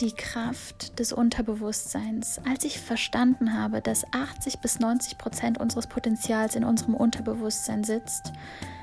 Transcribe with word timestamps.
die 0.00 0.12
Kraft 0.12 0.98
des 0.98 1.12
Unterbewusstseins. 1.12 2.40
Als 2.48 2.64
ich 2.64 2.80
verstanden 2.80 3.58
habe, 3.58 3.80
dass 3.80 4.04
80 4.12 4.58
bis 4.58 4.78
90 4.78 5.18
Prozent 5.18 5.58
unseres 5.58 5.86
Potenzials 5.86 6.54
in 6.54 6.64
unserem 6.64 6.94
Unterbewusstsein 6.94 7.84
sitzt, 7.84 8.32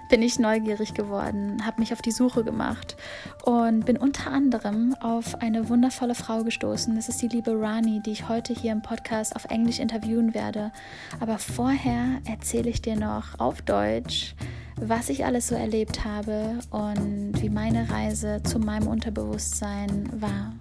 bin 0.10 0.22
ich 0.22 0.38
neugierig 0.38 0.94
geworden, 0.94 1.66
habe 1.66 1.80
mich 1.82 1.94
auf 1.94 2.02
die 2.02 2.12
Suche 2.12 2.44
gemacht 2.44 2.98
und 3.46 3.86
bin 3.86 3.98
unter 3.98 4.32
anderem 4.32 4.96
auf 5.00 5.42
eine 5.42 5.70
wundervolle 5.70 6.16
Frau 6.16 6.44
gestoßen. 6.44 6.96
Das 6.96 7.10
ist 7.10 7.22
die 7.22 7.30
liebe 7.30 7.60
Rani, 7.60 8.02
die 8.06 8.12
ich 8.12 8.30
heute 8.30 8.54
hier 8.54 8.72
im 8.72 8.82
Podcast 8.82 9.36
auf 9.36 9.46
Englisch 9.46 9.80
interviewen 9.80 10.34
werde. 10.34 10.72
Aber 11.20 11.38
vorher 11.38 12.22
erzähle 12.26 12.70
ich 12.70 12.82
dir 12.82 12.96
noch 12.96 13.40
auf 13.40 13.62
Deutsch, 13.62 14.36
was 14.76 15.10
ich 15.10 15.26
alles 15.26 15.48
so 15.48 15.56
erlebt 15.56 16.04
habe 16.04 16.60
und 16.70 17.42
wie 17.42 17.50
meine 17.50 17.90
Reise 17.90 18.42
zu 18.44 18.60
meinem 18.60 18.88
Unterbewusstsein 18.88 20.10
war. 20.20 20.54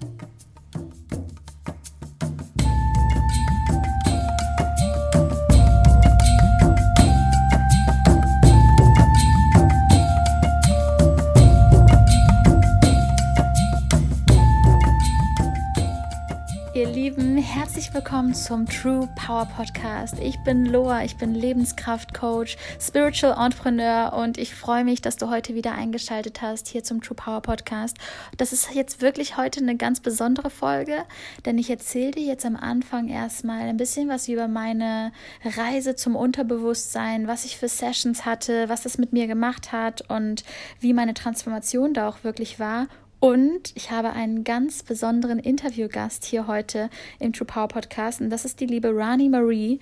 Herzlich 17.83 18.01
willkommen 18.01 18.33
zum 18.33 18.69
True 18.69 19.09
Power 19.17 19.45
Podcast. 19.45 20.21
Ich 20.21 20.39
bin 20.45 20.67
Loa, 20.67 21.03
ich 21.03 21.17
bin 21.17 21.35
Lebenskraftcoach, 21.35 22.57
Spiritual 22.79 23.45
Entrepreneur 23.45 24.13
und 24.13 24.39
ich 24.39 24.55
freue 24.55 24.85
mich, 24.85 25.03
dass 25.03 25.17
du 25.17 25.29
heute 25.29 25.57
wieder 25.57 25.73
eingeschaltet 25.73 26.43
hast 26.43 26.69
hier 26.69 26.85
zum 26.85 27.01
True 27.03 27.17
Power 27.17 27.41
Podcast. 27.41 27.97
Das 28.37 28.53
ist 28.53 28.73
jetzt 28.73 29.03
wirklich 29.03 29.37
heute 29.37 29.59
eine 29.59 29.77
ganz 29.77 29.99
besondere 29.99 30.49
Folge, 30.49 30.99
denn 31.45 31.59
ich 31.59 31.71
erzähle 31.71 32.13
dir 32.13 32.23
jetzt 32.23 32.47
am 32.47 32.55
Anfang 32.55 33.09
erstmal 33.09 33.63
ein 33.63 33.79
bisschen 33.79 34.09
was 34.09 34.29
über 34.29 34.47
meine 34.47 35.11
Reise 35.45 35.97
zum 35.97 36.15
Unterbewusstsein, 36.15 37.27
was 37.27 37.45
ich 37.45 37.57
für 37.57 37.69
Sessions 37.69 38.25
hatte, 38.25 38.69
was 38.69 38.85
das 38.85 38.97
mit 38.97 39.13
mir 39.13 39.27
gemacht 39.27 39.73
hat 39.73 40.09
und 40.09 40.45
wie 40.79 40.93
meine 40.93 41.15
Transformation 41.15 41.95
da 41.95 42.09
auch 42.09 42.23
wirklich 42.23 42.61
war 42.61 42.87
und 43.23 43.71
ich 43.77 43.93
habe 43.93 44.15
einen 44.15 44.43
ganz 44.43 44.83
besonderen 44.83 45.39
Interviewgast 45.39 46.25
hier 46.25 46.49
heute 46.49 46.91
im 47.21 47.33
True 47.33 47.47
Power 47.47 47.69
Podcast 47.69 48.21
und 48.21 48.31
das 48.31 48.45
ist 48.45 48.59
die 48.59 48.67
liebe 48.67 48.91
Rani 48.93 49.29
Marie. 49.29 49.79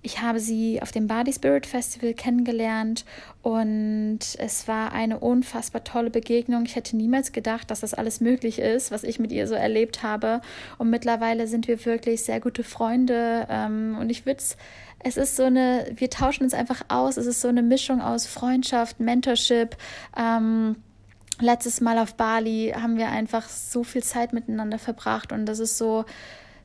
Ich 0.00 0.22
habe 0.22 0.38
sie 0.38 0.80
auf 0.80 0.92
dem 0.92 1.08
Body 1.08 1.32
Spirit 1.32 1.66
Festival 1.66 2.14
kennengelernt 2.14 3.04
und 3.42 4.20
es 4.38 4.68
war 4.68 4.92
eine 4.92 5.18
unfassbar 5.18 5.82
tolle 5.82 6.10
Begegnung. 6.10 6.66
Ich 6.66 6.76
hätte 6.76 6.96
niemals 6.96 7.32
gedacht, 7.32 7.68
dass 7.72 7.80
das 7.80 7.94
alles 7.94 8.20
möglich 8.20 8.60
ist, 8.60 8.92
was 8.92 9.02
ich 9.02 9.18
mit 9.18 9.32
ihr 9.32 9.48
so 9.48 9.56
erlebt 9.56 10.04
habe. 10.04 10.40
Und 10.78 10.88
mittlerweile 10.88 11.48
sind 11.48 11.66
wir 11.66 11.84
wirklich 11.84 12.22
sehr 12.22 12.38
gute 12.38 12.62
Freunde 12.62 13.48
ähm, 13.50 13.96
und 13.98 14.08
ich 14.08 14.24
würde 14.24 14.38
es 14.38 14.56
es 15.00 15.16
ist 15.16 15.34
so 15.34 15.42
eine, 15.42 15.86
wir 15.96 16.10
tauschen 16.10 16.44
uns 16.44 16.54
einfach 16.54 16.82
aus. 16.88 17.16
Es 17.16 17.26
ist 17.26 17.40
so 17.40 17.48
eine 17.48 17.62
Mischung 17.62 18.00
aus 18.00 18.24
Freundschaft, 18.26 19.00
Mentorship, 19.00 19.76
ähm, 20.16 20.76
letztes 21.40 21.80
Mal 21.80 21.98
auf 21.98 22.14
Bali 22.14 22.72
haben 22.74 22.96
wir 22.96 23.08
einfach 23.08 23.48
so 23.48 23.84
viel 23.84 24.02
Zeit 24.02 24.32
miteinander 24.32 24.78
verbracht 24.78 25.32
und 25.32 25.46
das 25.46 25.58
ist 25.58 25.78
so 25.78 26.04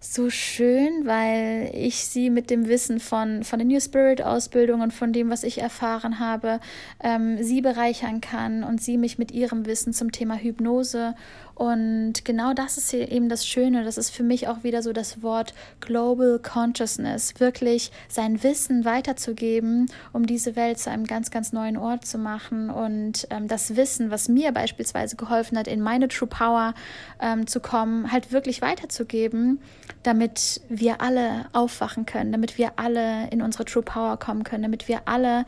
so 0.01 0.29
schön, 0.29 1.05
weil 1.05 1.71
ich 1.73 2.05
sie 2.05 2.29
mit 2.29 2.49
dem 2.49 2.69
Wissen 2.69 3.01
von, 3.01 3.43
von 3.43 3.59
der 3.59 3.67
New 3.67 3.81
Spirit 3.81 4.21
Ausbildung 4.21 4.79
und 4.79 4.93
von 4.93 5.11
dem, 5.11 5.29
was 5.29 5.43
ich 5.43 5.57
erfahren 5.57 6.19
habe, 6.19 6.61
ähm, 7.03 7.43
sie 7.43 7.59
bereichern 7.59 8.21
kann 8.21 8.63
und 8.63 8.81
sie 8.81 8.97
mich 8.97 9.17
mit 9.17 9.31
ihrem 9.31 9.65
Wissen 9.65 9.91
zum 9.91 10.13
Thema 10.13 10.35
Hypnose 10.35 11.15
und 11.59 12.23
genau 12.23 12.53
das 12.53 12.77
ist 12.77 12.89
hier 12.89 13.11
eben 13.11 13.27
das 13.27 13.45
Schöne. 13.45 13.83
Das 13.83 13.97
ist 13.97 14.11
für 14.11 14.23
mich 14.23 14.47
auch 14.47 14.63
wieder 14.63 14.81
so 14.81 14.93
das 14.93 15.21
Wort 15.21 15.53
Global 15.81 16.39
Consciousness. 16.39 17.33
Wirklich 17.41 17.91
sein 18.07 18.41
Wissen 18.43 18.85
weiterzugeben, 18.85 19.91
um 20.13 20.25
diese 20.25 20.55
Welt 20.55 20.79
zu 20.79 20.89
einem 20.89 21.03
ganz, 21.03 21.31
ganz 21.31 21.51
neuen 21.51 21.75
Ort 21.75 22.05
zu 22.05 22.17
machen. 22.17 22.69
Und 22.69 23.27
ähm, 23.29 23.49
das 23.49 23.75
Wissen, 23.75 24.09
was 24.09 24.29
mir 24.29 24.53
beispielsweise 24.53 25.17
geholfen 25.17 25.57
hat, 25.57 25.67
in 25.67 25.81
meine 25.81 26.07
True 26.07 26.29
Power 26.29 26.75
ähm, 27.19 27.45
zu 27.45 27.59
kommen, 27.59 28.09
halt 28.09 28.31
wirklich 28.31 28.61
weiterzugeben, 28.61 29.59
damit 30.03 30.61
wir 30.69 31.01
alle 31.01 31.47
aufwachen 31.51 32.05
können, 32.05 32.31
damit 32.31 32.57
wir 32.57 32.71
alle 32.77 33.29
in 33.31 33.41
unsere 33.41 33.65
True 33.65 33.83
Power 33.83 34.15
kommen 34.15 34.45
können, 34.45 34.63
damit 34.63 34.87
wir 34.87 35.01
alle 35.09 35.43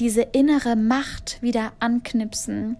diese 0.00 0.22
innere 0.22 0.76
Macht 0.76 1.42
wieder 1.42 1.72
anknipsen. 1.78 2.78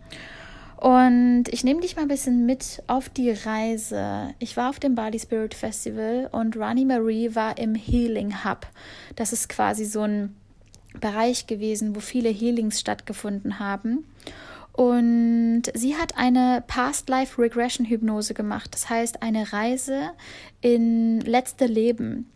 Und 0.82 1.44
ich 1.53 1.62
nehme 1.62 1.81
dich 1.81 1.94
mal 1.94 2.03
ein 2.03 2.09
bisschen 2.09 2.44
mit 2.44 2.82
auf 2.88 3.09
die 3.09 3.31
Reise. 3.31 4.34
Ich 4.41 4.56
war 4.56 4.69
auf 4.69 4.81
dem 4.81 4.97
Bali 4.97 5.16
Spirit 5.16 5.54
Festival 5.54 6.28
und 6.32 6.56
Rani 6.56 6.84
Marie 6.84 7.37
war 7.37 7.56
im 7.56 7.76
Healing 7.76 8.44
Hub. 8.44 8.66
Das 9.15 9.32
ist 9.32 9.48
quasi 9.48 9.84
so 9.84 10.00
ein 10.00 10.34
Bereich 11.00 11.47
gewesen, 11.47 11.94
wo 11.94 12.00
viele 12.00 12.31
Healings 12.31 12.81
stattgefunden 12.81 13.60
haben. 13.60 14.04
Und 14.72 15.62
sie 15.72 15.94
hat 15.94 16.19
eine 16.19 16.65
Past 16.66 17.09
Life 17.09 17.41
Regression 17.41 17.87
Hypnose 17.87 18.34
gemacht. 18.34 18.75
Das 18.75 18.91
heißt, 18.91 19.22
eine 19.22 19.53
Reise 19.53 20.10
in 20.62 21.20
letzte 21.20 21.66
Leben. 21.66 22.31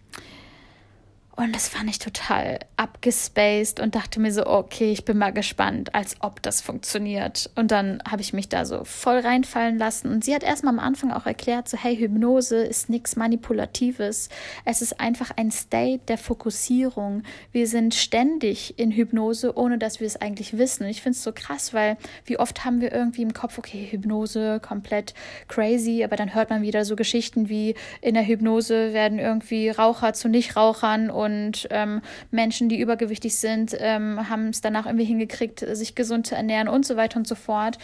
Und 1.37 1.55
das 1.55 1.69
fand 1.69 1.91
ich 1.91 1.99
total 1.99 2.61
abgespaced 2.79 3.79
und 3.79 3.95
dachte 3.95 4.21
mir 4.21 4.33
so, 4.33 4.47
okay, 4.47 4.91
ich 4.91 5.05
bin 5.05 5.19
mal 5.19 5.35
gespannt, 5.35 5.95
als 5.95 6.17
ob 6.21 6.41
das 6.41 6.63
funktioniert. 6.63 7.51
Und 7.57 7.71
dann 7.71 8.03
habe 8.11 8.23
ich 8.23 8.33
mich 8.33 8.49
da 8.49 8.65
so 8.65 8.85
voll 8.85 9.19
reinfallen 9.19 9.77
lassen. 9.77 10.11
Und 10.11 10.25
sie 10.25 10.35
hat 10.35 10.43
erstmal 10.43 10.73
am 10.73 10.81
Anfang 10.81 11.13
auch 11.13 11.27
erklärt, 11.27 11.69
so, 11.69 11.77
hey, 11.77 11.95
Hypnose 11.95 12.65
ist 12.65 12.89
nichts 12.89 13.17
Manipulatives. 13.17 14.31
Es 14.65 14.81
ist 14.81 14.99
einfach 14.99 15.31
ein 15.37 15.51
State 15.51 16.05
der 16.09 16.17
Fokussierung. 16.17 17.23
Wir 17.53 17.67
sind 17.67 17.95
ständig 17.95 18.79
in 18.79 18.91
Hypnose, 18.91 19.59
ohne 19.59 19.77
dass 19.77 20.01
wir 20.01 20.07
es 20.07 20.19
eigentlich 20.19 20.57
wissen. 20.57 20.85
Und 20.85 20.91
ich 20.91 21.03
finde 21.03 21.17
es 21.17 21.23
so 21.23 21.33
krass, 21.33 21.75
weil 21.75 21.99
wie 22.25 22.39
oft 22.39 22.65
haben 22.65 22.81
wir 22.81 22.93
irgendwie 22.93 23.23
im 23.23 23.35
Kopf, 23.35 23.59
okay, 23.59 23.89
Hypnose, 23.91 24.59
komplett 24.61 25.13
crazy, 25.49 26.03
aber 26.03 26.17
dann 26.17 26.35
hört 26.35 26.49
man 26.49 26.63
wieder 26.63 26.87
so 26.87 26.97
Geschichten 26.97 27.51
wie 27.51 27.75
in 28.01 28.15
der 28.15 28.27
Hypnose 28.27 28.95
werden 28.95 29.19
irgendwie 29.19 29.69
Raucher 29.69 30.15
zu 30.15 30.31
Nichtrauchern 30.31 31.11
und 31.11 31.26
und 31.27 31.69
ähm, 31.71 32.01
Menschen, 32.31 32.69
die 32.69 32.81
übergewichtig 32.81 33.37
sind, 33.37 33.77
ähm, 33.79 34.31
haben 34.31 34.49
es 34.49 34.63
danach 34.63 34.87
irgendwie 34.87 35.05
hingekriegt, 35.05 35.61
sich 35.61 35.95
gesund 35.95 36.27
zu 36.27 36.35
ernähren 36.35 36.69
und 36.69 36.87
so 36.87 36.97
weiter 36.97 37.19
und 37.19 37.27
so 37.27 37.35
fort. 37.35 37.79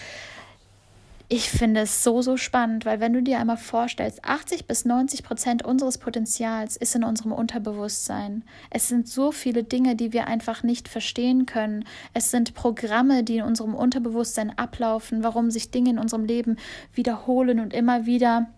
Ich 1.34 1.48
finde 1.48 1.80
es 1.80 2.04
so, 2.04 2.20
so 2.20 2.36
spannend, 2.36 2.84
weil 2.84 3.00
wenn 3.00 3.14
du 3.14 3.22
dir 3.22 3.38
einmal 3.38 3.56
vorstellst, 3.56 4.22
80 4.22 4.66
bis 4.66 4.84
90 4.84 5.22
Prozent 5.22 5.64
unseres 5.64 5.96
Potenzials 5.96 6.76
ist 6.76 6.94
in 6.94 7.04
unserem 7.04 7.32
Unterbewusstsein. 7.32 8.44
Es 8.68 8.88
sind 8.88 9.08
so 9.08 9.32
viele 9.32 9.64
Dinge, 9.64 9.96
die 9.96 10.12
wir 10.12 10.26
einfach 10.26 10.62
nicht 10.62 10.88
verstehen 10.88 11.46
können. 11.46 11.86
Es 12.12 12.30
sind 12.30 12.52
Programme, 12.52 13.24
die 13.24 13.38
in 13.38 13.44
unserem 13.44 13.74
Unterbewusstsein 13.74 14.58
ablaufen, 14.58 15.22
warum 15.24 15.50
sich 15.50 15.70
Dinge 15.70 15.88
in 15.88 15.98
unserem 15.98 16.26
Leben 16.26 16.58
wiederholen 16.92 17.60
und 17.60 17.72
immer 17.72 18.04
wieder 18.04 18.48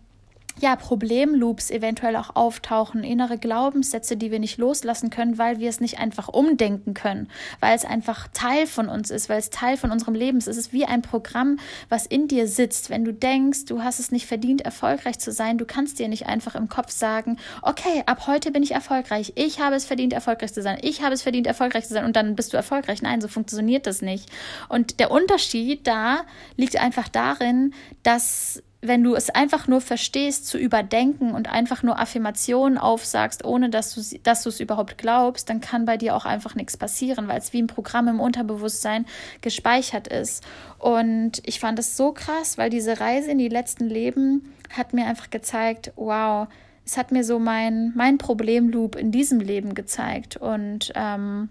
ja, 0.60 0.76
Problemloops 0.76 1.70
eventuell 1.70 2.16
auch 2.16 2.36
auftauchen, 2.36 3.02
innere 3.02 3.38
Glaubenssätze, 3.38 4.16
die 4.16 4.30
wir 4.30 4.38
nicht 4.38 4.58
loslassen 4.58 5.10
können, 5.10 5.38
weil 5.38 5.58
wir 5.58 5.68
es 5.68 5.80
nicht 5.80 5.98
einfach 5.98 6.28
umdenken 6.28 6.94
können, 6.94 7.28
weil 7.60 7.76
es 7.76 7.84
einfach 7.84 8.28
Teil 8.32 8.66
von 8.66 8.88
uns 8.88 9.10
ist, 9.10 9.28
weil 9.28 9.38
es 9.38 9.50
Teil 9.50 9.76
von 9.76 9.90
unserem 9.90 10.14
Leben 10.14 10.38
ist. 10.38 10.48
Es 10.48 10.56
ist 10.56 10.72
wie 10.72 10.84
ein 10.84 11.02
Programm, 11.02 11.58
was 11.88 12.06
in 12.06 12.28
dir 12.28 12.48
sitzt. 12.48 12.90
Wenn 12.90 13.04
du 13.04 13.12
denkst, 13.12 13.66
du 13.66 13.82
hast 13.82 14.00
es 14.00 14.12
nicht 14.12 14.26
verdient, 14.26 14.62
erfolgreich 14.62 15.18
zu 15.18 15.32
sein, 15.32 15.58
du 15.58 15.64
kannst 15.64 15.98
dir 15.98 16.08
nicht 16.08 16.26
einfach 16.26 16.54
im 16.54 16.68
Kopf 16.68 16.90
sagen, 16.90 17.38
okay, 17.62 18.02
ab 18.06 18.26
heute 18.26 18.50
bin 18.50 18.62
ich 18.62 18.72
erfolgreich. 18.72 19.32
Ich 19.36 19.60
habe 19.60 19.76
es 19.76 19.84
verdient, 19.84 20.12
erfolgreich 20.12 20.52
zu 20.52 20.62
sein. 20.62 20.78
Ich 20.82 21.02
habe 21.02 21.14
es 21.14 21.22
verdient, 21.22 21.46
erfolgreich 21.46 21.86
zu 21.86 21.94
sein. 21.94 22.04
Und 22.04 22.16
dann 22.16 22.36
bist 22.36 22.52
du 22.52 22.56
erfolgreich. 22.56 23.02
Nein, 23.02 23.20
so 23.20 23.28
funktioniert 23.28 23.86
das 23.86 24.02
nicht. 24.02 24.30
Und 24.68 25.00
der 25.00 25.10
Unterschied 25.10 25.86
da 25.86 26.24
liegt 26.56 26.76
einfach 26.76 27.08
darin, 27.08 27.74
dass 28.02 28.62
wenn 28.86 29.02
du 29.02 29.14
es 29.14 29.30
einfach 29.30 29.66
nur 29.66 29.80
verstehst, 29.80 30.46
zu 30.46 30.58
überdenken 30.58 31.32
und 31.32 31.50
einfach 31.50 31.82
nur 31.82 31.98
Affirmationen 31.98 32.78
aufsagst, 32.78 33.44
ohne 33.44 33.70
dass 33.70 33.94
du, 33.94 34.18
dass 34.22 34.42
du 34.42 34.50
es 34.50 34.60
überhaupt 34.60 34.98
glaubst, 34.98 35.48
dann 35.48 35.60
kann 35.60 35.84
bei 35.84 35.96
dir 35.96 36.14
auch 36.14 36.24
einfach 36.24 36.54
nichts 36.54 36.76
passieren, 36.76 37.26
weil 37.28 37.38
es 37.38 37.52
wie 37.52 37.62
ein 37.62 37.66
Programm 37.66 38.08
im 38.08 38.20
Unterbewusstsein 38.20 39.06
gespeichert 39.40 40.08
ist. 40.08 40.44
Und 40.78 41.42
ich 41.44 41.60
fand 41.60 41.78
es 41.78 41.96
so 41.96 42.12
krass, 42.12 42.58
weil 42.58 42.70
diese 42.70 43.00
Reise 43.00 43.30
in 43.30 43.38
die 43.38 43.48
letzten 43.48 43.88
Leben 43.88 44.54
hat 44.70 44.92
mir 44.92 45.06
einfach 45.06 45.30
gezeigt, 45.30 45.92
wow, 45.96 46.46
es 46.84 46.96
hat 46.96 47.12
mir 47.12 47.24
so 47.24 47.38
mein, 47.38 47.92
mein 47.94 48.18
Problemloop 48.18 48.96
in 48.96 49.10
diesem 49.10 49.40
Leben 49.40 49.74
gezeigt. 49.74 50.36
Und 50.36 50.92
ähm, 50.94 51.48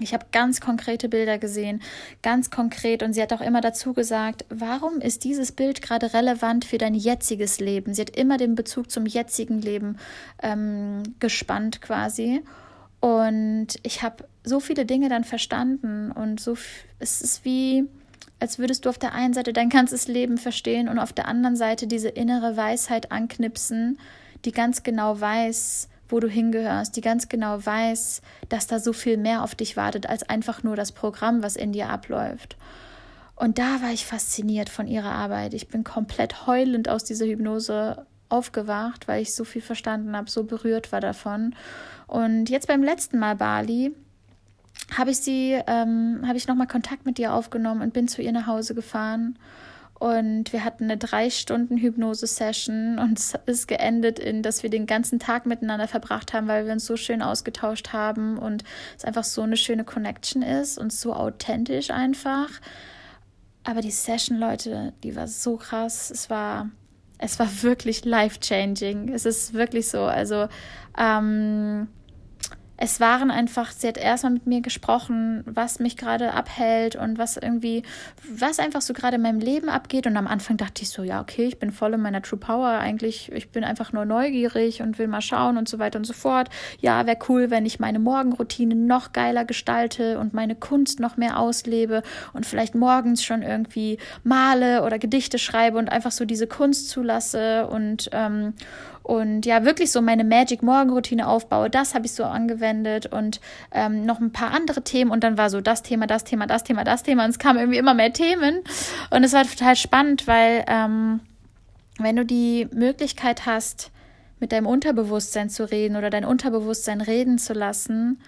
ich 0.00 0.14
habe 0.14 0.26
ganz 0.32 0.60
konkrete 0.60 1.08
Bilder 1.08 1.38
gesehen, 1.38 1.82
ganz 2.22 2.50
konkret. 2.50 3.02
Und 3.02 3.12
sie 3.12 3.22
hat 3.22 3.32
auch 3.32 3.40
immer 3.40 3.60
dazu 3.60 3.92
gesagt, 3.92 4.44
warum 4.48 5.00
ist 5.00 5.24
dieses 5.24 5.52
Bild 5.52 5.82
gerade 5.82 6.12
relevant 6.14 6.64
für 6.64 6.78
dein 6.78 6.94
jetziges 6.94 7.60
Leben? 7.60 7.94
Sie 7.94 8.02
hat 8.02 8.16
immer 8.16 8.36
den 8.36 8.54
Bezug 8.54 8.90
zum 8.90 9.06
jetzigen 9.06 9.60
Leben 9.60 9.98
ähm, 10.42 11.02
gespannt 11.18 11.80
quasi. 11.82 12.42
Und 13.00 13.68
ich 13.82 14.02
habe 14.02 14.28
so 14.44 14.60
viele 14.60 14.84
Dinge 14.84 15.08
dann 15.08 15.24
verstanden. 15.24 16.10
Und 16.12 16.40
so, 16.40 16.56
es 16.98 17.22
ist 17.22 17.44
wie, 17.44 17.84
als 18.38 18.58
würdest 18.58 18.84
du 18.84 18.88
auf 18.88 18.98
der 18.98 19.12
einen 19.12 19.34
Seite 19.34 19.52
dein 19.52 19.70
ganzes 19.70 20.08
Leben 20.08 20.38
verstehen 20.38 20.88
und 20.88 20.98
auf 20.98 21.12
der 21.12 21.26
anderen 21.26 21.56
Seite 21.56 21.86
diese 21.86 22.08
innere 22.08 22.56
Weisheit 22.56 23.10
anknipsen, 23.10 23.98
die 24.44 24.52
ganz 24.52 24.82
genau 24.82 25.20
weiß, 25.20 25.88
wo 26.12 26.20
du 26.20 26.28
hingehörst, 26.28 26.96
die 26.96 27.00
ganz 27.00 27.28
genau 27.28 27.64
weiß, 27.64 28.22
dass 28.48 28.66
da 28.66 28.78
so 28.78 28.92
viel 28.92 29.16
mehr 29.16 29.42
auf 29.42 29.54
dich 29.54 29.76
wartet 29.76 30.06
als 30.06 30.28
einfach 30.28 30.62
nur 30.62 30.76
das 30.76 30.92
Programm, 30.92 31.42
was 31.42 31.56
in 31.56 31.72
dir 31.72 31.88
abläuft. 31.88 32.56
Und 33.36 33.58
da 33.58 33.80
war 33.80 33.90
ich 33.90 34.04
fasziniert 34.04 34.68
von 34.68 34.86
ihrer 34.86 35.12
Arbeit. 35.12 35.54
Ich 35.54 35.68
bin 35.68 35.82
komplett 35.82 36.46
heulend 36.46 36.88
aus 36.88 37.04
dieser 37.04 37.26
Hypnose 37.26 38.06
aufgewacht, 38.28 39.08
weil 39.08 39.22
ich 39.22 39.34
so 39.34 39.44
viel 39.44 39.62
verstanden 39.62 40.16
habe, 40.16 40.30
so 40.30 40.44
berührt 40.44 40.92
war 40.92 41.00
davon. 41.00 41.54
Und 42.06 42.50
jetzt 42.50 42.68
beim 42.68 42.82
letzten 42.82 43.18
Mal 43.18 43.36
Bali 43.36 43.94
habe 44.96 45.10
ich 45.10 45.18
sie, 45.18 45.58
ähm, 45.66 46.22
habe 46.26 46.36
ich 46.36 46.48
nochmal 46.48 46.66
Kontakt 46.66 47.06
mit 47.06 47.18
ihr 47.18 47.32
aufgenommen 47.32 47.82
und 47.82 47.92
bin 47.92 48.08
zu 48.08 48.22
ihr 48.22 48.32
nach 48.32 48.46
Hause 48.46 48.74
gefahren. 48.74 49.38
Und 50.00 50.54
wir 50.54 50.64
hatten 50.64 50.84
eine 50.84 50.96
drei 50.96 51.28
Stunden 51.28 51.76
Hypnose-Session 51.76 52.98
und 52.98 53.18
es 53.18 53.34
ist 53.44 53.68
geendet 53.68 54.18
in, 54.18 54.42
dass 54.42 54.62
wir 54.62 54.70
den 54.70 54.86
ganzen 54.86 55.18
Tag 55.18 55.44
miteinander 55.44 55.88
verbracht 55.88 56.32
haben, 56.32 56.48
weil 56.48 56.64
wir 56.64 56.72
uns 56.72 56.86
so 56.86 56.96
schön 56.96 57.20
ausgetauscht 57.20 57.92
haben 57.92 58.38
und 58.38 58.64
es 58.96 59.04
einfach 59.04 59.24
so 59.24 59.42
eine 59.42 59.58
schöne 59.58 59.84
Connection 59.84 60.40
ist 60.40 60.78
und 60.78 60.90
so 60.90 61.12
authentisch 61.12 61.90
einfach. 61.90 62.48
Aber 63.62 63.82
die 63.82 63.90
Session, 63.90 64.38
Leute, 64.38 64.94
die 65.02 65.16
war 65.16 65.28
so 65.28 65.58
krass. 65.58 66.10
Es 66.10 66.30
war, 66.30 66.70
es 67.18 67.38
war 67.38 67.62
wirklich 67.62 68.06
life-changing. 68.06 69.12
Es 69.12 69.26
ist 69.26 69.52
wirklich 69.52 69.90
so. 69.90 70.04
Also, 70.04 70.48
ähm, 70.98 71.88
es 72.82 72.98
waren 72.98 73.30
einfach, 73.30 73.72
sie 73.72 73.86
hat 73.86 73.98
erstmal 73.98 74.32
mit 74.32 74.46
mir 74.46 74.62
gesprochen, 74.62 75.44
was 75.44 75.80
mich 75.80 75.98
gerade 75.98 76.32
abhält 76.32 76.96
und 76.96 77.18
was 77.18 77.36
irgendwie, 77.36 77.82
was 78.26 78.58
einfach 78.58 78.80
so 78.80 78.94
gerade 78.94 79.16
in 79.16 79.22
meinem 79.22 79.38
Leben 79.38 79.68
abgeht. 79.68 80.06
Und 80.06 80.16
am 80.16 80.26
Anfang 80.26 80.56
dachte 80.56 80.82
ich 80.82 80.88
so, 80.88 81.02
ja, 81.02 81.20
okay, 81.20 81.44
ich 81.44 81.58
bin 81.58 81.72
voll 81.72 81.92
in 81.92 82.00
meiner 82.00 82.22
True 82.22 82.38
Power. 82.38 82.70
Eigentlich, 82.70 83.30
ich 83.32 83.50
bin 83.50 83.64
einfach 83.64 83.92
nur 83.92 84.06
neugierig 84.06 84.80
und 84.80 84.98
will 84.98 85.08
mal 85.08 85.20
schauen 85.20 85.58
und 85.58 85.68
so 85.68 85.78
weiter 85.78 85.98
und 85.98 86.06
so 86.06 86.14
fort. 86.14 86.48
Ja, 86.80 87.04
wäre 87.04 87.18
cool, 87.28 87.50
wenn 87.50 87.66
ich 87.66 87.80
meine 87.80 87.98
Morgenroutine 87.98 88.74
noch 88.74 89.12
geiler 89.12 89.44
gestalte 89.44 90.18
und 90.18 90.32
meine 90.32 90.54
Kunst 90.54 91.00
noch 91.00 91.18
mehr 91.18 91.38
auslebe 91.38 92.02
und 92.32 92.46
vielleicht 92.46 92.74
morgens 92.74 93.22
schon 93.22 93.42
irgendwie 93.42 93.98
male 94.24 94.84
oder 94.84 94.98
Gedichte 94.98 95.38
schreibe 95.38 95.76
und 95.76 95.92
einfach 95.92 96.12
so 96.12 96.24
diese 96.24 96.46
Kunst 96.46 96.88
zulasse 96.88 97.66
und, 97.66 98.08
ähm, 98.12 98.54
und 99.02 99.46
ja, 99.46 99.64
wirklich 99.64 99.90
so 99.90 100.02
meine 100.02 100.24
Magic 100.24 100.62
Morgenroutine 100.62 101.26
aufbaue. 101.26 101.70
Das 101.70 101.94
habe 101.94 102.06
ich 102.06 102.12
so 102.12 102.24
angewendet 102.24 103.06
und 103.06 103.40
ähm, 103.72 104.04
noch 104.04 104.20
ein 104.20 104.32
paar 104.32 104.52
andere 104.52 104.82
Themen 104.82 105.10
und 105.10 105.24
dann 105.24 105.38
war 105.38 105.50
so 105.50 105.60
das 105.60 105.82
Thema, 105.82 106.06
das 106.06 106.24
Thema, 106.24 106.46
das 106.46 106.64
Thema, 106.64 106.84
das 106.84 107.02
Thema 107.02 107.24
und 107.24 107.30
es 107.30 107.38
kamen 107.38 107.58
irgendwie 107.58 107.78
immer 107.78 107.94
mehr 107.94 108.12
Themen 108.12 108.60
und 109.10 109.24
es 109.24 109.32
war 109.32 109.44
total 109.44 109.76
spannend, 109.76 110.26
weil 110.26 110.64
ähm, 110.68 111.20
wenn 111.98 112.16
du 112.16 112.24
die 112.24 112.68
Möglichkeit 112.72 113.46
hast, 113.46 113.90
mit 114.40 114.52
deinem 114.52 114.66
Unterbewusstsein 114.66 115.50
zu 115.50 115.70
reden 115.70 115.96
oder 115.96 116.10
dein 116.10 116.24
Unterbewusstsein 116.24 117.00
reden 117.00 117.38
zu 117.38 117.52
lassen, 117.52 118.20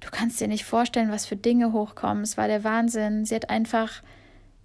du 0.00 0.08
kannst 0.10 0.40
dir 0.40 0.48
nicht 0.48 0.64
vorstellen, 0.64 1.10
was 1.10 1.26
für 1.26 1.36
Dinge 1.36 1.72
hochkommen. 1.72 2.22
Es 2.22 2.36
war 2.36 2.46
der 2.46 2.62
Wahnsinn. 2.62 3.24
Sie 3.24 3.34
hat 3.34 3.48
einfach 3.48 4.02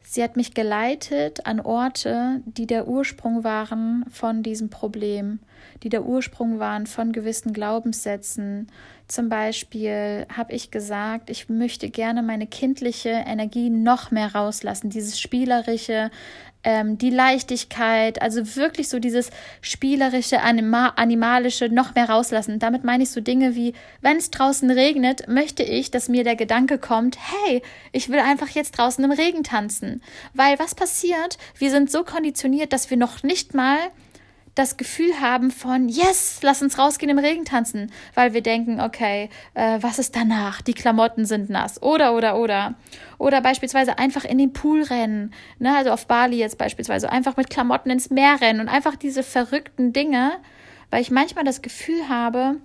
Sie 0.07 0.21
hat 0.23 0.37
mich 0.37 0.53
geleitet 0.53 1.47
an 1.47 1.59
Orte, 1.59 2.41
die 2.45 2.67
der 2.67 2.87
Ursprung 2.87 3.43
waren 3.43 4.05
von 4.11 4.43
diesem 4.43 4.69
Problem, 4.69 5.39
die 5.81 5.89
der 5.89 6.05
Ursprung 6.05 6.59
waren 6.59 6.85
von 6.85 7.11
gewissen 7.11 7.53
Glaubenssätzen. 7.53 8.67
Zum 9.07 9.29
Beispiel 9.29 10.27
habe 10.35 10.53
ich 10.53 10.69
gesagt, 10.69 11.31
ich 11.31 11.49
möchte 11.49 11.89
gerne 11.89 12.21
meine 12.21 12.45
kindliche 12.45 13.09
Energie 13.09 13.71
noch 13.71 14.11
mehr 14.11 14.33
rauslassen, 14.35 14.91
dieses 14.91 15.19
spielerische, 15.19 16.11
ähm, 16.65 16.97
die 16.97 17.11
Leichtigkeit, 17.11 18.21
also 18.21 18.55
wirklich 18.55 18.89
so 18.89 18.99
dieses 18.99 19.29
spielerische, 19.61 20.41
anima 20.41 20.89
animalische 20.97 21.69
noch 21.69 21.95
mehr 21.95 22.09
rauslassen. 22.09 22.59
Damit 22.59 22.83
meine 22.83 23.03
ich 23.03 23.11
so 23.11 23.21
Dinge 23.21 23.55
wie, 23.55 23.73
wenn 24.01 24.17
es 24.17 24.31
draußen 24.31 24.69
regnet, 24.69 25.27
möchte 25.29 25.63
ich, 25.63 25.91
dass 25.91 26.09
mir 26.09 26.23
der 26.23 26.35
Gedanke 26.35 26.77
kommt, 26.77 27.17
hey, 27.19 27.61
ich 27.91 28.09
will 28.09 28.19
einfach 28.19 28.49
jetzt 28.49 28.77
draußen 28.77 29.03
im 29.03 29.11
Regen 29.11 29.43
tanzen. 29.43 30.01
Weil 30.33 30.59
was 30.59 30.75
passiert? 30.75 31.37
Wir 31.57 31.69
sind 31.69 31.89
so 31.89 32.03
konditioniert, 32.03 32.73
dass 32.73 32.89
wir 32.89 32.97
noch 32.97 33.23
nicht 33.23 33.53
mal 33.53 33.77
das 34.55 34.77
Gefühl 34.77 35.19
haben 35.19 35.51
von, 35.51 35.89
yes, 35.89 36.39
lass 36.41 36.61
uns 36.61 36.77
rausgehen 36.77 37.09
im 37.09 37.19
Regen 37.19 37.43
tanzen, 37.43 37.91
weil 38.13 38.33
wir 38.33 38.41
denken, 38.41 38.79
okay, 38.79 39.29
äh, 39.53 39.79
was 39.81 39.99
ist 39.99 40.15
danach? 40.15 40.61
Die 40.61 40.73
Klamotten 40.73 41.25
sind 41.25 41.49
nass. 41.49 41.83
Oder, 41.83 42.15
oder, 42.15 42.37
oder. 42.39 42.75
Oder 43.17 43.41
beispielsweise 43.41 43.99
einfach 43.99 44.23
in 44.23 44.37
den 44.37 44.53
Pool 44.53 44.83
rennen. 44.83 45.33
Ne? 45.59 45.75
Also 45.75 45.91
auf 45.91 46.07
Bali 46.07 46.37
jetzt 46.37 46.57
beispielsweise. 46.57 47.11
Einfach 47.11 47.35
mit 47.35 47.49
Klamotten 47.49 47.89
ins 47.89 48.09
Meer 48.09 48.39
rennen 48.39 48.61
und 48.61 48.69
einfach 48.69 48.95
diese 48.95 49.23
verrückten 49.23 49.91
Dinge, 49.91 50.31
weil 50.89 51.01
ich 51.01 51.11
manchmal 51.11 51.43
das 51.43 51.61
Gefühl 51.61 52.07
habe, 52.07 52.55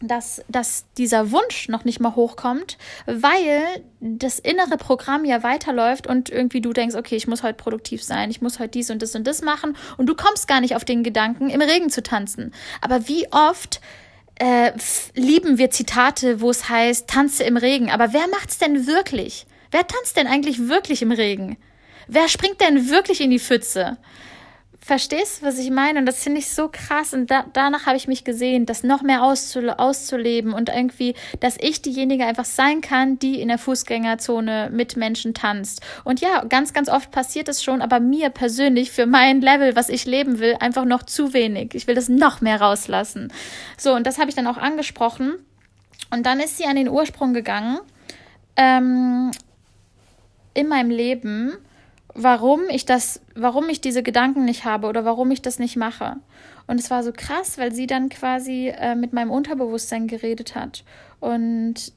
dass, 0.00 0.42
dass 0.48 0.86
dieser 0.96 1.30
Wunsch 1.30 1.68
noch 1.68 1.84
nicht 1.84 2.00
mal 2.00 2.14
hochkommt, 2.16 2.78
weil 3.06 3.62
das 4.00 4.38
innere 4.38 4.78
Programm 4.78 5.24
ja 5.24 5.42
weiterläuft 5.42 6.06
und 6.06 6.30
irgendwie 6.30 6.60
du 6.60 6.72
denkst, 6.72 6.96
okay, 6.96 7.16
ich 7.16 7.28
muss 7.28 7.42
heute 7.42 7.54
produktiv 7.54 8.02
sein, 8.02 8.30
ich 8.30 8.40
muss 8.40 8.58
heute 8.58 8.70
dies 8.70 8.90
und 8.90 9.02
das 9.02 9.14
und 9.14 9.26
das 9.26 9.42
machen 9.42 9.76
und 9.98 10.06
du 10.06 10.14
kommst 10.14 10.48
gar 10.48 10.60
nicht 10.60 10.74
auf 10.74 10.84
den 10.84 11.02
Gedanken, 11.04 11.50
im 11.50 11.60
Regen 11.60 11.90
zu 11.90 12.02
tanzen. 12.02 12.52
Aber 12.80 13.08
wie 13.08 13.30
oft 13.30 13.80
äh, 14.36 14.72
lieben 15.14 15.58
wir 15.58 15.70
Zitate, 15.70 16.40
wo 16.40 16.50
es 16.50 16.68
heißt, 16.68 17.08
tanze 17.08 17.44
im 17.44 17.58
Regen. 17.58 17.90
Aber 17.90 18.14
wer 18.14 18.26
macht's 18.28 18.58
denn 18.58 18.86
wirklich? 18.86 19.46
Wer 19.70 19.86
tanzt 19.86 20.16
denn 20.16 20.26
eigentlich 20.26 20.68
wirklich 20.68 21.02
im 21.02 21.12
Regen? 21.12 21.58
Wer 22.08 22.26
springt 22.28 22.60
denn 22.60 22.88
wirklich 22.88 23.20
in 23.20 23.30
die 23.30 23.38
Pfütze? 23.38 23.98
Verstehst, 24.90 25.44
was 25.44 25.56
ich 25.56 25.70
meine? 25.70 26.00
Und 26.00 26.06
das 26.06 26.20
finde 26.20 26.40
ich 26.40 26.50
so 26.50 26.68
krass. 26.68 27.14
Und 27.14 27.30
da, 27.30 27.44
danach 27.52 27.86
habe 27.86 27.96
ich 27.96 28.08
mich 28.08 28.24
gesehen, 28.24 28.66
das 28.66 28.82
noch 28.82 29.02
mehr 29.02 29.22
auszule 29.22 29.78
auszuleben 29.78 30.52
und 30.52 30.68
irgendwie, 30.68 31.14
dass 31.38 31.56
ich 31.60 31.80
diejenige 31.80 32.26
einfach 32.26 32.44
sein 32.44 32.80
kann, 32.80 33.16
die 33.16 33.40
in 33.40 33.46
der 33.46 33.58
Fußgängerzone 33.58 34.68
mit 34.72 34.96
Menschen 34.96 35.32
tanzt. 35.32 35.80
Und 36.02 36.20
ja, 36.20 36.42
ganz, 36.42 36.72
ganz 36.72 36.88
oft 36.88 37.12
passiert 37.12 37.48
es 37.48 37.62
schon, 37.62 37.82
aber 37.82 38.00
mir 38.00 38.30
persönlich, 38.30 38.90
für 38.90 39.06
mein 39.06 39.40
Level, 39.40 39.76
was 39.76 39.90
ich 39.90 40.06
leben 40.06 40.40
will, 40.40 40.56
einfach 40.58 40.84
noch 40.84 41.04
zu 41.04 41.34
wenig. 41.34 41.72
Ich 41.76 41.86
will 41.86 41.94
das 41.94 42.08
noch 42.08 42.40
mehr 42.40 42.60
rauslassen. 42.60 43.32
So, 43.78 43.94
und 43.94 44.08
das 44.08 44.18
habe 44.18 44.28
ich 44.28 44.34
dann 44.34 44.48
auch 44.48 44.58
angesprochen. 44.58 45.34
Und 46.10 46.26
dann 46.26 46.40
ist 46.40 46.58
sie 46.58 46.64
an 46.64 46.74
den 46.74 46.88
Ursprung 46.88 47.32
gegangen. 47.32 47.78
Ähm, 48.56 49.30
in 50.52 50.66
meinem 50.66 50.90
Leben 50.90 51.56
warum 52.14 52.62
ich 52.70 52.84
das, 52.86 53.20
warum 53.34 53.68
ich 53.68 53.80
diese 53.80 54.02
Gedanken 54.02 54.44
nicht 54.44 54.64
habe 54.64 54.88
oder 54.88 55.04
warum 55.04 55.30
ich 55.30 55.42
das 55.42 55.58
nicht 55.58 55.76
mache. 55.76 56.16
Und 56.66 56.78
es 56.78 56.90
war 56.90 57.02
so 57.02 57.12
krass, 57.12 57.58
weil 57.58 57.72
sie 57.72 57.86
dann 57.86 58.08
quasi 58.08 58.68
äh, 58.68 58.94
mit 58.94 59.12
meinem 59.12 59.30
Unterbewusstsein 59.30 60.06
geredet 60.06 60.54
hat. 60.54 60.84
Und 61.18 61.92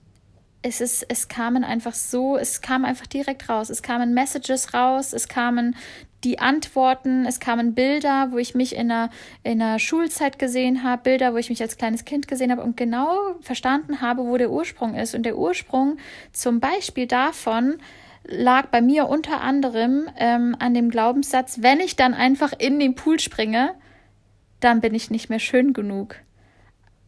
es 0.64 0.82
ist, 0.82 1.06
es 1.10 1.28
kamen 1.28 1.64
einfach 1.64 1.94
so, 1.94 2.38
es 2.38 2.62
kam 2.62 2.86
einfach 2.86 3.06
direkt 3.06 3.50
raus. 3.50 3.70
Es 3.70 3.84
kamen 3.84 4.14
Messages 4.14 4.74
raus, 4.74 5.14
es 5.14 5.28
kamen 5.28 5.76
die 6.24 6.40
Antworten, 6.40 7.26
es 7.26 7.42
kamen 7.42 7.76
Bilder, 7.76 8.32
wo 8.32 8.38
ich 8.38 8.56
mich 8.56 8.76
in 8.76 8.88
der, 8.88 9.10
in 9.44 9.60
der 9.60 9.78
Schulzeit 9.78 10.40
gesehen 10.40 10.84
habe, 10.84 11.04
Bilder, 11.04 11.34
wo 11.34 11.38
ich 11.38 11.50
mich 11.50 11.62
als 11.62 11.78
kleines 11.78 12.06
Kind 12.06 12.30
gesehen 12.30 12.50
habe 12.50 12.64
und 12.64 12.78
genau 12.78 13.18
verstanden 13.42 14.00
habe, 14.00 14.26
wo 14.26 14.38
der 14.38 14.50
Ursprung 14.50 14.96
ist. 14.96 15.16
Und 15.16 15.24
der 15.24 15.38
Ursprung 15.38 15.98
zum 16.32 16.62
Beispiel 16.62 17.08
davon, 17.08 17.76
lag 18.26 18.68
bei 18.68 18.82
mir 18.82 19.10
unter 19.10 19.42
anderem 19.42 20.10
ähm, 20.18 20.56
an 20.60 20.74
dem 20.74 20.90
Glaubenssatz, 20.90 21.62
wenn 21.62 21.80
ich 21.80 21.96
dann 21.96 22.14
einfach 22.14 22.54
in 22.58 22.80
den 22.80 22.96
Pool 22.96 23.20
springe, 23.20 23.76
dann 24.60 24.82
bin 24.82 24.96
ich 24.96 25.12
nicht 25.12 25.30
mehr 25.30 25.40
schön 25.40 25.74
genug. 25.74 26.16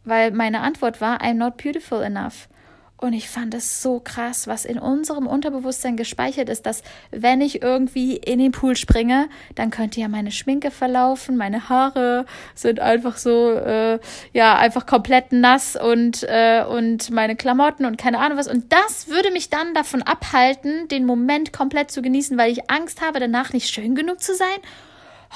Weil 0.04 0.30
meine 0.30 0.60
Antwort 0.60 1.00
war, 1.00 1.22
I'm 1.22 1.34
not 1.34 1.56
beautiful 1.56 2.02
enough. 2.02 2.48
Und 2.98 3.12
ich 3.12 3.28
fand 3.28 3.52
es 3.52 3.82
so 3.82 4.00
krass, 4.00 4.46
was 4.46 4.64
in 4.64 4.78
unserem 4.78 5.26
Unterbewusstsein 5.26 5.98
gespeichert 5.98 6.48
ist, 6.48 6.64
dass 6.64 6.82
wenn 7.10 7.42
ich 7.42 7.62
irgendwie 7.62 8.16
in 8.16 8.38
den 8.38 8.52
Pool 8.52 8.74
springe, 8.74 9.28
dann 9.54 9.70
könnte 9.70 10.00
ja 10.00 10.08
meine 10.08 10.30
Schminke 10.30 10.70
verlaufen, 10.70 11.36
meine 11.36 11.68
Haare 11.68 12.24
sind 12.54 12.80
einfach 12.80 13.18
so, 13.18 13.52
äh, 13.52 13.98
ja, 14.32 14.56
einfach 14.56 14.86
komplett 14.86 15.32
nass 15.32 15.76
und, 15.76 16.22
äh, 16.22 16.64
und 16.66 17.10
meine 17.10 17.36
Klamotten 17.36 17.84
und 17.84 17.98
keine 17.98 18.18
Ahnung 18.18 18.38
was. 18.38 18.48
Und 18.48 18.72
das 18.72 19.08
würde 19.08 19.30
mich 19.30 19.50
dann 19.50 19.74
davon 19.74 20.02
abhalten, 20.02 20.88
den 20.88 21.04
Moment 21.04 21.52
komplett 21.52 21.90
zu 21.90 22.00
genießen, 22.00 22.38
weil 22.38 22.50
ich 22.50 22.70
Angst 22.70 23.02
habe, 23.02 23.20
danach 23.20 23.52
nicht 23.52 23.68
schön 23.68 23.94
genug 23.94 24.22
zu 24.22 24.34
sein. 24.34 24.46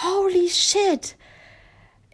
Holy 0.02 0.48
shit! 0.48 1.16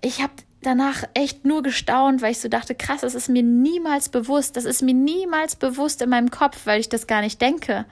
Ich 0.03 0.23
habe 0.23 0.33
danach 0.63 1.05
echt 1.15 1.45
nur 1.45 1.63
gestaunt, 1.63 2.23
weil 2.23 2.33
ich 2.33 2.41
so 2.41 2.49
dachte, 2.49 2.75
krass, 2.75 3.03
das 3.03 3.15
ist 3.15 3.29
mir 3.29 3.43
niemals 3.43 4.09
bewusst, 4.09 4.57
das 4.57 4.65
ist 4.65 4.83
mir 4.83 4.95
niemals 4.95 5.57
bewusst 5.57 6.03
in 6.03 6.11
meinem 6.11 6.31
Kopf, 6.31 6.63
weil 6.65 6.81
ich 6.81 6.89
das 6.89 7.07
gar 7.07 7.21
nicht 7.21 7.41
denke. 7.41 7.85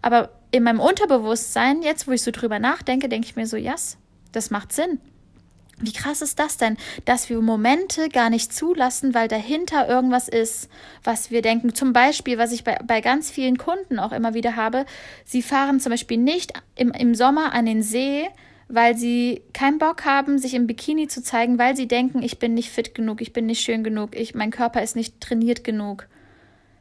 Aber 0.00 0.30
in 0.50 0.62
meinem 0.62 0.80
Unterbewusstsein, 0.80 1.82
jetzt 1.82 2.06
wo 2.06 2.12
ich 2.12 2.22
so 2.22 2.30
drüber 2.30 2.58
nachdenke, 2.58 3.08
denke 3.08 3.26
ich 3.26 3.36
mir 3.36 3.46
so, 3.46 3.56
yes, 3.56 3.98
das 4.32 4.50
macht 4.50 4.72
Sinn. 4.72 5.00
Wie 5.78 5.92
krass 5.92 6.22
ist 6.22 6.38
das 6.38 6.58
denn, 6.58 6.76
dass 7.06 7.28
wir 7.28 7.40
Momente 7.40 8.08
gar 8.08 8.30
nicht 8.30 8.54
zulassen, 8.54 9.14
weil 9.14 9.26
dahinter 9.26 9.88
irgendwas 9.88 10.28
ist, 10.28 10.68
was 11.02 11.30
wir 11.30 11.42
denken. 11.42 11.74
Zum 11.74 11.92
Beispiel, 11.92 12.38
was 12.38 12.52
ich 12.52 12.62
bei, 12.62 12.78
bei 12.84 13.00
ganz 13.00 13.30
vielen 13.30 13.58
Kunden 13.58 13.98
auch 13.98 14.12
immer 14.12 14.32
wieder 14.32 14.54
habe, 14.54 14.86
sie 15.24 15.42
fahren 15.42 15.80
zum 15.80 15.90
Beispiel 15.90 16.18
nicht 16.18 16.52
im, 16.76 16.92
im 16.92 17.16
Sommer 17.16 17.52
an 17.52 17.66
den 17.66 17.82
See, 17.82 18.28
weil 18.68 18.96
sie 18.96 19.42
keinen 19.52 19.78
Bock 19.78 20.04
haben, 20.04 20.38
sich 20.38 20.54
im 20.54 20.66
Bikini 20.66 21.08
zu 21.08 21.22
zeigen, 21.22 21.58
weil 21.58 21.76
sie 21.76 21.88
denken, 21.88 22.22
ich 22.22 22.38
bin 22.38 22.54
nicht 22.54 22.70
fit 22.70 22.94
genug, 22.94 23.20
ich 23.20 23.32
bin 23.32 23.46
nicht 23.46 23.60
schön 23.60 23.84
genug, 23.84 24.16
ich, 24.16 24.34
mein 24.34 24.50
Körper 24.50 24.82
ist 24.82 24.96
nicht 24.96 25.20
trainiert 25.20 25.64
genug. 25.64 26.06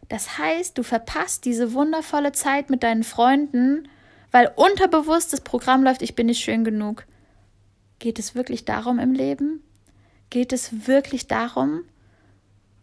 Das 0.09 0.38
heißt, 0.38 0.77
du 0.77 0.83
verpasst 0.83 1.45
diese 1.45 1.73
wundervolle 1.73 2.33
Zeit 2.33 2.69
mit 2.69 2.83
deinen 2.83 3.03
Freunden, 3.03 3.88
weil 4.31 4.51
unterbewusst 4.55 5.33
das 5.33 5.41
Programm 5.41 5.83
läuft, 5.83 6.01
ich 6.01 6.15
bin 6.15 6.27
nicht 6.27 6.43
schön 6.43 6.63
genug. 6.63 7.05
Geht 8.00 8.19
es 8.19 8.35
wirklich 8.35 8.65
darum 8.65 9.00
im 9.00 9.13
Leben? 9.13 9.61
Geht 10.29 10.53
es 10.53 10.88
wirklich 10.88 11.27
darum? 11.27 11.83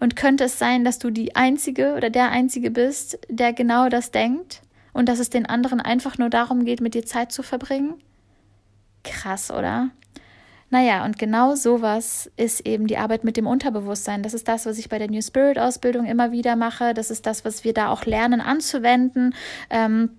Und 0.01 0.17
könnte 0.17 0.45
es 0.45 0.59
sein, 0.59 0.85
dass 0.85 0.99
du 0.99 1.11
die 1.11 1.35
Einzige 1.35 1.95
oder 1.95 2.09
der 2.09 2.31
Einzige 2.31 2.71
bist, 2.71 3.19
der 3.29 3.53
genau 3.53 3.89
das 3.89 4.11
denkt 4.11 4.63
und 4.93 5.09
dass 5.09 5.19
es 5.19 5.29
den 5.29 5.47
anderen 5.47 5.81
einfach 5.81 6.19
nur 6.19 6.31
darum 6.31 6.65
geht, 6.65 6.81
mit 6.81 6.95
dir 6.95 7.05
Zeit 7.05 7.33
zu 7.33 7.43
verbringen? 7.43 7.95
Krass, 9.09 9.51
oder? 9.51 9.91
Naja, 10.71 11.05
und 11.05 11.19
genau 11.19 11.55
sowas 11.55 12.31
ist 12.37 12.67
eben 12.67 12.87
die 12.87 12.99
Arbeit 12.99 13.25
mit 13.25 13.39
dem 13.39 13.47
Unterbewusstsein. 13.47 14.23
Das 14.23 14.35
ist 14.35 14.49
das, 14.49 14.67
was 14.67 14.79
ich 14.79 14.91
bei 14.91 14.99
der 14.99 15.11
New 15.11 15.23
Spirit 15.23 15.59
Ausbildung 15.59 16.05
immer 16.05 16.31
wieder 16.31 16.57
mache. 16.57 16.93
Das 16.93 17.11
ist 17.11 17.25
das, 17.25 17.45
was 17.45 17.65
wir 17.65 17.73
da 17.73 17.89
auch 17.89 18.05
lernen 18.05 18.43
anzuwenden. 18.43 19.35
Ähm, 19.71 20.11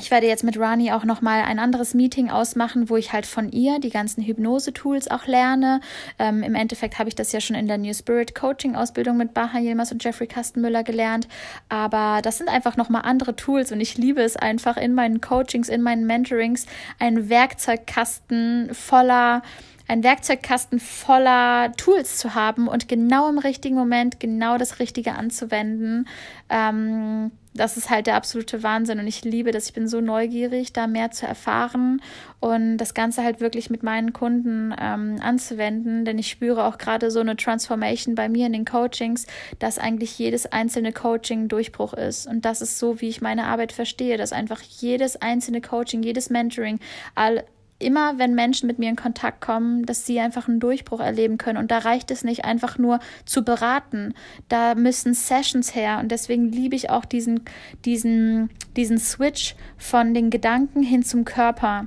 ich 0.00 0.10
werde 0.10 0.26
jetzt 0.26 0.42
mit 0.42 0.58
Rani 0.58 0.92
auch 0.92 1.04
nochmal 1.04 1.42
ein 1.42 1.58
anderes 1.58 1.94
Meeting 1.94 2.28
ausmachen, 2.28 2.90
wo 2.90 2.96
ich 2.96 3.12
halt 3.12 3.26
von 3.26 3.50
ihr 3.52 3.78
die 3.78 3.90
ganzen 3.90 4.24
Hypnose-Tools 4.24 5.08
auch 5.08 5.26
lerne. 5.26 5.80
Ähm, 6.18 6.42
Im 6.42 6.54
Endeffekt 6.54 6.98
habe 6.98 7.08
ich 7.08 7.14
das 7.14 7.30
ja 7.30 7.40
schon 7.40 7.54
in 7.54 7.68
der 7.68 7.78
New 7.78 7.94
Spirit 7.94 8.34
Coaching-Ausbildung 8.34 9.16
mit 9.16 9.34
Baha 9.34 9.58
Yilmaz 9.58 9.92
und 9.92 10.02
Jeffrey 10.02 10.26
Kastenmüller 10.26 10.82
gelernt. 10.82 11.28
Aber 11.68 12.20
das 12.22 12.38
sind 12.38 12.48
einfach 12.48 12.76
nochmal 12.76 13.02
andere 13.04 13.36
Tools 13.36 13.70
und 13.70 13.80
ich 13.80 13.96
liebe 13.96 14.20
es 14.22 14.36
einfach 14.36 14.76
in 14.76 14.94
meinen 14.94 15.20
Coachings, 15.20 15.68
in 15.68 15.82
meinen 15.82 16.06
Mentorings, 16.06 16.66
einen 16.98 17.28
Werkzeugkasten 17.28 18.70
voller 18.74 19.42
ein 19.86 20.02
Werkzeugkasten 20.02 20.80
voller 20.80 21.72
Tools 21.76 22.16
zu 22.16 22.34
haben 22.34 22.68
und 22.68 22.88
genau 22.88 23.28
im 23.28 23.36
richtigen 23.36 23.74
Moment 23.74 24.18
genau 24.18 24.56
das 24.56 24.78
Richtige 24.78 25.12
anzuwenden. 25.12 26.08
Ähm, 26.48 27.32
das 27.54 27.76
ist 27.76 27.88
halt 27.88 28.06
der 28.06 28.16
absolute 28.16 28.62
Wahnsinn. 28.62 28.98
Und 28.98 29.06
ich 29.06 29.24
liebe 29.24 29.52
das. 29.52 29.66
Ich 29.66 29.72
bin 29.72 29.88
so 29.88 30.00
neugierig, 30.00 30.72
da 30.72 30.86
mehr 30.86 31.12
zu 31.12 31.26
erfahren 31.26 32.02
und 32.40 32.76
das 32.76 32.92
Ganze 32.92 33.22
halt 33.22 33.40
wirklich 33.40 33.70
mit 33.70 33.82
meinen 33.82 34.12
Kunden 34.12 34.74
ähm, 34.78 35.16
anzuwenden, 35.22 36.04
denn 36.04 36.18
ich 36.18 36.28
spüre 36.28 36.64
auch 36.64 36.76
gerade 36.76 37.10
so 37.10 37.20
eine 37.20 37.36
Transformation 37.36 38.14
bei 38.14 38.28
mir 38.28 38.46
in 38.46 38.52
den 38.52 38.64
Coachings, 38.64 39.26
dass 39.60 39.78
eigentlich 39.78 40.18
jedes 40.18 40.46
einzelne 40.46 40.92
Coaching 40.92 41.48
Durchbruch 41.48 41.94
ist. 41.94 42.26
Und 42.26 42.44
das 42.44 42.60
ist 42.60 42.78
so, 42.78 43.00
wie 43.00 43.08
ich 43.08 43.22
meine 43.22 43.46
Arbeit 43.46 43.72
verstehe, 43.72 44.18
dass 44.18 44.32
einfach 44.32 44.60
jedes 44.60 45.16
einzelne 45.22 45.60
Coaching, 45.60 46.02
jedes 46.02 46.28
Mentoring, 46.28 46.80
all, 47.14 47.44
immer, 47.78 48.18
wenn 48.18 48.34
Menschen 48.34 48.66
mit 48.66 48.78
mir 48.78 48.88
in 48.88 48.96
Kontakt 48.96 49.40
kommen, 49.40 49.84
dass 49.84 50.06
sie 50.06 50.20
einfach 50.20 50.48
einen 50.48 50.60
Durchbruch 50.60 51.00
erleben 51.00 51.38
können. 51.38 51.58
Und 51.58 51.70
da 51.70 51.78
reicht 51.78 52.10
es 52.10 52.24
nicht 52.24 52.44
einfach 52.44 52.78
nur 52.78 53.00
zu 53.24 53.44
beraten. 53.44 54.14
Da 54.48 54.74
müssen 54.74 55.14
Sessions 55.14 55.74
her. 55.74 55.98
Und 56.00 56.10
deswegen 56.10 56.50
liebe 56.50 56.76
ich 56.76 56.90
auch 56.90 57.04
diesen, 57.04 57.40
diesen, 57.84 58.50
diesen 58.76 58.98
Switch 58.98 59.54
von 59.76 60.14
den 60.14 60.30
Gedanken 60.30 60.82
hin 60.82 61.02
zum 61.02 61.24
Körper. 61.24 61.86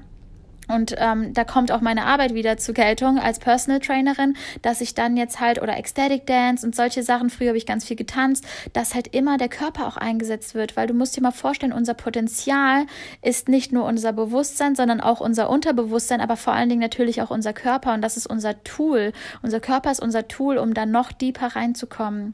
Und 0.68 0.96
ähm, 0.98 1.34
da 1.34 1.44
kommt 1.44 1.72
auch 1.72 1.82
meine 1.82 2.06
Arbeit 2.06 2.34
wieder 2.34 2.58
zur 2.58 2.74
Geltung 2.74 3.20
als 3.20 3.40
Personal 3.40 3.80
Trainerin, 3.80 4.36
dass 4.62 4.82
ich 4.82 4.96
dann 4.96 5.18
jetzt 5.18 5.40
halt 5.40 5.62
oder 5.62 5.78
Ecstatic 5.78 6.26
Dance 6.26 6.66
und 6.66 6.76
solche 6.76 7.04
Sachen, 7.04 7.30
früher 7.30 7.50
habe 7.50 7.58
ich 7.58 7.66
ganz 7.66 7.86
viel 7.86 7.96
getanzt, 7.96 8.46
dass 8.74 8.94
halt 8.94 9.16
immer 9.16 9.38
der 9.38 9.50
Körper 9.50 9.88
auch 9.88 9.98
eingesetzt 9.98 10.56
wird, 10.56 10.76
weil 10.76 10.88
du 10.88 10.94
musst 10.94 11.16
dir 11.16 11.22
mal 11.22 11.32
vorstellen, 11.32 11.74
unser 11.74 11.94
Potenzial 11.94 12.86
ist 13.22 13.50
nicht 13.50 13.72
nur 13.72 13.86
unser 13.86 14.14
Bewusstsein, 14.14 14.76
sondern 14.76 15.02
auch 15.02 15.22
unser 15.22 15.50
Unterbewusstsein, 15.50 16.22
aber 16.22 16.38
vor 16.38 16.54
allen 16.54 16.70
Dingen 16.70 16.82
natürlich 16.82 17.22
auch 17.22 17.30
unser 17.30 17.54
Körper 17.54 17.94
und 17.94 18.02
das 18.02 18.18
ist 18.18 18.28
unser 18.28 18.64
Tool. 18.64 19.14
Unser 19.42 19.60
Körper 19.60 19.92
ist 19.92 20.02
unser 20.02 20.28
Tool, 20.28 20.58
um 20.58 20.74
dann 20.74 20.92
noch 20.92 21.12
deeper 21.12 21.56
reinzukommen. 21.56 22.34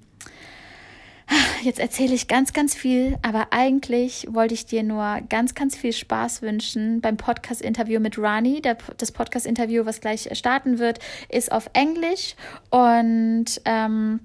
Jetzt 1.64 1.80
erzähle 1.80 2.14
ich 2.14 2.28
ganz, 2.28 2.54
ganz 2.54 2.76
viel, 2.76 3.18
aber 3.22 3.48
eigentlich 3.52 4.28
wollte 4.30 4.54
ich 4.54 4.66
dir 4.66 4.84
nur 4.84 5.22
ganz, 5.30 5.56
ganz 5.56 5.78
viel 5.78 5.94
Spaß 5.94 6.42
wünschen 6.42 7.00
beim 7.02 7.18
Podcast-Interview 7.18 8.00
mit 8.00 8.20
Rani. 8.20 8.62
Der, 8.62 8.78
das 8.98 9.12
Podcast-Interview, 9.12 9.86
was 9.86 10.02
gleich 10.02 10.30
starten 10.34 10.80
wird, 10.80 11.00
ist 11.30 11.52
auf 11.52 11.70
Englisch 11.74 12.36
und 12.70 13.62
ähm, 13.66 14.20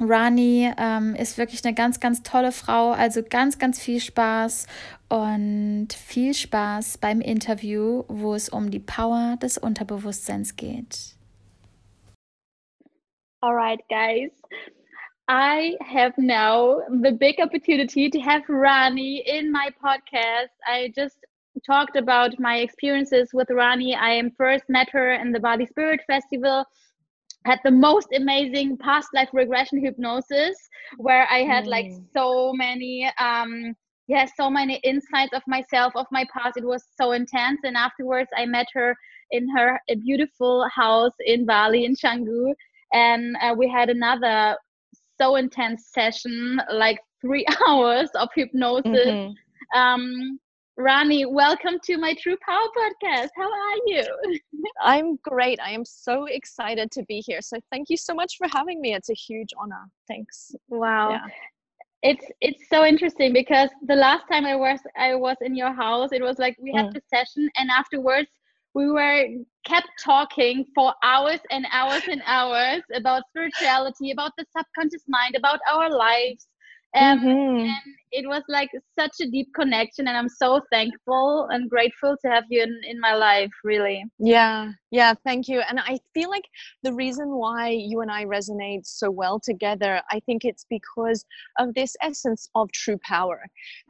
Rani 0.00 0.72
ähm, 0.78 1.14
ist 1.14 1.38
wirklich 1.38 1.64
eine 1.64 1.74
ganz, 1.74 2.00
ganz 2.00 2.22
tolle 2.22 2.52
Frau. 2.52 2.92
Also 2.92 3.22
ganz, 3.22 3.58
ganz 3.58 3.80
viel 3.80 4.00
Spaß 4.00 4.66
und 5.08 5.88
viel 5.92 6.34
Spaß 6.34 6.98
beim 6.98 7.20
Interview, 7.20 8.04
wo 8.08 8.34
es 8.34 8.48
um 8.48 8.70
die 8.70 8.78
Power 8.78 9.36
des 9.42 9.58
Unterbewusstseins 9.58 10.56
geht. 10.56 11.16
Alright, 13.42 13.80
guys. 13.88 14.30
I 15.32 15.76
have 15.80 16.12
now 16.18 16.80
the 16.88 17.12
big 17.12 17.36
opportunity 17.38 18.10
to 18.10 18.18
have 18.18 18.42
Rani 18.48 19.22
in 19.24 19.52
my 19.52 19.68
podcast. 19.80 20.48
I 20.66 20.92
just 20.92 21.18
talked 21.64 21.94
about 21.94 22.40
my 22.40 22.56
experiences 22.56 23.30
with 23.32 23.48
Rani. 23.48 23.94
I 23.94 24.20
first 24.36 24.64
met 24.68 24.90
her 24.90 25.12
in 25.12 25.30
the 25.30 25.38
Bali 25.38 25.66
Spirit 25.66 26.00
Festival, 26.04 26.64
had 27.44 27.60
the 27.62 27.70
most 27.70 28.08
amazing 28.12 28.76
past 28.78 29.06
life 29.14 29.28
regression 29.32 29.80
hypnosis, 29.80 30.56
where 30.96 31.28
I 31.30 31.44
had 31.44 31.66
mm. 31.66 31.68
like 31.68 31.92
so 32.12 32.52
many 32.52 33.08
um 33.20 33.76
yeah, 34.08 34.26
so 34.36 34.50
many 34.50 34.80
insights 34.82 35.32
of 35.32 35.42
myself, 35.46 35.92
of 35.94 36.06
my 36.10 36.26
past. 36.36 36.56
It 36.56 36.64
was 36.64 36.82
so 37.00 37.12
intense. 37.12 37.60
And 37.62 37.76
afterwards 37.76 38.30
I 38.36 38.46
met 38.46 38.66
her 38.74 38.96
in 39.30 39.48
her 39.56 39.78
beautiful 40.04 40.66
house 40.74 41.14
in 41.24 41.46
Bali 41.46 41.84
in 41.84 41.94
Canggu. 41.94 42.52
And 42.92 43.36
uh, 43.40 43.54
we 43.56 43.68
had 43.68 43.90
another 43.90 44.56
so 45.20 45.36
intense 45.36 45.88
session, 45.92 46.60
like 46.72 46.98
three 47.20 47.44
hours 47.68 48.08
of 48.14 48.28
hypnosis. 48.34 48.86
Mm-hmm. 48.86 49.78
Um, 49.78 50.38
Rani, 50.78 51.26
welcome 51.26 51.74
to 51.84 51.98
my 51.98 52.14
True 52.14 52.36
Power 52.46 52.66
podcast. 52.78 53.28
How 53.36 53.50
are 53.50 53.78
you? 53.84 54.04
I'm 54.82 55.16
great. 55.16 55.60
I 55.62 55.72
am 55.72 55.84
so 55.84 56.24
excited 56.24 56.90
to 56.92 57.02
be 57.04 57.22
here. 57.26 57.42
So 57.42 57.58
thank 57.70 57.90
you 57.90 57.98
so 57.98 58.14
much 58.14 58.36
for 58.38 58.46
having 58.50 58.80
me. 58.80 58.94
It's 58.94 59.10
a 59.10 59.14
huge 59.14 59.50
honor. 59.58 59.84
Thanks. 60.08 60.52
Wow. 60.68 61.10
Yeah. 61.10 61.26
It's 62.02 62.24
it's 62.40 62.66
so 62.70 62.86
interesting 62.86 63.34
because 63.34 63.68
the 63.86 63.94
last 63.94 64.24
time 64.32 64.46
I 64.46 64.56
was 64.56 64.80
I 64.96 65.14
was 65.16 65.36
in 65.42 65.54
your 65.54 65.74
house, 65.74 66.12
it 66.12 66.22
was 66.22 66.38
like 66.38 66.56
we 66.58 66.72
had 66.72 66.86
mm. 66.86 66.94
the 66.94 67.02
session 67.14 67.50
and 67.58 67.68
afterwards 67.68 68.30
we 68.72 68.90
were 68.90 69.26
kept 69.64 69.88
talking 70.02 70.64
for 70.74 70.94
hours 71.02 71.40
and 71.50 71.66
hours 71.72 72.02
and 72.10 72.22
hours 72.26 72.82
about 72.94 73.22
spirituality 73.30 74.10
about 74.10 74.32
the 74.38 74.44
subconscious 74.56 75.04
mind 75.08 75.34
about 75.36 75.60
our 75.70 75.90
lives. 75.90 76.46
Um, 76.92 77.20
mm-hmm. 77.20 77.66
and 77.66 77.94
it 78.10 78.26
was 78.26 78.42
like 78.48 78.68
such 78.98 79.12
a 79.20 79.30
deep 79.30 79.46
connection 79.54 80.08
and 80.08 80.16
i'm 80.16 80.28
so 80.28 80.60
thankful 80.72 81.46
and 81.50 81.70
grateful 81.70 82.16
to 82.20 82.28
have 82.28 82.42
you 82.50 82.64
in, 82.64 82.80
in 82.84 82.98
my 82.98 83.14
life 83.14 83.52
really. 83.62 84.02
Yeah. 84.18 84.72
Yeah 84.90 85.14
thank 85.24 85.46
you. 85.46 85.62
And 85.68 85.78
i 85.78 86.00
feel 86.14 86.30
like 86.30 86.42
the 86.82 86.92
reason 86.92 87.28
why 87.28 87.68
you 87.68 88.00
and 88.00 88.10
i 88.10 88.24
resonate 88.24 88.86
so 88.86 89.08
well 89.08 89.38
together 89.38 90.02
i 90.10 90.18
think 90.26 90.44
it's 90.44 90.66
because 90.68 91.24
of 91.60 91.72
this 91.74 91.94
essence 92.02 92.48
of 92.56 92.72
true 92.72 92.98
power. 93.04 93.40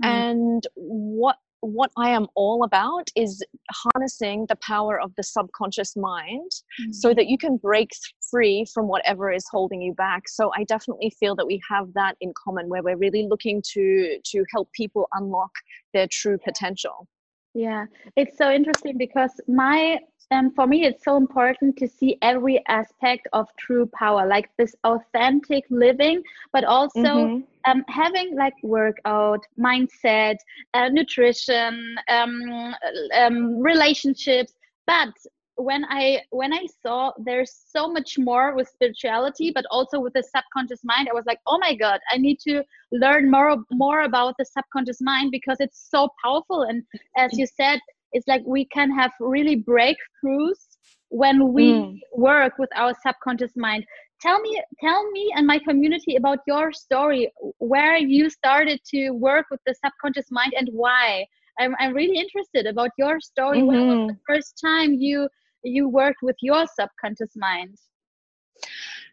Mm. 0.04 0.06
and 0.06 0.66
what 0.74 1.36
what 1.60 1.90
I 1.96 2.10
am 2.10 2.26
all 2.34 2.64
about 2.64 3.10
is 3.16 3.42
harnessing 3.70 4.46
the 4.48 4.56
power 4.56 5.00
of 5.00 5.14
the 5.16 5.22
subconscious 5.22 5.96
mind 5.96 6.50
mm-hmm. 6.80 6.92
so 6.92 7.12
that 7.14 7.26
you 7.26 7.36
can 7.38 7.56
break 7.56 7.90
free 8.30 8.64
from 8.72 8.88
whatever 8.88 9.30
is 9.30 9.44
holding 9.50 9.82
you 9.82 9.94
back. 9.94 10.28
So 10.28 10.50
I 10.56 10.64
definitely 10.64 11.12
feel 11.20 11.36
that 11.36 11.46
we 11.46 11.60
have 11.70 11.92
that 11.94 12.16
in 12.20 12.32
common 12.42 12.68
where 12.68 12.82
we're 12.82 12.96
really 12.96 13.26
looking 13.28 13.62
to 13.72 14.18
to 14.24 14.44
help 14.52 14.70
people 14.72 15.08
unlock 15.12 15.50
their 15.92 16.06
true 16.10 16.38
potential. 16.42 17.06
Yeah, 17.54 17.86
it's 18.16 18.38
so 18.38 18.50
interesting 18.50 18.96
because 18.96 19.32
my 19.48 19.98
um, 20.30 20.50
for 20.52 20.66
me 20.66 20.84
it's 20.84 21.04
so 21.04 21.16
important 21.16 21.76
to 21.76 21.88
see 21.88 22.16
every 22.22 22.62
aspect 22.68 23.26
of 23.32 23.48
true 23.56 23.88
power 23.94 24.26
like 24.26 24.48
this 24.56 24.74
authentic 24.84 25.64
living 25.70 26.22
but 26.52 26.64
also 26.64 27.00
mm-hmm. 27.00 27.70
um, 27.70 27.84
having 27.88 28.36
like 28.36 28.54
workout 28.62 29.44
mindset 29.58 30.36
uh, 30.74 30.88
nutrition 30.88 31.96
um, 32.08 32.74
um 33.14 33.60
relationships. 33.60 34.52
But 34.86 35.12
when 35.56 35.84
i 35.90 36.22
when 36.30 36.54
i 36.54 36.64
saw 36.82 37.12
there's 37.18 37.52
so 37.68 37.86
much 37.86 38.18
more 38.18 38.54
with 38.56 38.66
spirituality 38.66 39.52
but 39.54 39.64
also 39.70 40.00
with 40.00 40.12
the 40.14 40.22
subconscious 40.22 40.80
mind 40.84 41.06
i 41.06 41.12
was 41.12 41.26
like 41.26 41.38
oh 41.46 41.58
my 41.58 41.74
god 41.74 42.00
i 42.10 42.16
need 42.16 42.38
to 42.40 42.62
learn 42.92 43.30
more 43.30 43.56
more 43.70 44.02
about 44.02 44.34
the 44.38 44.44
subconscious 44.44 45.00
mind 45.00 45.30
because 45.30 45.58
it's 45.60 45.88
so 45.90 46.08
powerful. 46.22 46.62
And 46.62 46.82
as 47.16 47.36
you 47.38 47.46
said 47.46 47.80
it's 48.12 48.26
like 48.28 48.42
we 48.46 48.64
can 48.66 48.90
have 48.90 49.12
really 49.20 49.56
breakthroughs 49.56 50.60
when 51.08 51.52
we 51.52 51.72
mm. 51.72 51.98
work 52.14 52.54
with 52.58 52.70
our 52.76 52.94
subconscious 53.02 53.52
mind 53.56 53.84
tell 54.20 54.40
me 54.40 54.62
tell 54.80 55.10
me 55.10 55.32
and 55.34 55.46
my 55.46 55.58
community 55.58 56.16
about 56.16 56.38
your 56.46 56.72
story 56.72 57.30
where 57.58 57.96
you 57.96 58.30
started 58.30 58.80
to 58.86 59.10
work 59.10 59.46
with 59.50 59.60
the 59.66 59.74
subconscious 59.84 60.30
mind 60.30 60.52
and 60.56 60.68
why 60.72 61.24
i'm, 61.58 61.74
I'm 61.80 61.94
really 61.94 62.18
interested 62.18 62.66
about 62.66 62.90
your 62.98 63.20
story 63.20 63.58
mm-hmm. 63.58 63.66
when 63.66 63.86
was 63.88 64.08
the 64.08 64.12
mm-hmm. 64.14 64.34
first 64.34 64.60
time 64.64 64.94
you 64.94 65.28
you 65.62 65.88
worked 65.88 66.22
with 66.22 66.36
your 66.40 66.64
subconscious 66.78 67.32
mind 67.36 67.76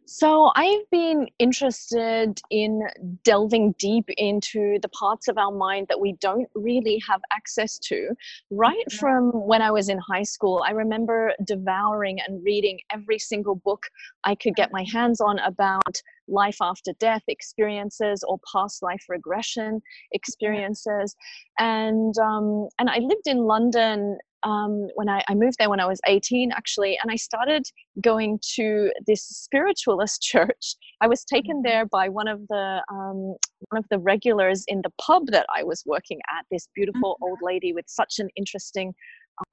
so, 0.08 0.52
I've 0.56 0.90
been 0.90 1.28
interested 1.38 2.40
in 2.50 2.82
delving 3.24 3.74
deep 3.78 4.10
into 4.18 4.80
the 4.82 4.90
parts 4.90 5.28
of 5.28 5.38
our 5.38 5.52
mind 5.52 5.88
that 5.90 6.00
we 6.00 6.14
don't 6.14 6.48
really 6.56 7.02
have 7.08 7.20
access 7.32 7.78
to. 7.80 8.16
Right 8.50 8.78
mm-hmm. 8.90 8.98
from 8.98 9.32
when 9.32 9.62
I 9.62 9.72
was 9.72 9.90
in 9.90 10.00
high 10.00 10.24
school, 10.24 10.64
I 10.66 10.72
remember 10.72 11.34
devouring 11.44 12.20
and 12.26 12.42
reading 12.44 12.80
every 12.92 13.20
single 13.20 13.56
book 13.56 13.88
I 14.24 14.36
could 14.36 14.56
get 14.56 14.72
my 14.72 14.86
hands 14.94 15.20
on 15.20 15.40
about 15.40 16.02
life 16.28 16.58
after 16.62 16.94
death 17.00 17.24
experiences 17.28 18.24
or 18.28 18.40
past 18.52 18.82
life 18.82 19.06
regression 19.10 19.82
experiences. 20.12 21.16
And 21.60 22.18
um, 22.18 22.70
and 22.80 22.90
I 22.90 23.00
lived 23.00 23.28
in 23.28 23.40
London 23.40 24.18
um, 24.44 24.88
when 24.96 25.10
I, 25.10 25.24
I, 25.28 25.34
moved 25.34 25.58
there 25.58 25.70
when 25.70 25.80
I 25.80 25.86
was 25.86 26.00
18, 26.06 26.52
actually, 26.52 26.98
and 27.02 27.12
I 27.12 27.16
started 27.16 27.66
going 28.02 28.40
to 28.56 28.92
this 29.06 29.24
spiritualist 29.24 30.22
church. 30.32 30.76
I 31.02 31.08
was 31.08 31.24
taken 31.24 31.58
mm-hmm. 31.58 31.68
there 31.68 31.86
by 31.86 32.10
one 32.10 32.28
of 32.28 32.42
the 32.50 32.82
um, 32.92 33.36
one 33.70 33.80
of 33.80 33.86
the 33.90 34.00
regulars 34.00 34.64
in 34.68 34.82
the 34.84 34.92
pub 35.02 35.28
that 35.28 35.46
I 35.54 35.64
was 35.64 35.84
working 35.86 36.20
at. 36.38 36.46
This 36.52 36.68
beautiful 36.76 37.16
mm-hmm. 37.16 37.24
old 37.24 37.40
lady 37.42 37.74
with 37.74 37.86
such 37.88 38.20
an 38.20 38.30
interesting 38.36 38.94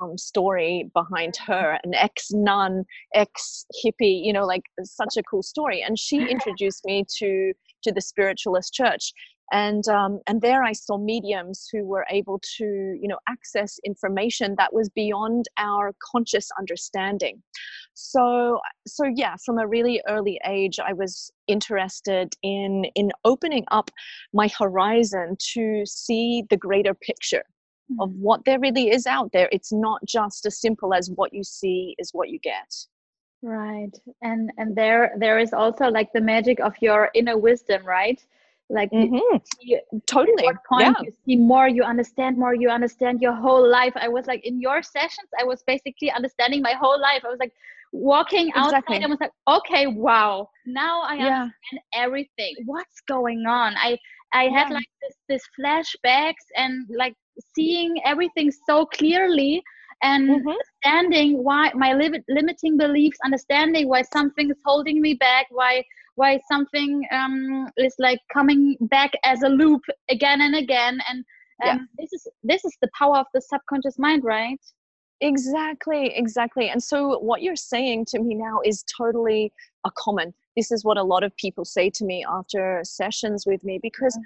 um, 0.00 0.16
story 0.16 0.90
behind 0.94 1.36
her, 1.46 1.78
an 1.84 1.94
ex 1.94 2.30
nun, 2.30 2.84
ex 3.14 3.66
hippie, 3.84 4.24
you 4.24 4.32
know, 4.32 4.46
like 4.46 4.62
such 4.82 5.16
a 5.16 5.22
cool 5.22 5.42
story. 5.42 5.82
And 5.82 5.98
she 5.98 6.18
introduced 6.30 6.84
me 6.84 7.04
to 7.18 7.52
to 7.84 7.92
the 7.92 8.00
spiritualist 8.00 8.72
church 8.72 9.12
and 9.52 9.86
um, 9.88 10.20
and 10.26 10.40
there 10.40 10.62
I 10.62 10.72
saw 10.72 10.98
mediums 10.98 11.68
who 11.70 11.84
were 11.84 12.06
able 12.10 12.40
to 12.56 12.64
you 12.64 13.08
know 13.08 13.18
access 13.28 13.78
information 13.84 14.54
that 14.58 14.72
was 14.72 14.88
beyond 14.90 15.46
our 15.58 15.94
conscious 16.12 16.48
understanding. 16.58 17.42
So 17.94 18.60
so 18.86 19.04
yeah, 19.14 19.36
from 19.44 19.58
a 19.58 19.66
really 19.66 20.02
early 20.08 20.40
age, 20.46 20.78
I 20.78 20.92
was 20.92 21.30
interested 21.46 22.34
in 22.42 22.84
in 22.94 23.10
opening 23.24 23.64
up 23.70 23.90
my 24.32 24.48
horizon 24.58 25.36
to 25.52 25.84
see 25.86 26.44
the 26.50 26.56
greater 26.56 26.94
picture 26.94 27.44
of 28.00 28.08
mm-hmm. 28.08 28.22
what 28.22 28.44
there 28.46 28.58
really 28.58 28.90
is 28.90 29.06
out 29.06 29.30
there. 29.32 29.48
It's 29.52 29.72
not 29.72 30.00
just 30.06 30.46
as 30.46 30.58
simple 30.60 30.94
as 30.94 31.10
what 31.14 31.34
you 31.34 31.44
see 31.44 31.94
is 31.98 32.10
what 32.12 32.30
you 32.30 32.38
get 32.38 32.74
right 33.42 33.92
and 34.22 34.50
and 34.56 34.74
there 34.74 35.12
there 35.18 35.38
is 35.38 35.52
also 35.52 35.88
like 35.88 36.10
the 36.14 36.20
magic 36.20 36.58
of 36.60 36.72
your 36.80 37.10
inner 37.14 37.36
wisdom 37.36 37.84
right 37.84 38.24
like 38.70 38.90
mm-hmm. 38.90 39.36
you, 39.60 39.80
totally 40.06 40.42
point 40.68 40.80
yeah. 40.80 40.92
you 41.02 41.12
see 41.26 41.36
more 41.36 41.68
you 41.68 41.82
understand 41.82 42.36
more 42.38 42.54
you 42.54 42.70
understand 42.70 43.20
your 43.20 43.34
whole 43.34 43.68
life 43.68 43.92
i 43.96 44.08
was 44.08 44.26
like 44.26 44.44
in 44.44 44.60
your 44.60 44.82
sessions 44.82 45.28
i 45.38 45.44
was 45.44 45.62
basically 45.66 46.10
understanding 46.10 46.62
my 46.62 46.72
whole 46.72 46.98
life 47.00 47.22
i 47.24 47.28
was 47.28 47.38
like 47.38 47.52
walking 47.92 48.48
exactly. 48.48 48.96
outside 48.96 49.02
and 49.02 49.10
was 49.10 49.20
like 49.20 49.30
okay 49.48 49.86
wow 49.86 50.48
now 50.66 51.02
i 51.02 51.14
yeah. 51.14 51.24
understand 51.24 51.80
everything 51.94 52.54
what's 52.64 53.00
going 53.06 53.44
on 53.46 53.74
i 53.76 53.96
i 54.32 54.44
yeah. 54.44 54.50
had 54.50 54.72
like 54.72 54.88
this 55.02 55.16
this 55.28 55.42
flashbacks 55.58 56.46
and 56.56 56.86
like 56.96 57.14
seeing 57.54 58.00
everything 58.04 58.50
so 58.66 58.86
clearly 58.86 59.62
and 60.02 60.28
mm-hmm. 60.28 60.48
understanding 60.48 61.44
why 61.44 61.70
my 61.74 61.92
li- 61.92 62.24
limiting 62.28 62.76
beliefs 62.76 63.18
understanding 63.24 63.88
why 63.88 64.02
something 64.02 64.50
is 64.50 64.56
holding 64.64 65.00
me 65.00 65.14
back 65.14 65.46
why 65.50 65.84
why 66.16 66.40
something 66.50 67.02
um, 67.10 67.68
is 67.76 67.94
like 67.98 68.20
coming 68.32 68.76
back 68.82 69.12
as 69.24 69.42
a 69.42 69.48
loop 69.48 69.82
again 70.08 70.40
and 70.40 70.54
again 70.54 70.98
and 71.08 71.24
um, 71.64 71.66
yeah. 71.66 71.78
this 71.98 72.12
is 72.12 72.28
this 72.42 72.64
is 72.64 72.76
the 72.82 72.88
power 72.98 73.18
of 73.18 73.26
the 73.34 73.40
subconscious 73.40 73.98
mind 73.98 74.24
right? 74.24 74.60
Exactly 75.20 76.12
exactly. 76.14 76.68
And 76.68 76.82
so 76.82 77.18
what 77.18 77.42
you're 77.42 77.56
saying 77.56 78.06
to 78.06 78.20
me 78.20 78.34
now 78.34 78.60
is 78.64 78.84
totally 78.84 79.52
a 79.84 79.90
common. 79.96 80.34
This 80.56 80.72
is 80.72 80.84
what 80.84 80.98
a 80.98 81.02
lot 81.02 81.22
of 81.24 81.34
people 81.36 81.64
say 81.64 81.90
to 81.90 82.04
me 82.04 82.24
after 82.28 82.80
sessions 82.84 83.44
with 83.46 83.62
me 83.64 83.78
because 83.80 84.18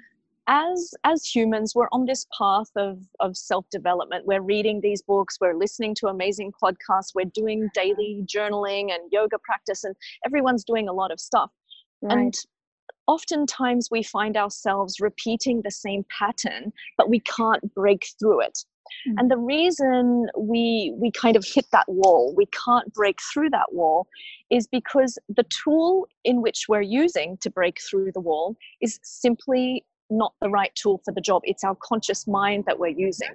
as 0.47 0.95
as 1.03 1.23
humans 1.23 1.75
we're 1.75 1.87
on 1.91 2.05
this 2.05 2.25
path 2.35 2.71
of 2.75 2.97
of 3.19 3.37
self 3.37 3.69
development 3.69 4.25
we're 4.25 4.41
reading 4.41 4.81
these 4.81 5.01
books 5.03 5.37
we're 5.39 5.53
listening 5.53 5.93
to 5.93 6.07
amazing 6.07 6.51
podcasts 6.61 7.13
we're 7.13 7.31
doing 7.35 7.69
daily 7.75 8.25
journaling 8.25 8.91
and 8.91 9.11
yoga 9.11 9.37
practice 9.43 9.83
and 9.83 9.95
everyone's 10.25 10.63
doing 10.63 10.89
a 10.89 10.93
lot 10.93 11.11
of 11.11 11.19
stuff 11.19 11.51
Right. 12.01 12.17
And 12.17 12.33
oftentimes 13.07 13.89
we 13.91 14.03
find 14.03 14.37
ourselves 14.37 14.99
repeating 14.99 15.61
the 15.63 15.71
same 15.71 16.05
pattern, 16.17 16.71
but 16.97 17.09
we 17.09 17.19
can't 17.21 17.73
break 17.73 18.07
through 18.19 18.41
it. 18.41 18.59
Mm. 19.07 19.15
And 19.17 19.31
the 19.31 19.37
reason 19.37 20.27
we 20.37 20.93
we 20.97 21.11
kind 21.11 21.35
of 21.35 21.45
hit 21.45 21.65
that 21.71 21.87
wall, 21.87 22.33
we 22.35 22.47
can't 22.47 22.91
break 22.93 23.19
through 23.33 23.49
that 23.51 23.71
wall, 23.71 24.07
is 24.49 24.67
because 24.67 25.17
the 25.27 25.45
tool 25.63 26.07
in 26.23 26.41
which 26.41 26.65
we're 26.67 26.81
using 26.81 27.37
to 27.41 27.49
break 27.49 27.79
through 27.81 28.11
the 28.13 28.19
wall 28.19 28.55
is 28.81 28.99
simply 29.03 29.85
not 30.09 30.33
the 30.41 30.49
right 30.49 30.73
tool 30.75 31.01
for 31.05 31.13
the 31.13 31.21
job. 31.21 31.41
It's 31.45 31.63
our 31.63 31.75
conscious 31.75 32.27
mind 32.27 32.65
that 32.65 32.79
we're 32.79 32.87
using. 32.87 33.29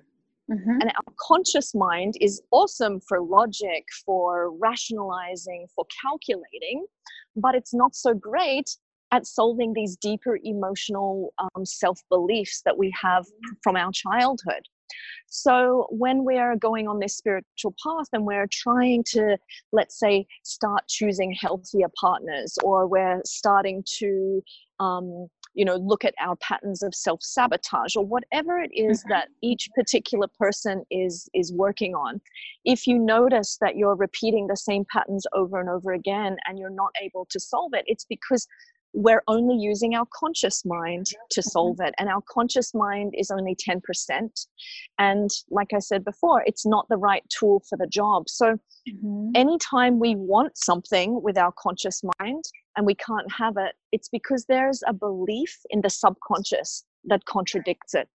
Mm-hmm. 0.50 0.80
And 0.80 0.84
our 0.84 1.14
conscious 1.18 1.74
mind 1.74 2.14
is 2.20 2.42
awesome 2.50 3.00
for 3.00 3.20
logic, 3.20 3.84
for 4.04 4.52
rationalizing, 4.58 5.66
for 5.74 5.86
calculating, 6.02 6.84
but 7.34 7.54
it's 7.54 7.72
not 7.72 7.94
so 7.94 8.12
great 8.12 8.76
at 9.10 9.26
solving 9.26 9.72
these 9.72 9.96
deeper 9.96 10.38
emotional 10.44 11.32
um, 11.38 11.64
self 11.64 12.00
beliefs 12.10 12.62
that 12.64 12.76
we 12.76 12.92
have 13.00 13.24
from 13.62 13.76
our 13.76 13.90
childhood. 13.92 14.62
So, 15.26 15.86
when 15.90 16.24
we're 16.24 16.56
going 16.56 16.88
on 16.88 16.98
this 16.98 17.16
spiritual 17.16 17.74
path 17.82 18.06
and 18.12 18.26
we're 18.26 18.48
trying 18.52 19.02
to, 19.08 19.38
let's 19.72 19.98
say, 19.98 20.26
start 20.42 20.82
choosing 20.88 21.32
healthier 21.32 21.88
partners, 21.98 22.56
or 22.62 22.86
we're 22.86 23.22
starting 23.24 23.82
to 23.98 24.42
um, 24.80 25.28
you 25.54 25.64
know 25.64 25.76
look 25.76 26.04
at 26.04 26.14
our 26.20 26.36
patterns 26.36 26.82
of 26.82 26.94
self 26.94 27.22
sabotage 27.22 27.96
or 27.96 28.04
whatever 28.04 28.58
it 28.58 28.70
is 28.74 29.00
mm-hmm. 29.00 29.10
that 29.10 29.28
each 29.42 29.68
particular 29.74 30.26
person 30.38 30.84
is 30.90 31.28
is 31.32 31.52
working 31.52 31.94
on 31.94 32.20
if 32.64 32.86
you 32.86 32.98
notice 32.98 33.56
that 33.60 33.76
you're 33.76 33.94
repeating 33.94 34.46
the 34.46 34.56
same 34.56 34.84
patterns 34.92 35.26
over 35.32 35.60
and 35.60 35.68
over 35.68 35.92
again 35.92 36.36
and 36.46 36.58
you're 36.58 36.70
not 36.70 36.90
able 37.00 37.26
to 37.30 37.38
solve 37.38 37.72
it 37.72 37.84
it's 37.86 38.04
because 38.04 38.46
we're 38.94 39.24
only 39.26 39.56
using 39.56 39.94
our 39.94 40.06
conscious 40.14 40.64
mind 40.64 41.06
to 41.06 41.40
mm-hmm. 41.40 41.48
solve 41.48 41.80
it 41.80 41.94
and 41.98 42.08
our 42.08 42.22
conscious 42.28 42.72
mind 42.72 43.12
is 43.18 43.30
only 43.30 43.56
10% 43.56 44.46
and 44.98 45.30
like 45.50 45.72
i 45.74 45.78
said 45.78 46.04
before 46.04 46.42
it's 46.46 46.64
not 46.64 46.86
the 46.88 46.96
right 46.96 47.24
tool 47.28 47.62
for 47.68 47.76
the 47.76 47.88
job 47.88 48.28
so 48.28 48.56
mm-hmm. 48.88 49.30
anytime 49.34 49.98
we 49.98 50.14
want 50.14 50.56
something 50.56 51.20
with 51.22 51.36
our 51.36 51.52
conscious 51.58 52.02
mind 52.20 52.44
and 52.76 52.86
we 52.86 52.94
can't 52.94 53.30
have 53.30 53.56
it 53.56 53.74
it's 53.92 54.08
because 54.08 54.44
there's 54.46 54.82
a 54.86 54.92
belief 54.92 55.58
in 55.70 55.80
the 55.80 55.90
subconscious 55.90 56.84
that 57.04 57.24
contradicts 57.24 57.94
it 57.94 58.08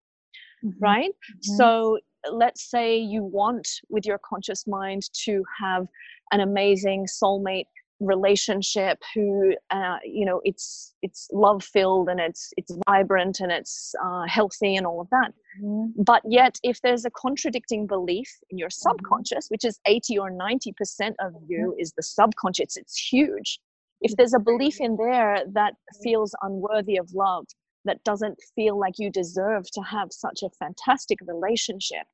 mm-hmm. 0.65 0.79
right 0.81 1.11
mm-hmm. 1.11 1.57
so 1.57 1.99
let's 2.31 2.71
say 2.71 2.97
you 2.97 3.23
want 3.25 3.67
with 3.89 4.07
your 4.07 4.19
conscious 4.19 4.67
mind 4.67 5.03
to 5.13 5.43
have 5.61 5.87
an 6.33 6.41
amazing 6.41 7.07
soulmate 7.07 7.67
relationship 8.01 9.03
who 9.15 9.55
uh, 9.71 9.99
you 10.05 10.25
know 10.25 10.41
it's 10.45 10.95
it's 11.03 11.29
love 11.33 11.65
filled 11.65 12.09
and 12.09 12.21
it's 12.21 12.53
it's 12.57 12.77
vibrant 12.87 13.41
and 13.41 13.51
it's 13.51 13.95
uh, 14.05 14.25
healthy 14.27 14.77
and 14.77 14.87
all 14.87 15.01
of 15.01 15.09
that 15.11 15.33
mm-hmm. 15.61 15.87
but 16.03 16.23
yet 16.29 16.59
if 16.63 16.81
there's 16.83 17.05
a 17.05 17.11
contradicting 17.11 17.87
belief 17.87 18.31
in 18.51 18.59
your 18.59 18.69
mm-hmm. 18.69 18.91
subconscious 18.91 19.49
which 19.49 19.65
is 19.65 19.81
80 19.87 20.19
or 20.19 20.31
90 20.31 20.73
percent 20.73 21.17
of 21.21 21.33
you 21.49 21.71
mm-hmm. 21.71 21.81
is 21.81 21.93
the 21.97 22.03
subconscious 22.03 22.77
it's 22.77 22.97
huge 22.97 23.59
if 24.01 24.15
there's 24.17 24.35
a 24.35 24.39
belief 24.39 24.81
in 24.81 24.97
there 24.97 25.43
that 25.53 25.75
feels 26.03 26.35
unworthy 26.43 26.97
of 26.97 27.13
love 27.13 27.47
that 27.85 28.03
doesn't 28.05 28.39
feel 28.55 28.79
like 28.79 28.95
you 28.99 29.11
deserve 29.11 29.65
to 29.73 29.81
have 29.81 30.09
such 30.13 30.43
a 30.45 30.51
fantastic 30.51 31.19
relationship 31.27 32.07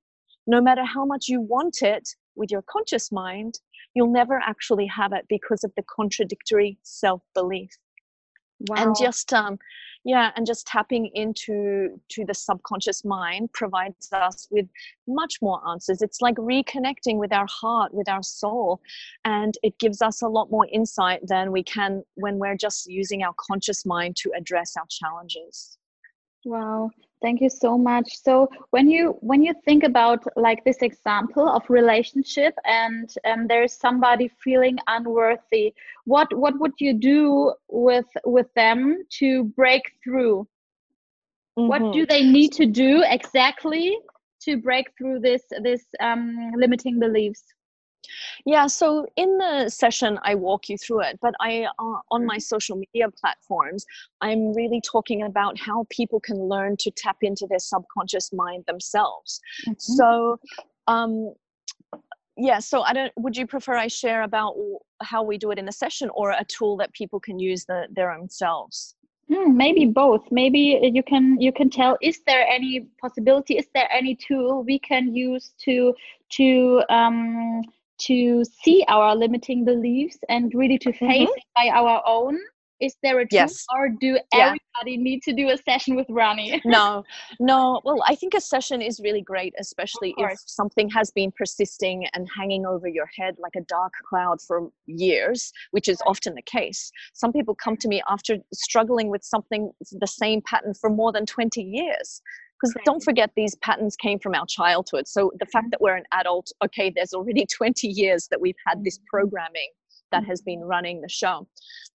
no 0.47 0.63
matter 0.63 0.85
how 0.85 1.05
much 1.05 1.29
you 1.29 1.41
want 1.41 1.83
it 1.83 2.09
with 2.37 2.51
your 2.51 2.63
conscious 2.63 3.13
mind 3.13 3.59
you'll 3.95 4.13
never 4.13 4.41
actually 4.45 4.87
have 4.87 5.13
it 5.13 5.25
because 5.29 5.65
of 5.65 5.73
the 5.77 5.83
contradictory 5.83 6.79
self 6.83 7.23
belief 7.35 7.71
wow. 8.69 8.77
and 8.77 8.97
just 8.99 9.33
um 9.33 9.59
yeah 10.05 10.31
and 10.37 10.47
just 10.47 10.67
tapping 10.67 11.11
into 11.15 12.01
to 12.09 12.25
the 12.25 12.35
subconscious 12.35 13.05
mind 13.05 13.53
provides 13.53 14.13
us 14.13 14.47
with 14.51 14.67
much 15.09 15.37
more 15.41 15.67
answers. 15.69 16.03
It's 16.03 16.21
like 16.21 16.37
reconnecting 16.37 17.17
with 17.17 17.33
our 17.33 17.47
heart 17.49 17.95
with 17.95 18.09
our 18.09 18.23
soul 18.23 18.81
and 19.25 19.55
it 19.63 19.79
gives 19.79 20.03
us 20.03 20.23
a 20.23 20.29
lot 20.29 20.51
more 20.51 20.67
insight 20.71 21.21
than 21.27 21.53
we 21.53 21.63
can 21.63 22.03
when 22.15 22.39
we're 22.39 22.57
just 22.57 22.87
using 22.87 23.23
our 23.23 23.35
conscious 23.39 23.87
mind 23.87 24.17
to 24.17 24.33
address 24.37 24.77
our 24.77 24.87
challenges. 24.91 25.79
Wow 26.45 26.91
Thank 27.25 27.41
you 27.41 27.49
so 27.49 27.79
much. 27.79 28.19
So 28.23 28.51
when 28.69 28.91
you 28.91 29.17
when 29.21 29.43
you 29.43 29.55
think 29.65 29.83
about 29.83 30.23
like 30.37 30.63
this 30.63 30.83
example 30.83 31.49
of 31.49 31.63
relationship 31.71 32.55
and 32.67 33.11
um, 33.25 33.47
there's 33.47 33.73
somebody 33.73 34.29
feeling 34.45 34.77
unworthy, 34.89 35.73
what 36.05 36.29
what 36.37 36.61
would 36.61 36.75
you 36.77 36.93
do 36.93 37.55
with 37.69 38.11
with 38.27 38.53
them 38.55 39.05
to 39.21 39.45
break 39.57 39.85
through? 40.05 40.47
Mm-hmm. 41.59 41.69
What 41.69 41.95
do 41.95 42.05
they 42.05 42.25
need 42.25 42.53
to 42.61 42.67
do 42.67 43.03
exactly 43.07 43.97
to 44.43 44.59
break 44.59 44.89
through 44.99 45.21
this 45.21 45.45
this 45.63 45.83
um, 46.01 46.53
limiting 46.55 47.01
beliefs? 47.01 47.43
Yeah, 48.47 48.67
so 48.67 49.07
in 49.17 49.39
the 49.39 49.69
session, 49.69 50.19
I 50.23 50.35
walk 50.35 50.69
you 50.69 50.77
through 50.79 51.03
it, 51.03 51.19
but 51.21 51.35
I 51.41 51.67
uh, 51.79 52.01
on 52.11 52.27
my 52.27 52.37
mm-hmm. 52.37 52.41
social 52.41 52.77
media 52.77 53.09
platforms, 53.11 53.87
I'm 54.21 54.53
really 54.55 54.81
talking 54.81 55.23
about 55.23 55.59
how 55.59 55.87
people 55.91 56.21
can 56.21 56.37
learn 56.37 56.77
to 56.79 56.91
tap 56.91 57.19
into 57.23 57.47
their 57.47 57.59
subconscious 57.59 58.33
mind 58.33 58.65
themselves. 58.67 59.41
Mm-hmm. 59.67 59.75
So, 59.79 60.39
um, 60.87 61.35
yeah, 62.37 62.59
so 62.59 62.83
I 62.83 62.93
don't. 62.93 63.13
Would 63.17 63.37
you 63.37 63.47
prefer 63.47 63.75
I 63.75 63.89
share 63.89 64.23
about 64.23 64.55
how 65.03 65.23
we 65.23 65.39
do 65.39 65.51
it 65.51 65.59
in 65.59 65.67
the 65.67 65.73
session, 65.73 66.11
or 66.15 66.33
a 66.33 66.45
tool 66.45 66.77
that 66.79 66.93
people 66.93 67.21
can 67.21 67.39
use 67.39 67.65
the, 67.65 67.87
their 67.91 68.11
own 68.11 68.29
selves? 68.29 68.97
Hmm, 69.33 69.57
maybe 69.57 69.87
both. 69.87 70.31
Maybe 70.31 70.79
you 70.83 71.03
can 71.03 71.41
you 71.41 71.53
can 71.53 71.71
tell. 71.71 71.97
Is 72.03 72.21
there 72.27 72.47
any 72.47 72.87
possibility? 73.01 73.57
Is 73.57 73.67
there 73.75 73.91
any 73.91 74.15
tool 74.15 74.65
we 74.65 74.79
can 74.79 75.15
use 75.15 75.53
to 75.65 75.95
to 76.31 76.83
um, 76.91 77.63
to 77.99 78.45
see 78.63 78.85
our 78.89 79.15
limiting 79.15 79.65
beliefs 79.65 80.19
and 80.29 80.53
really 80.55 80.79
to 80.79 80.93
face 80.93 81.29
mm-hmm. 81.29 81.39
it 81.39 81.45
by 81.55 81.69
our 81.69 82.03
own 82.07 82.39
is 82.81 82.97
there 83.03 83.21
a 83.21 83.27
yes. 83.31 83.65
or 83.75 83.89
do 83.89 84.19
yeah. 84.33 84.55
everybody 84.55 84.97
need 84.97 85.23
to 85.23 85.33
do 85.33 85.51
a 85.51 85.57
session 85.57 85.95
with 85.95 86.07
Rani? 86.11 86.61
no, 86.65 87.05
no. 87.41 87.81
Well, 87.85 88.03
I 88.07 88.15
think 88.15 88.35
a 88.35 88.41
session 88.41 88.83
is 88.83 89.01
really 89.01 89.23
great, 89.23 89.55
especially 89.59 90.15
if 90.19 90.39
something 90.45 90.91
has 90.91 91.11
been 91.11 91.33
persisting 91.33 92.07
and 92.15 92.29
hanging 92.37 92.67
over 92.67 92.89
your 92.89 93.09
head 93.17 93.37
like 93.39 93.55
a 93.57 93.63
dark 93.63 93.93
cloud 94.09 94.41
for 94.41 94.71
years, 94.87 95.53
which 95.71 95.89
is 95.89 96.03
often 96.07 96.35
the 96.35 96.43
case. 96.43 96.91
Some 97.13 97.33
people 97.33 97.55
come 97.55 97.77
to 97.79 97.89
me 97.89 98.03
after 98.09 98.39
struggling 98.53 99.09
with 99.09 99.25
something, 99.25 99.71
the 99.93 100.07
same 100.07 100.43
pattern 100.43 100.75
for 100.75 100.91
more 100.91 101.13
than 101.13 101.27
20 101.27 101.63
years 101.63 102.21
because 102.65 102.85
don't 102.85 103.03
forget 103.03 103.31
these 103.37 103.55
patterns 103.57 103.97
came 103.97 104.19
from 104.19 104.35
our 104.35 104.47
childhood. 104.47 105.07
So 105.07 105.33
the 105.39 105.47
fact 105.47 105.65
mm-hmm. 105.65 105.71
that 105.71 105.81
we're 105.81 105.97
an 105.97 106.05
adult 106.13 106.53
okay 106.65 106.93
there's 106.95 107.13
already 107.13 107.47
20 107.57 107.89
years 107.89 108.29
that 108.31 108.41
we've 108.41 108.57
had 108.67 108.85
this 108.85 108.99
mm-hmm. 108.99 109.17
programming 109.17 109.71
that 110.13 110.25
has 110.25 110.43
been 110.43 110.61
running 110.61 111.01
the 111.01 111.09
show. 111.09 111.47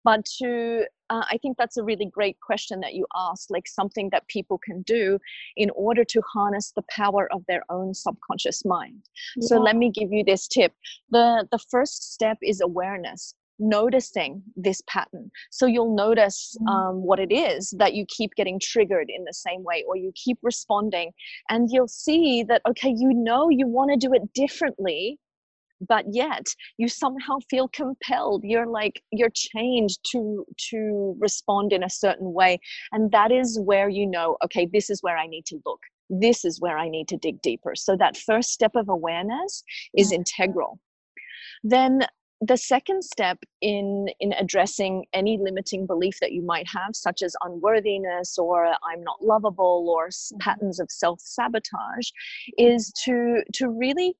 But 0.04 0.26
to 0.40 0.86
uh, 1.10 1.26
i 1.30 1.38
think 1.42 1.58
that's 1.58 1.78
a 1.78 1.84
really 1.84 2.06
great 2.06 2.38
question 2.40 2.80
that 2.82 2.94
you 2.94 3.06
asked 3.16 3.50
like 3.50 3.68
something 3.68 4.10
that 4.12 4.28
people 4.28 4.60
can 4.64 4.82
do 4.84 5.18
in 5.58 5.70
order 5.72 6.04
to 6.06 6.22
harness 6.34 6.72
the 6.76 6.84
power 6.90 7.28
of 7.34 7.42
their 7.48 7.64
own 7.70 7.94
subconscious 7.94 8.64
mind. 8.66 9.02
Yeah. 9.36 9.48
so 9.48 9.60
let 9.60 9.76
me 9.76 9.92
give 9.92 10.12
you 10.12 10.24
this 10.24 10.48
tip. 10.48 10.74
The 11.10 11.48
the 11.52 11.60
first 11.72 12.14
step 12.14 12.38
is 12.42 12.62
awareness 12.62 13.34
noticing 13.60 14.42
this 14.56 14.82
pattern. 14.88 15.32
So 15.52 15.66
you'll 15.66 15.96
notice 15.96 16.56
mm. 16.62 16.70
um, 16.70 17.04
what 17.04 17.20
it 17.20 17.32
is 17.32 17.74
that 17.78 17.94
you 17.94 18.06
keep 18.08 18.34
getting 18.36 18.60
triggered 18.62 19.10
in 19.10 19.26
the 19.26 19.34
same 19.34 19.64
way, 19.64 19.84
or 19.88 19.96
you 19.96 20.12
keep 20.16 20.38
responding, 20.42 21.12
and 21.50 21.70
you'll 21.72 21.88
see 21.88 22.44
that, 22.44 22.62
okay, 22.68 22.94
you 22.96 23.14
know 23.14 23.50
you 23.50 23.68
want 23.68 23.92
to 23.92 23.98
do 23.98 24.14
it 24.14 24.34
differently. 24.34 25.18
But 25.88 26.04
yet 26.12 26.46
you 26.78 26.90
somehow 26.90 27.38
feel 27.50 27.70
compelled. 27.70 28.44
You're 28.44 28.68
like 28.68 29.02
you're 29.14 29.32
chained 29.34 29.92
to 30.12 30.46
to 30.72 31.16
respond 31.20 31.72
in 31.72 31.84
a 31.84 31.90
certain 31.90 32.34
way, 32.34 32.60
and 32.92 33.10
that 33.14 33.32
is 33.32 33.58
where 33.58 33.88
you 33.88 34.06
know, 34.06 34.36
okay, 34.44 34.68
this 34.74 34.90
is 34.90 35.02
where 35.02 35.18
I 35.18 35.26
need 35.26 35.46
to 35.46 35.60
look. 35.66 35.80
This 36.10 36.44
is 36.44 36.60
where 36.60 36.78
I 36.78 36.90
need 36.90 37.08
to 37.08 37.18
dig 37.18 37.42
deeper. 37.42 37.76
So 37.76 37.96
that 37.96 38.18
first 38.18 38.50
step 38.50 38.72
of 38.76 38.90
awareness 38.90 39.64
is 39.96 40.12
integral 40.12 40.80
then 41.64 42.06
the 42.42 42.58
second 42.58 43.04
step 43.04 43.38
in 43.62 44.08
in 44.20 44.34
addressing 44.34 45.06
any 45.14 45.38
limiting 45.38 45.86
belief 45.86 46.18
that 46.22 46.32
you 46.32 46.42
might 46.42 46.68
have 46.68 46.92
such 46.94 47.22
as 47.22 47.36
unworthiness 47.44 48.38
or 48.38 48.66
i'm 48.66 49.04
not 49.04 49.22
lovable 49.22 49.88
or 49.90 50.08
mm-hmm. 50.08 50.38
patterns 50.40 50.80
of 50.80 50.90
self-sabotage 50.90 52.10
is 52.58 52.92
to 52.94 53.42
to 53.54 53.70
really 53.70 54.16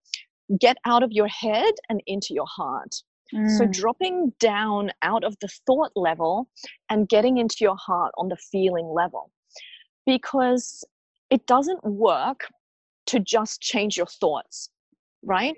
get 0.60 0.78
out 0.86 1.04
of 1.04 1.12
your 1.12 1.28
head 1.28 1.72
and 1.90 2.02
into 2.08 2.34
your 2.34 2.48
heart 2.48 2.96
mm. 3.34 3.58
so 3.58 3.66
dropping 3.66 4.34
down 4.40 4.92
out 5.02 5.24
of 5.24 5.36
the 5.40 5.50
thought 5.66 5.92
level 5.96 6.50
and 6.90 7.08
getting 7.08 7.38
into 7.38 7.58
your 7.62 7.78
heart 7.78 8.12
on 8.18 8.28
the 8.28 8.38
feeling 8.52 8.88
level 8.88 9.32
because 10.06 10.84
it 11.30 11.46
doesn't 11.46 11.84
work 11.86 12.48
to 13.06 13.20
just 13.20 13.62
change 13.62 13.96
your 13.96 14.08
thoughts 14.08 14.70
right 15.24 15.56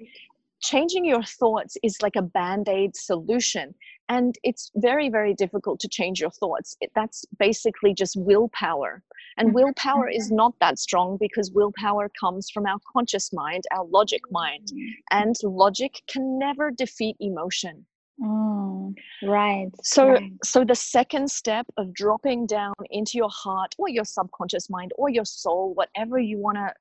changing 0.61 1.05
your 1.05 1.23
thoughts 1.23 1.77
is 1.83 2.01
like 2.01 2.15
a 2.15 2.21
band-aid 2.21 2.95
solution 2.95 3.73
and 4.09 4.37
it's 4.43 4.71
very 4.75 5.09
very 5.09 5.33
difficult 5.33 5.79
to 5.79 5.87
change 5.87 6.19
your 6.19 6.31
thoughts 6.31 6.75
it, 6.81 6.91
that's 6.95 7.25
basically 7.39 7.93
just 7.93 8.15
willpower 8.17 9.01
and 9.37 9.49
mm-hmm. 9.49 9.55
willpower 9.55 10.09
is 10.09 10.27
mm-hmm. 10.27 10.37
not 10.37 10.53
that 10.59 10.79
strong 10.79 11.17
because 11.19 11.51
willpower 11.51 12.09
comes 12.19 12.49
from 12.49 12.65
our 12.65 12.79
conscious 12.91 13.31
mind 13.33 13.63
our 13.71 13.85
logic 13.85 14.21
mind 14.31 14.67
and 15.11 15.35
logic 15.43 16.01
can 16.07 16.37
never 16.37 16.71
defeat 16.71 17.15
emotion 17.19 17.85
Mm, 18.21 18.93
right. 19.23 19.69
So, 19.81 20.09
right. 20.09 20.31
so 20.43 20.63
the 20.63 20.75
second 20.75 21.31
step 21.31 21.65
of 21.77 21.91
dropping 21.93 22.45
down 22.45 22.73
into 22.91 23.17
your 23.17 23.31
heart 23.31 23.73
or 23.79 23.89
your 23.89 24.05
subconscious 24.05 24.69
mind 24.69 24.91
or 24.95 25.09
your 25.09 25.25
soul, 25.25 25.73
whatever 25.73 26.19
you 26.19 26.37
want 26.37 26.57
to 26.57 26.71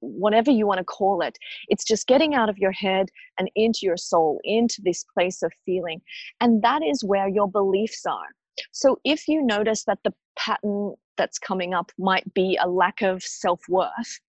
whatever 0.00 0.50
you 0.50 0.66
want 0.66 0.78
to 0.78 0.84
call 0.84 1.22
it. 1.22 1.38
It's 1.68 1.84
just 1.84 2.06
getting 2.06 2.34
out 2.34 2.48
of 2.48 2.58
your 2.58 2.72
head 2.72 3.08
and 3.38 3.50
into 3.54 3.80
your 3.82 3.96
soul, 3.96 4.40
into 4.44 4.80
this 4.84 5.04
place 5.14 5.42
of 5.42 5.52
feeling. 5.64 6.00
And 6.40 6.62
that 6.62 6.82
is 6.82 7.04
where 7.04 7.28
your 7.28 7.50
beliefs 7.50 8.04
are. 8.06 8.28
So 8.72 8.98
if 9.04 9.28
you 9.28 9.42
notice 9.42 9.84
that 9.84 9.98
the 10.04 10.12
pattern 10.38 10.94
that's 11.16 11.38
coming 11.38 11.74
up 11.74 11.92
might 11.98 12.32
be 12.34 12.58
a 12.60 12.68
lack 12.68 13.02
of 13.02 13.22
self 13.22 13.60
worth, 13.68 14.20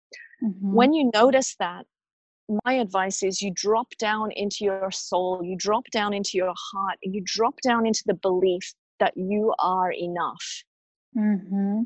mm-hmm. 0.43 0.73
when 0.73 0.93
you 0.93 1.11
notice 1.15 1.57
that, 1.59 1.87
my 2.65 2.75
advice 2.75 3.23
is 3.23 3.41
you 3.41 3.53
drop 3.55 3.89
down 3.99 4.33
into 4.33 4.65
your 4.65 4.91
soul, 4.91 5.41
you 5.43 5.57
drop 5.57 5.85
down 5.93 6.13
into 6.13 6.37
your 6.37 6.53
heart, 6.73 6.99
and 7.05 7.15
you 7.15 7.23
drop 7.25 7.55
down 7.63 7.87
into 7.87 8.03
the 8.07 8.15
belief 8.15 8.75
that 8.99 9.17
you 9.17 9.55
are 9.61 9.93
enough. 9.93 10.65
Mm-hmm. 11.17 11.83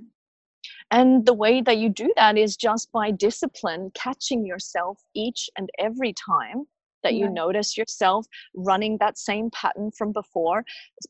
And 0.91 1.27
the 1.27 1.35
way 1.35 1.61
that 1.63 1.79
you 1.79 1.89
do 1.89 2.13
that 2.17 2.39
is 2.39 2.57
just 2.57 2.93
by 2.93 3.11
discipline, 3.11 3.91
catching 3.95 4.47
yourself 4.47 5.01
each 5.15 5.49
and 5.57 5.69
every 5.79 6.13
time 6.13 6.67
that 7.05 7.15
you 7.15 7.29
notice 7.29 7.77
yourself 7.77 8.27
running 8.57 8.97
that 8.99 9.19
same 9.19 9.51
pattern 9.51 9.93
from 9.97 10.11
before, 10.11 10.65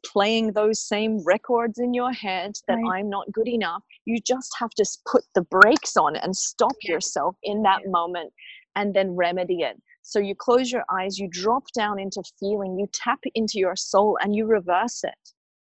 playing 0.05 0.53
those 0.53 0.81
same 0.81 1.23
records 1.25 1.79
in 1.79 1.95
your 1.95 2.13
head 2.13 2.53
that 2.69 2.75
right. 2.75 2.99
I'm 2.99 3.09
not 3.09 3.33
good 3.33 3.49
enough. 3.49 3.83
You 4.05 4.19
just 4.21 4.51
have 4.59 4.71
to 4.71 4.85
put 5.11 5.25
the 5.35 5.43
brakes 5.43 5.97
on 5.97 6.17
and 6.17 6.37
stop 6.37 6.75
yeah. 6.83 6.95
yourself 6.95 7.37
in 7.43 7.63
that 7.63 7.81
yeah. 7.85 7.91
moment 7.91 8.33
and 8.77 8.93
then 8.93 9.13
remedy 9.13 9.61
it. 9.61 9.81
So 10.03 10.19
you 10.19 10.35
close 10.35 10.71
your 10.71 10.85
eyes, 10.91 11.19
you 11.19 11.29
drop 11.31 11.65
down 11.75 11.99
into 11.99 12.23
feeling, 12.39 12.79
you 12.79 12.87
tap 12.93 13.21
into 13.35 13.59
your 13.59 13.77
soul 13.77 14.19
and 14.21 14.35
you 14.37 14.45
reverse 14.45 15.03
it. 15.05 15.15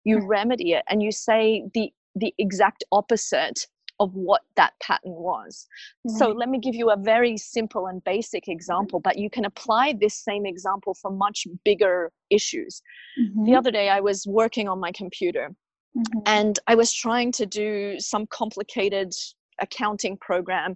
You 0.03 0.17
mm-hmm. 0.17 0.27
remedy 0.27 0.73
it 0.73 0.83
and 0.89 1.01
you 1.01 1.11
say 1.11 1.63
the 1.73 1.91
the 2.17 2.33
exact 2.37 2.83
opposite 2.93 3.67
of 3.99 4.13
what 4.13 4.41
that 4.55 4.73
pattern 4.81 5.11
was. 5.11 5.67
Mm-hmm. 6.07 6.17
So 6.17 6.29
let 6.29 6.49
me 6.49 6.59
give 6.59 6.75
you 6.75 6.91
a 6.91 6.97
very 6.97 7.37
simple 7.37 7.87
and 7.87 8.03
basic 8.03 8.47
example, 8.47 8.99
but 8.99 9.17
you 9.17 9.29
can 9.29 9.45
apply 9.45 9.93
this 9.99 10.15
same 10.15 10.45
example 10.45 10.93
for 10.93 11.11
much 11.11 11.47
bigger 11.63 12.11
issues. 12.29 12.81
Mm-hmm. 13.19 13.45
The 13.45 13.55
other 13.55 13.71
day 13.71 13.89
I 13.89 13.99
was 13.99 14.25
working 14.27 14.67
on 14.67 14.79
my 14.79 14.91
computer 14.91 15.55
mm-hmm. 15.97 16.19
and 16.25 16.59
I 16.67 16.75
was 16.75 16.93
trying 16.93 17.31
to 17.33 17.45
do 17.45 17.95
some 17.99 18.27
complicated 18.27 19.13
accounting 19.61 20.17
program 20.17 20.75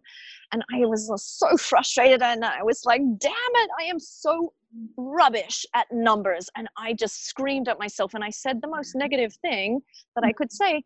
and 0.53 0.63
I 0.73 0.79
was 0.85 1.11
so 1.23 1.57
frustrated 1.57 2.21
and 2.21 2.45
I 2.45 2.63
was 2.63 2.85
like, 2.85 3.01
damn 3.19 3.33
it, 3.33 3.69
I 3.79 3.83
am 3.83 3.99
so 3.99 4.53
rubbish 4.97 5.65
at 5.75 5.87
numbers. 5.91 6.49
And 6.55 6.67
I 6.77 6.93
just 6.93 7.27
screamed 7.27 7.67
at 7.67 7.79
myself 7.79 8.13
and 8.13 8.23
I 8.23 8.29
said 8.29 8.61
the 8.61 8.67
most 8.67 8.89
mm-hmm. 8.89 8.99
negative 8.99 9.33
thing 9.41 9.81
that 10.15 10.23
I 10.23 10.31
could 10.31 10.51
say 10.51 10.83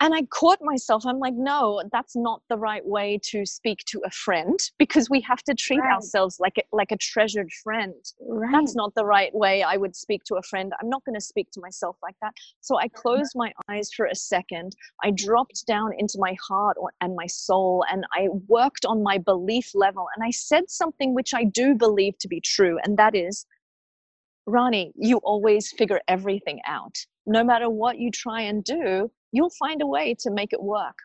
and 0.00 0.14
i 0.14 0.22
caught 0.30 0.58
myself 0.62 1.04
i'm 1.06 1.18
like 1.18 1.34
no 1.34 1.82
that's 1.92 2.16
not 2.16 2.42
the 2.48 2.56
right 2.56 2.84
way 2.86 3.18
to 3.22 3.44
speak 3.46 3.78
to 3.86 4.00
a 4.04 4.10
friend 4.10 4.58
because 4.78 5.08
we 5.08 5.20
have 5.20 5.42
to 5.42 5.54
treat 5.54 5.80
right. 5.80 5.94
ourselves 5.94 6.38
like 6.40 6.54
a, 6.58 6.62
like 6.76 6.92
a 6.92 6.96
treasured 6.96 7.50
friend 7.62 7.94
right. 8.28 8.52
that's 8.52 8.74
not 8.74 8.94
the 8.94 9.04
right 9.04 9.34
way 9.34 9.62
i 9.62 9.76
would 9.76 9.94
speak 9.96 10.22
to 10.24 10.34
a 10.36 10.42
friend 10.42 10.72
i'm 10.80 10.88
not 10.88 11.04
going 11.04 11.14
to 11.14 11.20
speak 11.20 11.50
to 11.50 11.60
myself 11.60 11.96
like 12.02 12.16
that 12.20 12.32
so 12.60 12.78
i 12.78 12.86
mm-hmm. 12.86 12.96
closed 12.96 13.32
my 13.34 13.52
eyes 13.68 13.90
for 13.92 14.06
a 14.06 14.14
second 14.14 14.74
i 15.02 15.10
dropped 15.10 15.66
down 15.66 15.90
into 15.98 16.18
my 16.18 16.36
heart 16.46 16.76
and 17.00 17.14
my 17.16 17.26
soul 17.26 17.84
and 17.90 18.04
i 18.14 18.28
worked 18.48 18.84
on 18.84 19.02
my 19.02 19.18
belief 19.18 19.70
level 19.74 20.06
and 20.14 20.24
i 20.24 20.30
said 20.30 20.68
something 20.68 21.14
which 21.14 21.32
i 21.34 21.44
do 21.44 21.74
believe 21.74 22.16
to 22.18 22.28
be 22.28 22.40
true 22.40 22.78
and 22.84 22.96
that 22.96 23.14
is 23.14 23.46
Rani, 24.46 24.92
you 24.94 25.18
always 25.18 25.72
figure 25.72 26.00
everything 26.06 26.60
out. 26.66 26.96
No 27.26 27.42
matter 27.42 27.68
what 27.68 27.98
you 27.98 28.12
try 28.12 28.42
and 28.42 28.62
do, 28.62 29.10
you'll 29.36 29.50
find 29.58 29.82
a 29.82 29.86
way 29.86 30.14
to 30.20 30.30
make 30.30 30.52
it 30.52 30.62
work. 30.62 30.98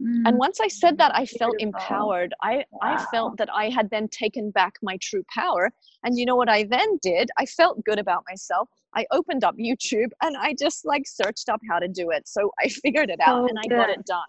Mm. 0.00 0.22
And 0.26 0.38
once 0.38 0.58
I 0.60 0.68
said 0.68 0.98
that, 0.98 1.14
I 1.14 1.26
felt 1.26 1.54
empowered. 1.58 2.34
I, 2.42 2.64
wow. 2.70 2.78
I 2.82 3.04
felt 3.10 3.36
that 3.36 3.48
I 3.52 3.68
had 3.68 3.90
then 3.90 4.08
taken 4.08 4.50
back 4.50 4.74
my 4.82 4.96
true 5.02 5.22
power. 5.32 5.70
And 6.04 6.18
you 6.18 6.24
know 6.24 6.36
what 6.36 6.48
I 6.48 6.64
then 6.64 6.98
did? 7.02 7.30
I 7.36 7.46
felt 7.46 7.84
good 7.84 7.98
about 7.98 8.24
myself. 8.28 8.68
I 8.94 9.06
opened 9.10 9.44
up 9.44 9.56
YouTube 9.56 10.10
and 10.22 10.36
I 10.36 10.54
just 10.58 10.84
like 10.84 11.04
searched 11.06 11.48
up 11.48 11.60
how 11.68 11.78
to 11.78 11.88
do 11.88 12.10
it. 12.10 12.26
So 12.26 12.50
I 12.60 12.68
figured 12.82 13.10
it 13.10 13.20
out 13.20 13.44
so 13.44 13.48
and 13.48 13.58
I 13.58 13.66
got 13.68 13.90
it 13.90 14.04
done. 14.06 14.20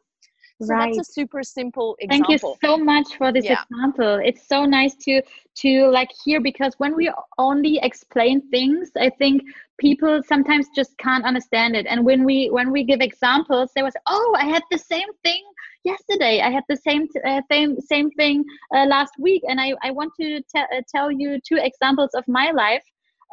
So 0.61 0.73
right. 0.73 0.93
that's 0.95 1.09
a 1.09 1.11
super 1.11 1.43
simple 1.43 1.95
example. 1.99 2.27
Thank 2.27 2.41
you 2.43 2.55
so 2.63 2.77
much 2.77 3.17
for 3.17 3.31
this 3.31 3.45
yeah. 3.45 3.63
example. 3.63 4.19
It's 4.23 4.47
so 4.47 4.65
nice 4.65 4.95
to 5.05 5.21
to 5.55 5.87
like 5.87 6.09
hear 6.23 6.39
because 6.41 6.75
when 6.77 6.95
we 6.95 7.11
only 7.37 7.79
explain 7.81 8.41
things, 8.49 8.91
I 8.97 9.09
think 9.09 9.41
people 9.79 10.21
sometimes 10.23 10.67
just 10.75 10.97
can't 10.97 11.25
understand 11.25 11.75
it. 11.75 11.85
And 11.87 12.05
when 12.05 12.23
we 12.23 12.49
when 12.49 12.71
we 12.71 12.83
give 12.83 13.01
examples, 13.01 13.71
they 13.75 13.83
was, 13.83 13.93
"Oh, 14.07 14.35
I 14.39 14.45
had 14.45 14.63
the 14.69 14.77
same 14.77 15.11
thing 15.23 15.43
yesterday. 15.83 16.41
I 16.41 16.51
had 16.51 16.63
the 16.69 16.77
same 16.77 17.07
uh, 17.25 17.41
same 17.51 17.79
same 17.81 18.11
thing 18.11 18.45
uh, 18.75 18.85
last 18.85 19.13
week." 19.19 19.43
And 19.47 19.59
I 19.59 19.73
I 19.83 19.91
want 19.91 20.13
to 20.21 20.39
te- 20.41 20.69
uh, 20.77 20.81
tell 20.93 21.11
you 21.11 21.39
two 21.47 21.57
examples 21.57 22.11
of 22.13 22.23
my 22.27 22.51
life. 22.51 22.83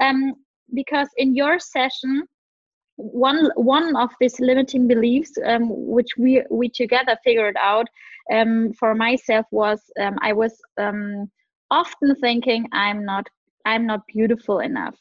Um, 0.03 0.35
because 0.73 1.09
in 1.17 1.35
your 1.35 1.59
session 1.59 2.27
one 3.01 3.51
one 3.57 3.97
of 3.97 4.11
these 4.21 4.39
limiting 4.41 4.87
beliefs 4.87 5.33
um, 5.45 5.69
which 5.69 6.17
we 6.19 6.43
we 6.51 6.69
together 6.69 7.17
figured 7.25 7.57
out 7.61 7.87
um, 8.33 8.73
for 8.75 8.95
myself 8.95 9.47
was 9.51 9.81
um, 10.01 10.17
I 10.21 10.33
was 10.33 10.55
um, 10.79 11.31
often 11.71 12.15
thinking 12.17 12.67
I'm 12.73 13.05
not 13.05 13.27
I'm 13.65 13.87
not 13.87 14.07
beautiful 14.07 14.61
enough. 14.61 14.97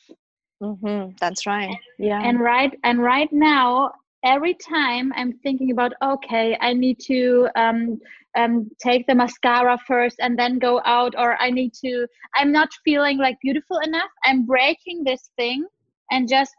Mm-hmm. 0.62 1.12
That's 1.20 1.46
right. 1.46 1.70
And, 1.70 1.78
yeah. 1.98 2.22
And 2.24 2.40
right 2.40 2.74
and 2.84 3.02
right 3.02 3.32
now, 3.32 3.94
every 4.24 4.56
time 4.56 5.14
I'm 5.16 5.34
thinking 5.44 5.72
about 5.72 5.94
okay, 6.02 6.58
I 6.60 6.74
need 6.74 7.00
to 7.02 7.50
um, 7.56 8.00
um, 8.38 8.70
take 8.82 9.08
the 9.08 9.16
mascara 9.16 9.78
first 9.88 10.18
and 10.20 10.38
then 10.38 10.60
go 10.60 10.82
out, 10.86 11.14
or 11.18 11.42
I 11.42 11.50
need 11.50 11.74
to. 11.86 12.08
I'm 12.36 12.52
not 12.52 12.70
feeling 12.84 13.18
like 13.18 13.38
beautiful 13.42 13.80
enough. 13.80 14.12
I'm 14.26 14.46
breaking 14.46 15.04
this 15.04 15.30
thing 15.38 15.66
and 16.12 16.28
just 16.28 16.56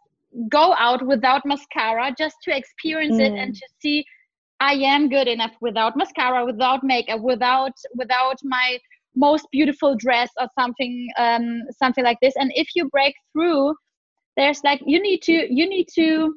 go 0.49 0.75
out 0.79 1.05
without 1.07 1.45
mascara 1.45 2.15
just 2.17 2.37
to 2.45 2.57
experience 2.57 3.17
mm. 3.17 3.27
it 3.27 3.33
and 3.33 3.53
mm. 3.53 3.59
to 3.59 3.67
see 3.81 4.05
I 4.61 4.75
am 4.75 5.09
good 5.09 5.27
enough 5.27 5.53
without 5.63 5.97
mascara, 5.97 6.45
without 6.45 6.85
makeup, 6.85 7.21
without 7.21 7.73
without 7.97 8.37
my 8.45 8.79
most 9.17 9.47
beautiful 9.51 9.97
dress 9.97 10.31
or 10.39 10.47
something 10.59 11.09
um, 11.19 11.63
something 11.83 12.05
like 12.05 12.19
this. 12.21 12.35
And 12.37 12.53
if 12.55 12.69
you 12.75 12.89
break 12.91 13.15
through, 13.33 13.75
there's 14.37 14.63
like 14.63 14.83
you 14.85 15.03
need 15.03 15.23
to 15.23 15.33
you 15.33 15.69
need 15.69 15.89
to 15.95 16.35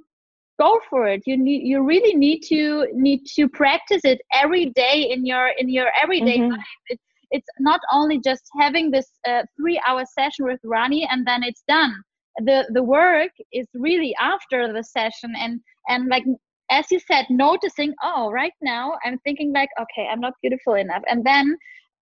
go 0.60 0.80
for 0.90 1.08
it. 1.08 1.24
You 1.26 1.38
need 1.38 1.68
you 1.68 1.84
really 1.84 2.16
need 2.16 2.42
to 2.48 2.88
need 2.94 3.26
to 3.36 3.50
practice 3.50 4.02
it 4.06 4.22
every 4.34 4.68
day 4.72 5.10
in 5.12 5.26
your 5.26 5.50
in 5.58 5.68
your 5.70 5.90
everyday 6.02 6.40
mm-hmm. 6.40 6.54
life. 6.54 6.78
It, 6.88 7.00
it's 7.32 7.48
not 7.60 7.82
only 7.92 8.20
just 8.24 8.44
having 8.60 8.92
this 8.92 9.10
uh, 9.28 9.44
three 9.60 9.82
hour 9.86 10.04
session 10.18 10.46
with 10.46 10.60
Rani 10.64 11.06
and 11.12 11.28
then 11.28 11.44
it's 11.44 11.64
done 11.68 11.94
the 12.40 12.68
the 12.74 12.84
work 12.84 13.32
is 13.52 13.68
really 13.74 14.16
after 14.20 14.72
the 14.74 14.84
session 14.84 15.34
and 15.38 15.60
and 15.88 16.08
like 16.10 16.24
as 16.72 16.86
you 16.90 17.00
said 17.00 17.26
noticing 17.30 17.94
oh 18.04 18.32
right 18.32 18.54
now 18.62 18.94
i'm 19.06 19.20
thinking 19.20 19.54
like 19.54 19.70
okay 19.80 20.08
i'm 20.12 20.20
not 20.20 20.34
beautiful 20.42 20.74
enough. 20.76 21.04
And 21.08 21.24
then 21.26 21.56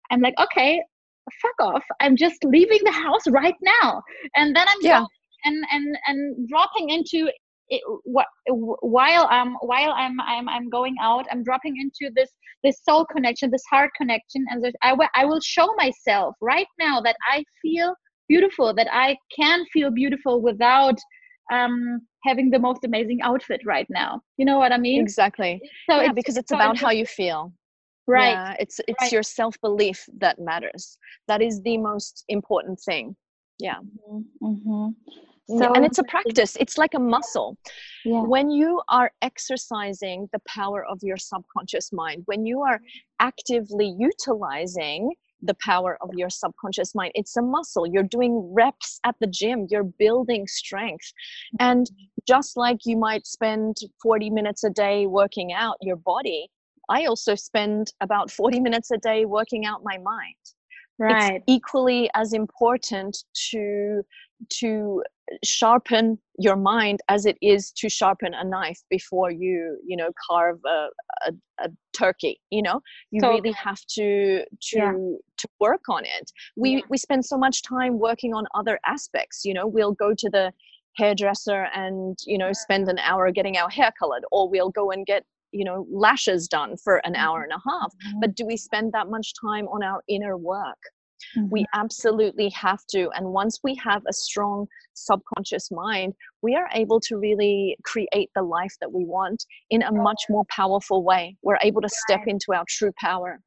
i'm 0.10 0.22
like 0.22 0.36
okay 0.42 0.82
fuck 1.42 1.74
off. 1.74 1.84
I'm 2.00 2.16
just 2.16 2.44
leaving 2.44 2.80
the 2.84 2.92
house 2.92 3.28
right 3.30 3.56
now. 3.62 4.02
And 4.36 4.56
then 4.56 4.68
i'm 4.68 4.78
yeah. 4.82 5.06
and 5.46 5.64
and 5.72 5.98
and 6.08 6.48
dropping 6.48 6.90
into 6.90 7.30
it, 7.70 7.82
while 8.46 9.28
I'm 9.30 9.54
while 9.62 9.94
I'm 9.94 10.20
I'm 10.22 10.50
I'm 10.50 10.70
going 10.70 10.96
out, 11.02 11.26
I'm 11.32 11.44
dropping 11.44 11.78
into 11.78 12.12
this 12.16 12.30
this 12.64 12.84
soul 12.84 13.06
connection, 13.06 13.50
this 13.50 13.64
heart 13.70 13.92
connection, 13.98 14.46
and 14.50 14.64
I 14.82 14.96
I 15.16 15.26
will 15.26 15.40
show 15.40 15.68
myself 15.78 16.36
right 16.42 16.68
now 16.80 17.02
that 17.02 17.16
I 17.32 17.44
feel 17.62 17.96
beautiful 18.34 18.68
that 18.80 18.90
i 19.06 19.10
can 19.38 19.60
feel 19.74 19.90
beautiful 20.02 20.42
without 20.50 20.98
um, 21.52 22.02
having 22.24 22.50
the 22.50 22.60
most 22.60 22.84
amazing 22.84 23.22
outfit 23.22 23.62
right 23.66 23.88
now. 23.90 24.22
You 24.38 24.46
know 24.46 24.58
what 24.58 24.72
i 24.72 24.78
mean? 24.78 25.02
Exactly. 25.02 25.62
So 25.90 25.98
yeah, 25.98 26.06
it's, 26.06 26.14
because 26.14 26.38
it's 26.38 26.50
so 26.50 26.56
about 26.56 26.78
how 26.78 26.92
you 26.92 27.06
feel. 27.06 27.54
Right. 28.08 28.32
Yeah, 28.32 28.56
it's 28.60 28.80
it's 28.88 29.02
right. 29.02 29.12
your 29.12 29.24
self-belief 29.24 30.06
that 30.18 30.40
matters. 30.40 30.98
That 31.28 31.42
is 31.42 31.62
the 31.62 31.78
most 31.78 32.24
important 32.30 32.80
thing. 32.80 33.16
Yeah. 33.60 33.80
Mm-hmm. 34.10 34.46
mm-hmm. 34.46 34.88
So, 35.58 35.74
and 35.74 35.84
it's 35.84 35.98
a 35.98 36.04
practice. 36.04 36.56
It's 36.62 36.78
like 36.78 36.94
a 36.94 37.00
muscle. 37.00 37.58
Yeah. 38.06 38.22
when 38.22 38.50
you 38.50 38.82
are 38.88 39.12
exercising 39.22 40.30
the 40.32 40.42
power 40.48 40.86
of 40.86 41.00
your 41.04 41.18
subconscious 41.18 41.92
mind 41.92 42.24
when 42.26 42.46
you 42.46 42.62
are 42.62 42.80
actively 43.20 43.94
utilizing 44.00 45.12
the 45.42 45.56
power 45.62 45.98
of 46.02 46.10
your 46.14 46.30
subconscious 46.30 46.94
mind. 46.96 47.12
It's 47.16 47.36
a 47.38 47.42
muscle. 47.42 47.86
You're 47.86 48.04
doing 48.04 48.52
reps 48.54 49.00
at 49.06 49.16
the 49.20 49.28
gym, 49.28 49.68
you're 49.70 49.84
building 49.84 50.48
strength. 50.48 51.12
And 51.60 51.86
mm-hmm. 51.86 52.04
just 52.28 52.58
like 52.58 52.80
you 52.86 52.98
might 52.98 53.26
spend 53.26 53.78
40 54.02 54.30
minutes 54.30 54.64
a 54.64 54.70
day 54.70 55.08
working 55.08 55.54
out 55.54 55.78
your 55.82 55.96
body, 55.98 56.50
I 56.90 57.06
also 57.06 57.36
spend 57.36 57.94
about 58.02 58.30
40 58.32 58.60
minutes 58.60 58.92
a 58.92 58.98
day 58.98 59.26
working 59.26 59.66
out 59.66 59.82
my 59.84 59.98
mind. 59.98 60.36
Right. 61.00 61.36
It's 61.36 61.44
equally 61.48 62.10
as 62.14 62.34
important 62.34 63.18
to 63.52 64.04
to 64.60 65.04
sharpen 65.44 66.18
your 66.38 66.56
mind 66.56 67.00
as 67.10 67.26
it 67.26 67.38
is 67.42 67.72
to 67.72 67.90
sharpen 67.90 68.34
a 68.34 68.44
knife 68.44 68.80
before 68.90 69.32
you 69.32 69.78
you 69.86 69.96
know 69.96 70.10
carve 70.30 70.60
a, 70.66 70.88
a, 71.28 71.34
a 71.60 71.70
turkey 71.94 72.40
you 72.50 72.62
know? 72.62 72.82
You 73.12 73.22
so, 73.22 73.30
really 73.30 73.52
have 73.52 73.80
to 73.96 74.44
to 74.44 74.78
yeah. 74.78 74.92
to 74.92 75.48
work 75.60 75.82
on 75.90 76.04
it. 76.06 76.32
We 76.56 76.76
yeah. 76.76 76.80
we 76.90 76.98
spend 76.98 77.26
so 77.26 77.38
much 77.38 77.64
time 77.64 78.00
working 78.00 78.34
on 78.34 78.46
other 78.56 78.80
aspects 78.86 79.42
you 79.46 79.54
know? 79.54 79.68
We'll 79.68 79.94
go 79.94 80.14
to 80.14 80.30
the 80.30 80.52
hairdresser 80.98 81.68
and 81.74 82.18
you 82.26 82.38
know 82.38 82.52
spend 82.54 82.90
an 82.90 83.00
hour 83.00 83.32
getting 83.32 83.58
our 83.58 83.70
hair 83.70 83.92
colored 83.98 84.24
or 84.32 84.50
we'll 84.50 84.72
go 84.72 84.92
and 84.92 85.06
get 85.06 85.24
you 85.52 85.64
know 85.64 85.86
lashes 85.92 86.48
done 86.48 86.76
for 86.78 86.98
an 87.06 87.16
hour 87.16 87.44
and 87.44 87.52
a 87.52 87.70
half. 87.70 87.92
Mm-hmm. 87.94 88.20
but 88.22 88.36
do 88.36 88.46
we 88.46 88.58
spend 88.58 88.94
that 88.94 89.08
much 89.10 89.34
time 89.40 89.68
on 89.68 89.84
our 89.84 90.02
inner 90.08 90.38
work 90.38 90.80
Mm-hmm. 91.38 91.50
We 91.50 91.66
absolutely 91.74 92.50
have 92.50 92.86
to. 92.92 93.10
And 93.16 93.28
once 93.28 93.60
we 93.64 93.76
have 93.76 94.04
a 94.08 94.14
strong 94.14 94.68
subconscious 94.94 95.72
mind, 95.72 96.14
we 96.42 96.56
are 96.56 96.70
able 96.74 97.00
to 97.02 97.18
really 97.18 97.78
create 97.84 98.30
the 98.36 98.44
life 98.44 98.76
that 98.82 98.92
we 98.92 99.06
want 99.06 99.46
in 99.70 99.84
a 99.84 99.92
much 99.92 100.24
more 100.30 100.46
powerful 100.50 101.04
way. 101.04 101.36
We're 101.42 101.60
able 101.62 101.82
to 101.82 101.90
step 101.90 102.22
into 102.28 102.54
our 102.54 102.66
true 102.68 102.92
power. 103.00 103.40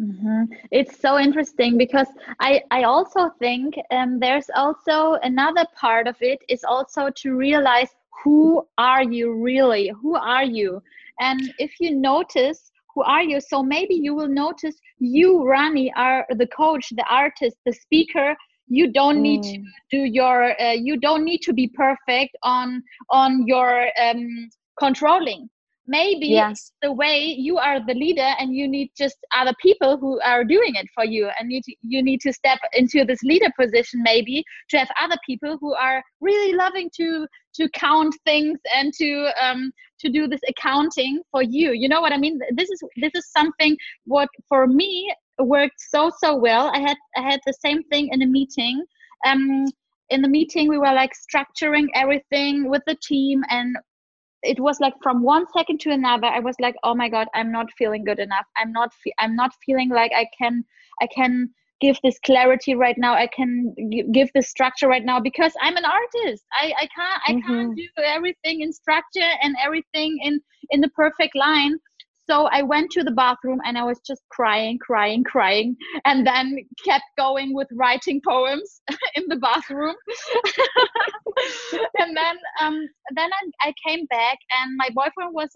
Mm-hmm. 0.00 0.44
It's 0.70 0.98
so 0.98 1.18
interesting 1.18 1.76
because 1.76 2.06
I 2.40 2.62
I 2.70 2.84
also 2.84 3.28
think 3.38 3.74
um, 3.90 4.18
there's 4.18 4.48
also 4.56 5.18
another 5.22 5.66
part 5.78 6.06
of 6.06 6.16
it 6.22 6.38
is 6.48 6.64
also 6.64 7.10
to 7.16 7.36
realize 7.36 7.90
who 8.24 8.66
are 8.78 9.02
you 9.02 9.34
really 9.34 9.92
who 10.00 10.14
are 10.16 10.44
you 10.44 10.82
and 11.20 11.40
if 11.58 11.72
you 11.78 11.94
notice 11.94 12.71
who 12.94 13.02
are 13.02 13.22
you 13.22 13.40
so 13.40 13.62
maybe 13.62 13.94
you 13.94 14.14
will 14.14 14.28
notice 14.28 14.76
you 14.98 15.46
rani 15.46 15.92
are 15.96 16.26
the 16.30 16.46
coach 16.48 16.88
the 16.96 17.06
artist 17.10 17.56
the 17.66 17.72
speaker 17.72 18.34
you 18.68 18.90
don't 18.92 19.20
need 19.20 19.42
mm. 19.42 19.52
to 19.52 19.62
do 19.90 20.04
your 20.04 20.60
uh, 20.60 20.72
you 20.72 20.98
don't 20.98 21.24
need 21.24 21.40
to 21.42 21.52
be 21.52 21.68
perfect 21.68 22.36
on 22.42 22.82
on 23.10 23.46
your 23.46 23.88
um, 24.02 24.48
controlling 24.78 25.48
maybe 25.86 26.28
yes. 26.28 26.72
the 26.80 26.92
way 26.92 27.18
you 27.18 27.58
are 27.58 27.84
the 27.84 27.94
leader 27.94 28.30
and 28.38 28.54
you 28.54 28.68
need 28.68 28.90
just 28.96 29.16
other 29.36 29.52
people 29.60 29.98
who 29.98 30.20
are 30.20 30.44
doing 30.44 30.74
it 30.76 30.86
for 30.94 31.04
you 31.04 31.28
and 31.38 31.48
need 31.48 31.64
to, 31.64 31.74
you 31.82 32.02
need 32.02 32.20
to 32.20 32.32
step 32.32 32.58
into 32.72 33.04
this 33.04 33.22
leader 33.22 33.50
position 33.58 34.00
maybe 34.02 34.44
to 34.68 34.78
have 34.78 34.88
other 35.00 35.16
people 35.26 35.58
who 35.60 35.74
are 35.74 36.02
really 36.20 36.54
loving 36.54 36.88
to 36.96 37.26
to 37.54 37.68
count 37.70 38.14
things 38.24 38.58
and 38.76 38.92
to 38.94 39.30
um 39.40 39.72
to 40.00 40.08
do 40.10 40.26
this 40.26 40.40
accounting 40.48 41.22
for 41.30 41.42
you. 41.42 41.72
You 41.72 41.88
know 41.88 42.00
what 42.00 42.12
i 42.12 42.16
mean? 42.16 42.38
This 42.54 42.70
is 42.70 42.82
this 42.96 43.12
is 43.14 43.30
something 43.30 43.76
what 44.04 44.28
for 44.48 44.66
me 44.66 45.14
worked 45.38 45.80
so 45.80 46.10
so 46.22 46.36
well. 46.36 46.70
I 46.74 46.80
had 46.80 46.96
i 47.16 47.22
had 47.22 47.40
the 47.46 47.54
same 47.64 47.82
thing 47.84 48.08
in 48.12 48.22
a 48.22 48.26
meeting. 48.26 48.84
Um 49.26 49.66
in 50.10 50.20
the 50.20 50.28
meeting 50.28 50.68
we 50.68 50.78
were 50.78 50.92
like 50.92 51.12
structuring 51.14 51.86
everything 51.94 52.68
with 52.68 52.82
the 52.86 52.96
team 53.02 53.42
and 53.48 53.76
it 54.42 54.58
was 54.60 54.80
like 54.80 54.92
from 55.02 55.22
one 55.22 55.46
second 55.56 55.80
to 55.80 55.90
another 55.90 56.26
i 56.26 56.40
was 56.40 56.56
like 56.60 56.74
oh 56.82 56.94
my 56.94 57.08
god 57.08 57.28
i'm 57.34 57.50
not 57.50 57.66
feeling 57.78 58.04
good 58.04 58.18
enough. 58.18 58.44
I'm 58.56 58.72
not 58.72 58.92
fe- 59.02 59.14
i'm 59.18 59.34
not 59.36 59.52
feeling 59.64 59.88
like 59.88 60.12
i 60.14 60.26
can 60.38 60.64
i 61.00 61.06
can 61.06 61.48
give 61.82 61.98
this 62.02 62.18
clarity 62.24 62.74
right 62.74 62.96
now 62.96 63.12
i 63.12 63.26
can 63.26 63.74
give 64.12 64.30
this 64.34 64.48
structure 64.48 64.88
right 64.88 65.04
now 65.04 65.18
because 65.20 65.52
i'm 65.60 65.76
an 65.76 65.84
artist 65.84 66.44
i 66.62 66.72
i 66.78 66.88
can't 66.96 67.22
i 67.28 67.32
mm-hmm. 67.32 67.46
can't 67.46 67.76
do 67.76 68.02
everything 68.16 68.62
in 68.62 68.72
structure 68.72 69.32
and 69.42 69.54
everything 69.62 70.18
in 70.22 70.40
in 70.70 70.80
the 70.80 70.88
perfect 70.90 71.36
line 71.36 71.78
so 72.30 72.44
I 72.52 72.62
went 72.62 72.92
to 72.92 73.02
the 73.02 73.10
bathroom 73.10 73.58
and 73.64 73.76
I 73.76 73.82
was 73.82 73.98
just 74.06 74.22
crying, 74.30 74.78
crying, 74.78 75.24
crying, 75.24 75.76
and 76.04 76.24
then 76.24 76.56
kept 76.84 77.04
going 77.18 77.52
with 77.52 77.66
writing 77.72 78.20
poems 78.26 78.80
in 79.16 79.24
the 79.26 79.36
bathroom. 79.36 79.96
and 81.98 82.16
then 82.16 82.36
um, 82.60 82.86
then 83.14 83.30
I, 83.32 83.68
I 83.68 83.74
came 83.86 84.06
back 84.06 84.38
and 84.62 84.76
my 84.76 84.88
boyfriend 84.94 85.34
was 85.34 85.50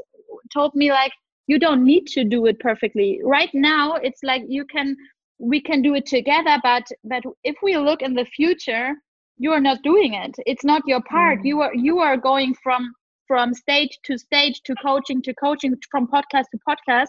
told 0.53 0.75
me 0.75 0.91
like 0.91 1.13
you 1.47 1.59
don't 1.59 1.85
need 1.85 2.07
to 2.09 2.25
do 2.25 2.47
it 2.47 2.59
perfectly 2.59 3.21
right 3.23 3.51
now 3.55 3.95
it's 3.97 4.23
like 4.23 4.43
you 4.49 4.65
can 4.65 4.97
we 5.39 5.61
can 5.61 5.83
do 5.83 5.95
it 5.95 6.07
together 6.07 6.59
but 6.63 6.85
but 7.05 7.23
if 7.45 7.57
we 7.63 7.77
look 7.77 8.03
in 8.03 8.15
the 8.15 8.25
future 8.25 8.95
you 9.39 9.53
are 9.53 9.61
not 9.61 9.83
doing 9.83 10.15
it. 10.15 10.35
It's 10.47 10.65
not 10.65 10.83
your 10.87 11.03
part. 11.03 11.41
Mm. 11.41 11.47
you 11.47 11.61
are 11.61 11.75
you 11.75 11.99
are 11.99 12.17
going 12.17 12.55
from 12.63 12.93
from 13.27 13.55
stage 13.55 13.99
to 14.05 14.17
stage 14.17 14.61
to 14.65 14.75
coaching 14.77 15.21
to 15.23 15.35
coaching 15.35 15.75
from 15.91 16.07
podcast 16.07 16.45
to 16.53 16.59
podcast 16.69 17.09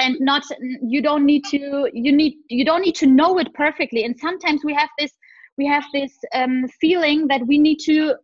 and 0.00 0.16
not 0.20 0.44
you 0.82 1.02
don't 1.02 1.26
need 1.26 1.44
to 1.46 1.90
you 1.92 2.12
need 2.12 2.34
you 2.48 2.64
don't 2.64 2.82
need 2.82 2.94
to 2.96 3.06
know 3.06 3.38
it 3.38 3.52
perfectly. 3.54 4.04
And 4.04 4.18
sometimes 4.18 4.62
we 4.64 4.74
have 4.74 4.90
this 4.98 5.12
we 5.56 5.66
have 5.66 5.84
this 5.92 6.12
um, 6.34 6.68
feeling 6.80 7.26
that 7.28 7.46
we 7.46 7.58
need 7.58 7.78
to 7.80 8.14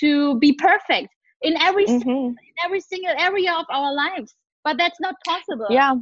to 0.00 0.38
be 0.38 0.52
perfect 0.54 1.08
in 1.42 1.56
every 1.58 1.86
mm-hmm. 1.86 2.08
in 2.08 2.56
every 2.64 2.80
single 2.80 3.14
area 3.18 3.52
of 3.52 3.66
our 3.70 3.92
lives 3.94 4.34
but 4.64 4.78
that's 4.78 5.00
not 5.00 5.14
possible. 5.26 5.66
Yeah 5.70 5.94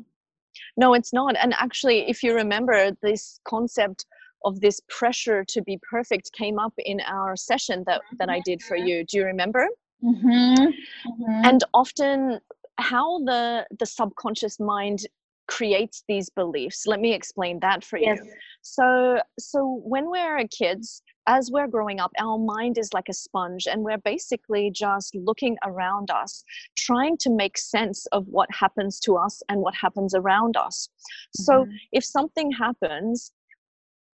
no 0.76 0.94
it's 0.94 1.12
not 1.12 1.36
and 1.36 1.54
actually 1.58 2.08
if 2.08 2.22
you 2.22 2.34
remember 2.34 2.90
this 3.02 3.40
concept 3.44 4.06
of 4.44 4.60
this 4.60 4.80
pressure 4.88 5.44
to 5.44 5.60
be 5.62 5.78
perfect 5.88 6.32
came 6.32 6.58
up 6.58 6.72
in 6.78 7.00
our 7.02 7.36
session 7.36 7.84
that 7.86 8.00
that 8.18 8.28
i 8.28 8.40
did 8.44 8.62
for 8.62 8.76
you 8.76 9.04
do 9.04 9.18
you 9.18 9.24
remember 9.24 9.68
mm-hmm. 10.02 10.54
Mm-hmm. 10.54 11.44
and 11.44 11.64
often 11.74 12.40
how 12.78 13.18
the 13.24 13.66
the 13.78 13.86
subconscious 13.86 14.58
mind 14.58 15.06
creates 15.50 16.04
these 16.08 16.28
beliefs 16.30 16.86
let 16.86 17.00
me 17.00 17.12
explain 17.12 17.58
that 17.60 17.84
for 17.84 17.98
yes. 17.98 18.18
you 18.22 18.32
so 18.62 19.20
so 19.38 19.80
when 19.84 20.08
we're 20.10 20.46
kids 20.48 21.02
as 21.26 21.50
we're 21.50 21.66
growing 21.66 21.98
up 21.98 22.12
our 22.18 22.38
mind 22.38 22.78
is 22.78 22.92
like 22.94 23.08
a 23.08 23.12
sponge 23.12 23.66
and 23.66 23.82
we're 23.82 23.98
basically 23.98 24.70
just 24.70 25.14
looking 25.14 25.56
around 25.64 26.10
us 26.10 26.44
trying 26.76 27.16
to 27.16 27.30
make 27.30 27.58
sense 27.58 28.06
of 28.12 28.24
what 28.28 28.48
happens 28.52 29.00
to 29.00 29.16
us 29.16 29.42
and 29.48 29.60
what 29.60 29.74
happens 29.74 30.14
around 30.14 30.56
us 30.56 30.88
mm-hmm. 31.02 31.42
so 31.42 31.66
if 31.92 32.04
something 32.04 32.50
happens 32.52 33.32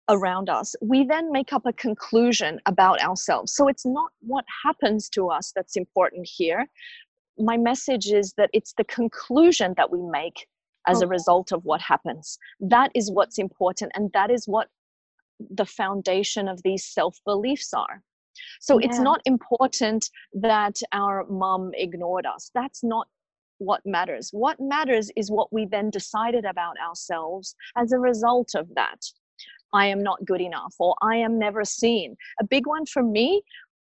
around 0.08 0.50
us, 0.50 0.74
we 0.82 1.04
then 1.04 1.30
make 1.30 1.52
up 1.52 1.64
a 1.64 1.72
conclusion 1.72 2.60
about 2.66 3.00
ourselves. 3.00 3.54
So 3.54 3.68
it's 3.68 3.86
not 3.86 4.10
what 4.20 4.44
happens 4.64 5.08
to 5.10 5.28
us 5.30 5.52
that's 5.54 5.76
important 5.76 6.28
here, 6.28 6.66
my 7.38 7.56
message 7.56 8.06
is 8.06 8.34
that 8.36 8.50
it's 8.52 8.74
the 8.76 8.84
conclusion 8.84 9.74
that 9.76 9.90
we 9.90 10.00
make 10.02 10.46
as 10.86 10.98
okay. 10.98 11.04
a 11.04 11.08
oh. 11.08 11.10
result 11.10 11.52
of 11.52 11.64
what 11.64 11.80
happens. 11.80 12.38
That 12.60 12.90
is 12.94 13.10
what's 13.10 13.38
important, 13.38 13.92
and 13.94 14.10
that 14.12 14.30
is 14.30 14.46
what 14.46 14.68
the 15.50 15.66
foundation 15.66 16.48
of 16.48 16.62
these 16.62 16.84
self 16.84 17.18
beliefs 17.24 17.72
are. 17.74 18.02
So 18.60 18.78
yeah. 18.78 18.86
it's 18.86 18.98
not 18.98 19.20
important 19.24 20.08
that 20.34 20.76
our 20.92 21.24
mom 21.28 21.72
ignored 21.74 22.26
us. 22.26 22.50
That's 22.54 22.82
not 22.82 23.06
what 23.58 23.80
matters. 23.84 24.30
What 24.32 24.58
matters 24.60 25.10
is 25.16 25.30
what 25.30 25.52
we 25.52 25.66
then 25.66 25.90
decided 25.90 26.44
about 26.44 26.76
ourselves 26.84 27.54
as 27.76 27.92
a 27.92 27.98
result 27.98 28.54
of 28.54 28.68
that. 28.74 29.00
I 29.72 29.86
am 29.86 30.02
not 30.02 30.24
good 30.24 30.40
enough, 30.40 30.74
or 30.78 30.94
I 31.02 31.16
am 31.16 31.38
never 31.38 31.64
seen. 31.64 32.16
A 32.40 32.44
big 32.44 32.66
one 32.66 32.86
for 32.86 33.02
me, 33.02 33.42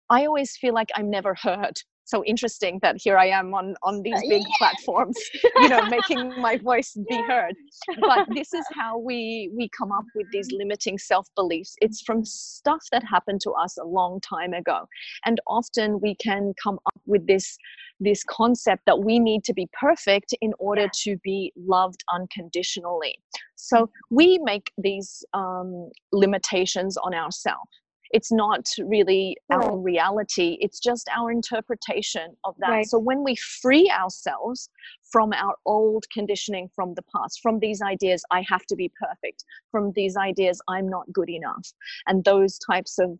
I 0.09 0.25
always 0.25 0.57
feel 0.57 0.73
like 0.73 0.89
I'm 0.95 1.09
never 1.09 1.35
heard 1.35 1.79
so 2.09 2.23
interesting 2.25 2.79
that 2.81 2.95
here 2.99 3.17
I 3.17 3.27
am 3.27 3.53
on 3.53 3.75
on 3.83 4.01
these 4.01 4.19
big 4.27 4.41
yeah. 4.47 4.57
platforms, 4.57 5.17
you 5.57 5.69
know, 5.69 5.85
making 5.97 6.33
my 6.41 6.57
voice 6.57 6.97
be 7.07 7.21
heard. 7.27 7.55
But 7.99 8.27
this 8.33 8.53
is 8.53 8.65
how 8.73 8.97
we 8.97 9.51
we 9.55 9.69
come 9.69 9.91
up 9.91 10.05
with 10.15 10.27
these 10.31 10.51
limiting 10.51 10.97
self 10.97 11.27
beliefs. 11.35 11.75
It's 11.81 12.01
from 12.01 12.25
stuff 12.25 12.83
that 12.91 13.03
happened 13.03 13.41
to 13.41 13.51
us 13.51 13.77
a 13.77 13.85
long 13.85 14.19
time 14.21 14.53
ago, 14.53 14.87
and 15.25 15.39
often 15.47 15.99
we 16.01 16.15
can 16.15 16.53
come 16.61 16.79
up 16.87 17.01
with 17.05 17.27
this 17.27 17.57
this 17.99 18.23
concept 18.23 18.83
that 18.85 18.99
we 18.99 19.19
need 19.19 19.43
to 19.43 19.53
be 19.53 19.67
perfect 19.79 20.33
in 20.41 20.53
order 20.57 20.87
to 21.03 21.17
be 21.17 21.51
loved 21.57 22.03
unconditionally. 22.13 23.19
So 23.55 23.89
we 24.09 24.39
make 24.41 24.71
these 24.77 25.23
um, 25.33 25.89
limitations 26.13 26.95
on 26.95 27.13
ourselves 27.13 27.69
it's 28.11 28.31
not 28.31 28.67
really 28.85 29.37
right. 29.49 29.63
our 29.63 29.77
reality 29.77 30.57
it's 30.61 30.79
just 30.79 31.07
our 31.15 31.31
interpretation 31.31 32.35
of 32.43 32.55
that 32.59 32.69
right. 32.69 32.85
so 32.85 32.97
when 32.97 33.23
we 33.23 33.35
free 33.35 33.89
ourselves 33.89 34.69
from 35.11 35.33
our 35.33 35.55
old 35.65 36.05
conditioning 36.11 36.69
from 36.75 36.93
the 36.95 37.03
past 37.15 37.39
from 37.41 37.59
these 37.59 37.81
ideas 37.81 38.23
i 38.31 38.43
have 38.47 38.65
to 38.65 38.75
be 38.75 38.91
perfect 38.99 39.43
from 39.71 39.91
these 39.95 40.17
ideas 40.17 40.61
i'm 40.67 40.87
not 40.87 41.11
good 41.11 41.29
enough 41.29 41.71
and 42.07 42.23
those 42.23 42.57
types 42.59 42.97
of 42.99 43.17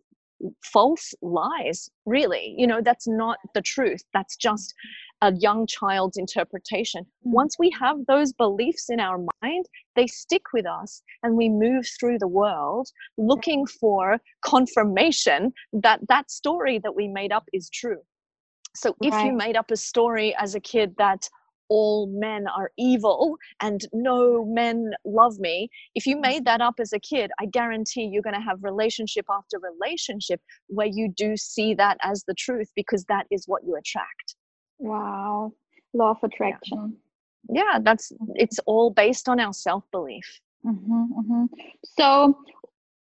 false 0.64 1.14
lies 1.22 1.90
really 2.06 2.56
you 2.58 2.66
know 2.66 2.82
that's 2.82 3.08
not 3.08 3.38
the 3.54 3.62
truth 3.62 4.02
that's 4.14 4.36
just 4.38 4.74
a 5.22 5.34
young 5.36 5.68
child's 5.68 6.18
interpretation. 6.18 7.04
Mm. 7.04 7.34
Once 7.34 7.58
we 7.60 7.72
have 7.80 7.98
those 8.08 8.34
beliefs 8.34 8.90
in 8.90 9.00
our 9.00 9.20
mind, 9.42 9.66
they 9.96 10.08
stick 10.08 10.44
with 10.54 10.66
us 10.66 11.02
and 11.24 11.36
we 11.36 11.50
move 11.50 11.86
through 12.00 12.20
the 12.20 12.28
world 12.28 12.90
looking 13.18 13.66
for 13.66 14.20
confirmation 14.44 15.52
that 15.74 16.00
that 16.08 16.32
story 16.32 16.80
that 16.80 16.96
we 16.96 17.08
made 17.08 17.32
up 17.32 17.44
is 17.54 17.70
true. 17.70 18.00
So 18.76 18.96
if 19.02 19.14
right. 19.14 19.26
you 19.26 19.34
made 19.34 19.58
up 19.58 19.72
a 19.72 19.78
story 19.78 20.36
as 20.36 20.56
a 20.56 20.60
kid 20.60 20.96
that 20.98 21.28
all 21.70 22.08
men 22.08 22.48
are 22.48 22.72
evil 22.78 23.38
and 23.62 23.86
no 23.94 24.46
men 24.46 24.92
love 25.06 25.40
me. 25.40 25.70
If 25.96 26.06
you 26.06 26.20
made 26.20 26.46
that 26.46 26.62
up 26.62 26.76
as 26.80 26.94
a 26.94 27.00
kid, 27.00 27.32
I 27.40 27.46
guarantee 27.46 28.10
you're 28.12 28.24
going 28.24 28.36
to 28.36 28.42
have 28.42 28.64
relationship 28.64 29.26
after 29.30 29.58
relationship 29.60 30.42
where 30.68 30.88
you 30.88 31.14
do 31.16 31.38
see 31.38 31.74
that 31.76 31.98
as 32.04 32.24
the 32.28 32.34
truth 32.34 32.72
because 32.76 33.06
that 33.06 33.26
is 33.32 33.48
what 33.48 33.64
you 33.66 33.76
attract. 33.76 34.36
Wow. 34.80 35.54
Law 35.94 36.12
of 36.12 36.18
attraction. 36.24 36.98
Yeah, 37.50 37.64
yeah 37.64 37.80
that's 37.82 38.12
it's 38.36 38.60
all 38.66 38.92
based 38.92 39.30
on 39.30 39.40
our 39.40 39.54
self 39.54 39.84
belief. 39.92 40.40
Mm-hmm, 40.66 41.04
mm-hmm. 41.20 41.46
So 41.98 42.38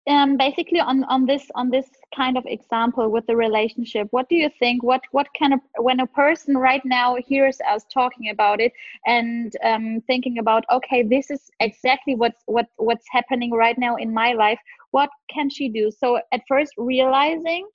um, 0.08 0.38
basically 0.38 0.80
on, 0.80 1.04
on 1.06 1.26
this 1.26 1.50
on 1.56 1.70
this 1.70 1.88
kind 2.16 2.38
of 2.38 2.44
example 2.46 3.10
with 3.10 3.26
the 3.28 3.36
relationship 3.36 4.08
what 4.12 4.28
do 4.30 4.36
you 4.36 4.50
think? 4.60 4.84
What 4.84 5.02
what 5.12 5.28
kind 5.38 5.54
of 5.54 5.60
when 5.78 6.00
a 6.00 6.08
person 6.08 6.58
right 6.58 6.84
now 6.86 7.16
hears 7.28 7.60
us 7.70 7.86
talking 7.94 8.30
about 8.30 8.60
it 8.60 8.74
and 9.06 9.56
um, 9.64 10.02
thinking 10.08 10.40
about 10.40 10.66
okay 10.72 11.04
this 11.04 11.30
is 11.30 11.50
exactly 11.60 12.16
what's 12.16 12.42
what 12.46 12.68
what's 12.78 13.06
happening 13.12 13.52
right 13.52 13.78
now 13.78 13.96
in 13.96 14.14
my 14.14 14.34
life 14.34 14.60
what 14.92 15.10
can 15.30 15.50
she 15.50 15.70
do? 15.70 15.90
So 15.92 16.20
at 16.34 16.42
first 16.48 16.74
realizing 16.78 17.68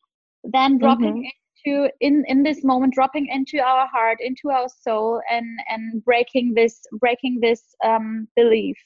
then 0.45 0.79
dropping 0.79 1.15
mm-hmm 1.15 1.29
into 1.67 1.91
in 2.01 2.25
in 2.29 2.43
this 2.43 2.65
moment 2.65 2.95
dropping 2.95 3.27
into 3.27 3.59
our 3.59 3.87
heart 3.87 4.19
into 4.21 4.51
our 4.51 4.69
soul 4.69 5.21
and 5.31 5.47
and 5.69 6.05
breaking 6.05 6.55
this 6.55 6.81
breaking 7.01 7.39
this 7.41 7.75
um 7.85 8.29
belief 8.37 8.77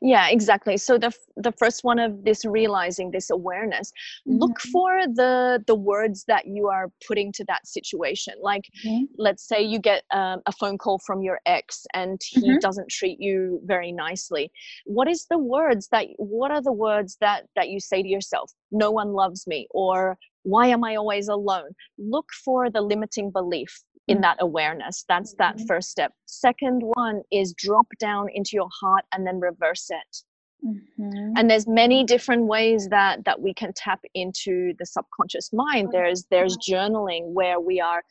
yeah 0.00 0.28
exactly 0.28 0.76
so 0.76 0.98
the 0.98 1.12
the 1.36 1.52
first 1.52 1.84
one 1.84 1.98
of 1.98 2.24
this 2.24 2.44
realizing 2.44 3.10
this 3.10 3.30
awareness 3.30 3.92
mm-hmm. 4.26 4.38
look 4.38 4.58
for 4.72 5.02
the 5.06 5.62
the 5.66 5.74
words 5.74 6.24
that 6.28 6.46
you 6.46 6.68
are 6.68 6.90
putting 7.06 7.32
to 7.32 7.44
that 7.44 7.66
situation 7.66 8.34
like 8.40 8.64
mm-hmm. 8.84 9.04
let's 9.18 9.46
say 9.46 9.62
you 9.62 9.78
get 9.78 10.04
um, 10.12 10.40
a 10.46 10.52
phone 10.52 10.78
call 10.78 10.98
from 10.98 11.22
your 11.22 11.40
ex 11.46 11.86
and 11.94 12.20
he 12.24 12.40
mm-hmm. 12.40 12.58
doesn't 12.58 12.88
treat 12.88 13.20
you 13.20 13.60
very 13.64 13.92
nicely 13.92 14.50
what 14.86 15.08
is 15.08 15.26
the 15.30 15.38
words 15.38 15.88
that 15.90 16.06
what 16.16 16.50
are 16.50 16.62
the 16.62 16.72
words 16.72 17.16
that 17.20 17.44
that 17.56 17.68
you 17.68 17.80
say 17.80 18.02
to 18.02 18.08
yourself 18.08 18.52
no 18.70 18.90
one 18.90 19.12
loves 19.12 19.46
me 19.46 19.66
or 19.70 20.16
why 20.42 20.66
am 20.66 20.84
i 20.84 20.94
always 20.94 21.28
alone 21.28 21.70
look 21.98 22.28
for 22.44 22.70
the 22.70 22.80
limiting 22.80 23.30
belief 23.30 23.82
in 24.08 24.18
mm. 24.18 24.22
that 24.22 24.36
awareness 24.40 25.04
that's 25.08 25.34
that 25.34 25.56
mm-hmm. 25.56 25.66
first 25.66 25.90
step 25.90 26.12
second 26.26 26.80
one 26.94 27.22
is 27.30 27.54
drop 27.54 27.86
down 27.98 28.26
into 28.34 28.50
your 28.54 28.68
heart 28.80 29.04
and 29.12 29.26
then 29.26 29.40
reverse 29.40 29.90
it 29.90 30.22
mm-hmm. 30.66 31.32
and 31.36 31.50
there's 31.50 31.66
many 31.66 32.04
different 32.04 32.46
ways 32.46 32.88
that 32.88 33.24
that 33.24 33.40
we 33.40 33.54
can 33.54 33.72
tap 33.74 34.00
into 34.14 34.72
the 34.78 34.86
subconscious 34.86 35.52
mind 35.52 35.88
there's 35.92 36.24
there's 36.30 36.56
journaling 36.58 37.32
where 37.32 37.60
we 37.60 37.80
are 37.80 38.02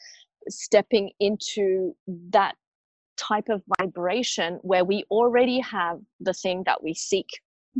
stepping 0.50 1.12
into 1.20 1.96
that 2.08 2.56
type 3.16 3.48
of 3.50 3.62
vibration 3.80 4.60
where 4.64 4.84
we 4.84 5.06
already 5.12 5.60
have 5.60 6.00
the 6.20 6.34
thing 6.34 6.64
that 6.66 6.84
we 6.84 6.94
seek 6.94 7.28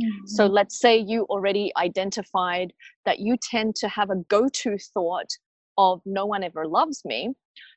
Mm-hmm. 0.00 0.26
So 0.26 0.46
let's 0.46 0.78
say 0.78 0.98
you 0.98 1.24
already 1.24 1.72
identified 1.76 2.72
that 3.04 3.20
you 3.20 3.36
tend 3.36 3.76
to 3.76 3.88
have 3.88 4.10
a 4.10 4.16
go 4.28 4.48
to 4.48 4.78
thought 4.78 5.30
of 5.78 6.00
no 6.04 6.26
one 6.26 6.42
ever 6.42 6.66
loves 6.66 7.04
me. 7.04 7.30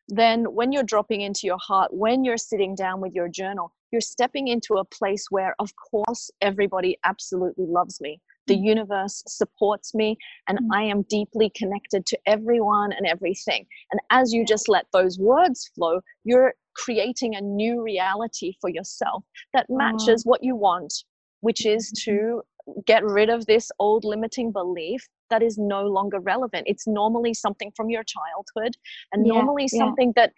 Then, 0.07 0.45
when 0.45 0.71
you're 0.71 0.83
dropping 0.83 1.21
into 1.21 1.41
your 1.43 1.57
heart, 1.59 1.93
when 1.93 2.23
you're 2.23 2.37
sitting 2.37 2.75
down 2.75 3.01
with 3.01 3.13
your 3.13 3.27
journal, 3.27 3.73
you're 3.91 4.01
stepping 4.01 4.47
into 4.47 4.75
a 4.75 4.85
place 4.85 5.25
where, 5.29 5.55
of 5.59 5.71
course, 5.75 6.31
everybody 6.41 6.97
absolutely 7.03 7.65
loves 7.67 7.99
me. 7.99 8.21
The 8.47 8.55
mm-hmm. 8.55 8.63
universe 8.63 9.23
supports 9.27 9.93
me, 9.93 10.17
and 10.47 10.59
mm-hmm. 10.59 10.73
I 10.73 10.83
am 10.83 11.03
deeply 11.09 11.51
connected 11.55 12.05
to 12.05 12.19
everyone 12.25 12.93
and 12.93 13.05
everything. 13.05 13.65
And 13.91 13.99
as 14.09 14.33
you 14.33 14.45
just 14.45 14.69
let 14.69 14.85
those 14.93 15.19
words 15.19 15.69
flow, 15.75 15.99
you're 16.23 16.53
creating 16.75 17.35
a 17.35 17.41
new 17.41 17.81
reality 17.81 18.53
for 18.61 18.69
yourself 18.69 19.23
that 19.53 19.65
matches 19.69 20.25
what 20.25 20.43
you 20.43 20.55
want 20.55 20.93
which 21.41 21.65
is 21.65 21.91
mm-hmm. 21.91 22.11
to 22.11 22.41
get 22.85 23.03
rid 23.03 23.29
of 23.29 23.45
this 23.45 23.71
old 23.79 24.03
limiting 24.03 24.51
belief 24.51 25.07
that 25.29 25.41
is 25.43 25.57
no 25.57 25.83
longer 25.85 26.19
relevant. 26.19 26.63
It's 26.67 26.87
normally 26.87 27.33
something 27.33 27.71
from 27.75 27.89
your 27.89 28.03
childhood 28.03 28.75
and 29.11 29.25
yeah, 29.25 29.27
normally 29.27 29.67
something 29.67 30.13
yeah. 30.13 30.15
that 30.15 30.33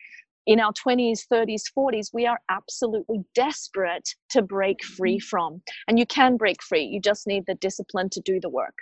in 0.45 0.59
our 0.59 0.73
20s 0.73 1.25
30s 1.31 1.63
40s 1.75 2.09
we 2.13 2.25
are 2.25 2.39
absolutely 2.49 3.19
desperate 3.35 4.09
to 4.29 4.41
break 4.41 4.83
free 4.83 5.17
Mm-hmm. 5.17 5.19
from 5.19 5.61
and 5.87 5.99
you 5.99 6.05
can 6.05 6.37
break 6.37 6.61
free 6.63 6.83
you 6.83 6.99
just 6.99 7.27
need 7.27 7.45
the 7.45 7.55
discipline 7.55 8.09
to 8.09 8.19
do 8.21 8.39
the 8.39 8.49
work 8.49 8.73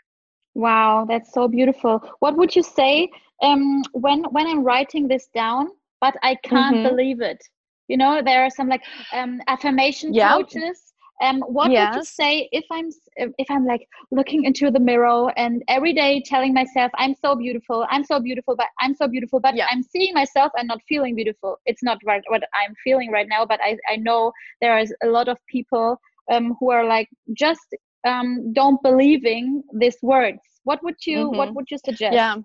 Wow, 0.55 1.05
that's 1.07 1.33
so 1.33 1.47
beautiful. 1.47 1.99
What 2.19 2.37
would 2.37 2.55
you 2.55 2.63
say 2.63 3.09
um, 3.41 3.83
when 3.93 4.23
when 4.25 4.47
I'm 4.47 4.63
writing 4.63 5.07
this 5.07 5.27
down, 5.33 5.69
but 6.01 6.15
I 6.23 6.35
can't 6.35 6.81
Mhm. 6.81 6.83
believe 6.83 7.21
it? 7.21 7.43
You 7.87 7.97
know, 7.97 8.21
there 8.23 8.43
are 8.43 8.49
some 8.49 8.67
like 8.67 8.83
um, 9.13 9.41
affirmation 9.47 10.13
Yeah. 10.13 10.37
coaches. 10.37 10.86
Um, 11.21 11.41
what 11.41 11.71
would 11.77 11.95
you 11.95 12.03
Yes. 12.03 12.17
say 12.17 12.49
if 12.51 12.65
I'm 12.71 12.89
if 13.15 13.47
I'm 13.49 13.65
like 13.65 13.87
looking 14.11 14.43
into 14.43 14.69
the 14.71 14.79
mirror 14.79 15.31
and 15.37 15.63
every 15.67 15.93
day 15.93 16.21
telling 16.25 16.53
myself 16.53 16.91
I'm 16.95 17.13
so 17.15 17.35
beautiful, 17.35 17.85
I'm 17.89 18.03
so 18.03 18.19
beautiful, 18.19 18.55
but 18.55 18.67
I'm 18.81 18.93
so 18.95 19.07
beautiful, 19.07 19.39
but 19.39 19.55
Yeah. 19.55 19.69
I'm 19.69 19.83
seeing 19.83 20.13
myself 20.13 20.51
and 20.57 20.67
not 20.67 20.79
feeling 20.87 21.15
beautiful. 21.15 21.57
It's 21.65 21.83
not 21.83 21.97
right 22.05 22.21
what 22.27 22.43
I'm 22.55 22.73
feeling 22.83 23.11
right 23.11 23.27
now, 23.29 23.45
but 23.45 23.59
I 23.63 23.77
I 23.89 23.97
know 23.97 24.31
there 24.61 24.77
is 24.77 24.93
a 25.03 25.07
lot 25.07 25.27
of 25.27 25.37
people 25.47 25.99
um, 26.31 26.55
who 26.59 26.71
are 26.71 26.85
like 26.85 27.09
just 27.35 27.75
um, 28.07 28.53
don't 28.53 28.81
believing 28.83 29.63
these 29.79 29.97
words. 30.01 30.39
What 30.63 30.83
would 30.83 31.05
you 31.05 31.31
What 31.31 31.49
Mhm. 31.49 31.55
would 31.55 31.69
you 31.71 31.77
suggest? 31.77 32.21
Yeah. 32.21 32.37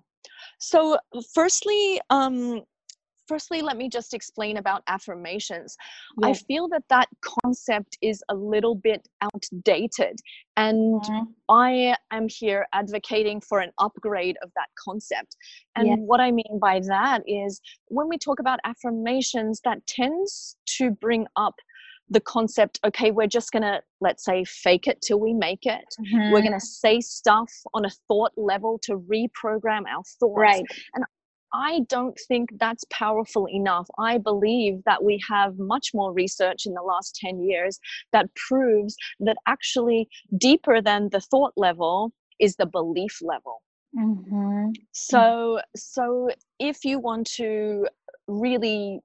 So, 0.59 0.97
firstly, 1.33 1.99
um, 2.09 2.63
firstly, 3.33 3.61
let 3.63 3.77
me 3.77 3.89
just 3.89 4.13
explain 4.13 4.57
about 4.57 4.83
affirmations. 4.87 5.75
I 6.21 6.33
feel 6.33 6.67
that 6.69 6.83
that 6.89 7.07
concept 7.21 7.97
is 8.01 8.23
a 8.29 8.35
little 8.35 8.75
bit 8.75 9.07
outdated, 9.21 10.19
and 10.55 11.01
Mhm. 11.03 11.27
I 11.49 11.95
am 12.11 12.27
here 12.29 12.67
advocating 12.73 13.41
for 13.41 13.59
an 13.59 13.71
upgrade 13.79 14.37
of 14.43 14.51
that 14.55 14.69
concept. 14.77 15.35
And 15.75 15.87
Yes. 15.87 15.97
what 15.99 16.19
I 16.21 16.31
mean 16.31 16.59
by 16.61 16.79
that 16.81 17.23
is 17.27 17.59
when 17.87 18.07
we 18.07 18.17
talk 18.17 18.39
about 18.39 18.59
affirmations, 18.65 19.61
that 19.65 19.85
tends 19.87 20.55
to 20.77 20.91
bring 20.91 21.25
up 21.35 21.55
the 22.09 22.21
concept 22.21 22.79
okay, 22.85 23.09
we're 23.11 23.27
just 23.27 23.51
going 23.51 23.63
to, 23.63 23.81
let's 23.99 24.23
say, 24.23 24.43
fake 24.43 24.87
it 24.87 25.01
till 25.01 25.19
we 25.19 25.33
make 25.33 25.65
it. 25.65 25.85
We're 26.29 26.41
Mhm. 26.41 26.43
going 26.43 26.59
to 26.59 26.65
say 26.65 27.01
stuff 27.01 27.51
on 27.73 27.85
a 27.85 27.89
thought 28.07 28.33
level 28.37 28.77
to 28.83 28.97
reprogram 28.99 29.83
our 29.87 30.03
thoughts. 30.19 30.37
right. 30.37 30.65
I 31.53 31.81
don't 31.87 32.17
think 32.27 32.49
that's 32.59 32.83
powerful 32.89 33.45
enough. 33.47 33.87
I 33.99 34.17
believe 34.17 34.83
that 34.85 35.03
we 35.03 35.21
have 35.29 35.59
much 35.59 35.93
more 35.93 36.11
research 36.11 36.65
in 36.65 36.73
the 36.73 36.81
last 36.81 37.15
10 37.15 37.41
years 37.43 37.79
that 38.11 38.33
proves 38.35 38.95
that 39.19 39.37
actually 39.47 40.09
deeper 40.37 40.81
than 40.81 41.09
the 41.09 41.21
thought 41.21 41.53
level 41.55 42.11
is 42.39 42.55
the 42.55 42.65
belief 42.65 43.19
level. 43.21 43.61
Mhm. 43.95 44.73
So 44.91 45.61
so 45.75 46.29
if 46.59 46.83
you 46.83 46.99
want 46.99 47.27
to 47.35 47.87
really 48.27 49.01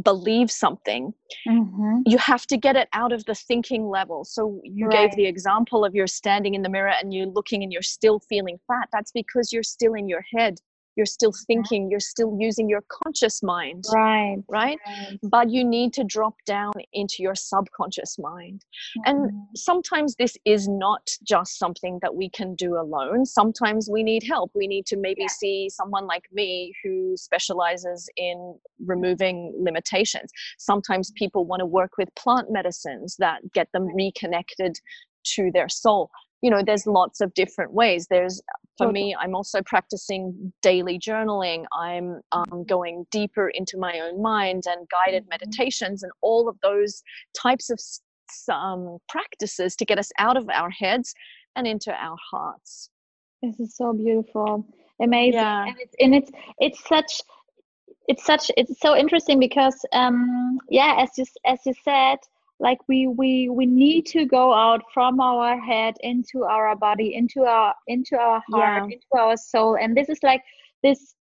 believe 0.00 0.50
something, 0.50 1.12
Mhm. 1.46 2.02
you 2.06 2.18
have 2.18 2.46
to 2.46 2.56
get 2.56 2.76
it 2.76 2.88
out 2.92 3.12
of 3.12 3.24
the 3.24 3.34
thinking 3.34 3.88
level. 3.88 4.24
So 4.24 4.60
you 4.62 4.88
gave 4.88 5.10
the 5.16 5.26
example 5.26 5.84
of 5.84 5.94
you're 5.94 6.06
standing 6.06 6.54
in 6.54 6.62
the 6.62 6.68
mirror 6.68 6.92
and 7.00 7.12
you're 7.12 7.26
looking 7.26 7.62
and 7.64 7.72
you're 7.72 7.82
still 7.82 8.20
feeling 8.20 8.58
fat. 8.68 8.88
That's 8.92 9.10
because 9.10 9.52
you're 9.52 9.64
still 9.64 9.94
in 9.94 10.08
your 10.08 10.24
head. 10.32 10.60
You're 10.98 11.06
still 11.06 11.32
thinking, 11.46 11.90
you're 11.92 12.00
still 12.00 12.36
using 12.40 12.68
your 12.68 12.82
conscious 13.04 13.40
mind, 13.40 13.84
Right. 13.94 14.38
right? 14.48 14.78
right. 14.84 15.18
But 15.22 15.48
you 15.48 15.62
need 15.64 15.92
to 15.92 16.02
drop 16.02 16.34
down 16.44 16.72
into 16.92 17.18
your 17.20 17.36
subconscious 17.36 18.18
mind. 18.18 18.64
And 19.06 19.30
Mhm. 19.30 19.56
sometimes 19.56 20.16
this 20.16 20.36
is 20.44 20.66
not 20.68 21.08
just 21.22 21.56
something 21.56 22.00
that 22.02 22.16
we 22.16 22.28
can 22.30 22.56
do 22.56 22.74
alone. 22.76 23.26
Sometimes 23.26 23.88
we 23.88 24.02
need 24.02 24.24
help. 24.24 24.50
We 24.56 24.66
need 24.66 24.86
to 24.86 24.96
maybe 24.96 25.22
Yeah. 25.22 25.28
see 25.28 25.68
someone 25.68 26.08
like 26.08 26.26
me 26.32 26.74
who 26.82 27.16
specializes 27.16 28.10
in 28.16 28.58
removing 28.84 29.54
limitations. 29.56 30.32
Sometimes 30.58 31.12
people 31.12 31.44
want 31.44 31.60
to 31.60 31.66
work 31.66 31.92
with 31.96 32.12
plant 32.16 32.50
medicines 32.50 33.14
that 33.18 33.52
get 33.52 33.70
them 33.70 33.86
reconnected 33.94 34.80
to 35.36 35.52
their 35.52 35.68
soul. 35.68 36.10
You 36.42 36.50
know, 36.50 36.62
there's 36.64 36.86
lots 36.86 37.20
of 37.20 37.34
different 37.34 37.72
ways. 37.72 38.06
There's, 38.08 38.40
for 38.76 38.92
me, 38.92 39.16
I'm 39.18 39.34
also 39.34 39.60
practicing 39.62 40.52
daily 40.62 40.98
journaling. 40.98 41.64
I'm 41.72 42.20
um, 42.30 42.64
going 42.64 43.06
deeper 43.10 43.48
into 43.48 43.76
my 43.76 43.98
own 43.98 44.22
mind 44.22 44.64
and 44.68 44.86
guided 44.88 45.24
Mhm. 45.24 45.30
meditations 45.30 46.02
and 46.04 46.12
all 46.20 46.48
of 46.48 46.56
those 46.62 47.02
types 47.34 47.70
of 47.70 47.80
um, 48.54 48.98
practices 49.08 49.74
to 49.76 49.84
get 49.84 49.98
us 49.98 50.10
out 50.18 50.36
of 50.36 50.48
our 50.50 50.70
heads 50.70 51.14
and 51.56 51.66
into 51.66 51.92
our 51.92 52.16
hearts. 52.30 52.90
This 53.42 53.58
is 53.58 53.76
so 53.76 53.92
beautiful, 53.92 54.64
amazing, 55.00 55.40
Yeah. 55.40 55.64
and 55.64 55.76
it's 55.80 55.94
and 56.00 56.14
it's 56.14 56.30
it's 56.58 56.88
such 56.88 57.20
it's 58.08 58.24
such 58.24 58.50
it's 58.56 58.80
so 58.80 58.96
interesting 58.96 59.38
because 59.38 59.84
um 59.92 60.58
yeah 60.70 60.96
as 60.98 61.10
you 61.16 61.24
as 61.44 61.60
you 61.66 61.74
said 61.84 62.18
like 62.60 62.78
we 62.88 63.06
we 63.06 63.48
we 63.48 63.66
need 63.66 64.06
to 64.06 64.24
go 64.26 64.52
out 64.52 64.82
from 64.92 65.20
our 65.20 65.58
head 65.60 65.94
into 66.00 66.44
our 66.44 66.74
body 66.76 67.14
into 67.14 67.42
our 67.42 67.74
into 67.86 68.16
our 68.16 68.42
heart 68.52 68.84
Yeah. 68.88 68.94
into 68.96 69.06
our 69.18 69.36
soul 69.36 69.76
and 69.80 69.96
this 69.96 70.08
is 70.08 70.18
like 70.22 70.42
this 70.82 71.14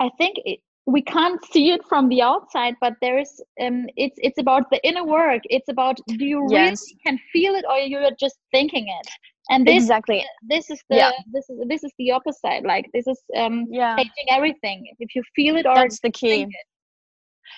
i 0.00 0.08
think 0.18 0.36
it, 0.44 0.60
we 0.86 1.00
can't 1.02 1.44
see 1.44 1.70
it 1.72 1.84
from 1.88 2.08
the 2.08 2.20
outside 2.22 2.74
but 2.80 2.94
there 3.00 3.18
is 3.18 3.42
um 3.60 3.86
it's 3.96 4.16
it's 4.18 4.38
about 4.38 4.70
the 4.70 4.80
inner 4.86 5.04
work 5.04 5.42
it's 5.44 5.68
about 5.68 5.96
do 6.18 6.24
you 6.24 6.40
really 6.48 6.76
can 7.06 7.18
feel 7.32 7.54
it 7.54 7.64
or 7.68 7.78
you're 7.78 8.10
just 8.18 8.38
thinking 8.52 8.86
it 8.88 9.08
and 9.50 9.66
this 9.66 9.82
Exactly. 9.84 10.24
this 10.48 10.70
is 10.70 10.80
the 10.90 10.96
Yeah. 10.96 11.10
this 11.32 11.48
is 11.50 11.58
this 11.68 11.82
is 11.84 11.92
the 11.98 12.10
opposite 12.12 12.64
like 12.64 12.86
this 12.92 13.06
is 13.06 13.20
um 13.36 13.66
Yeah. 13.70 13.96
changing 13.96 14.28
everything 14.30 14.78
if 14.98 15.14
you 15.14 15.22
feel 15.34 15.56
it 15.56 15.66
or 15.66 15.74
That's 15.74 16.00
the 16.00 16.10
key. 16.10 16.46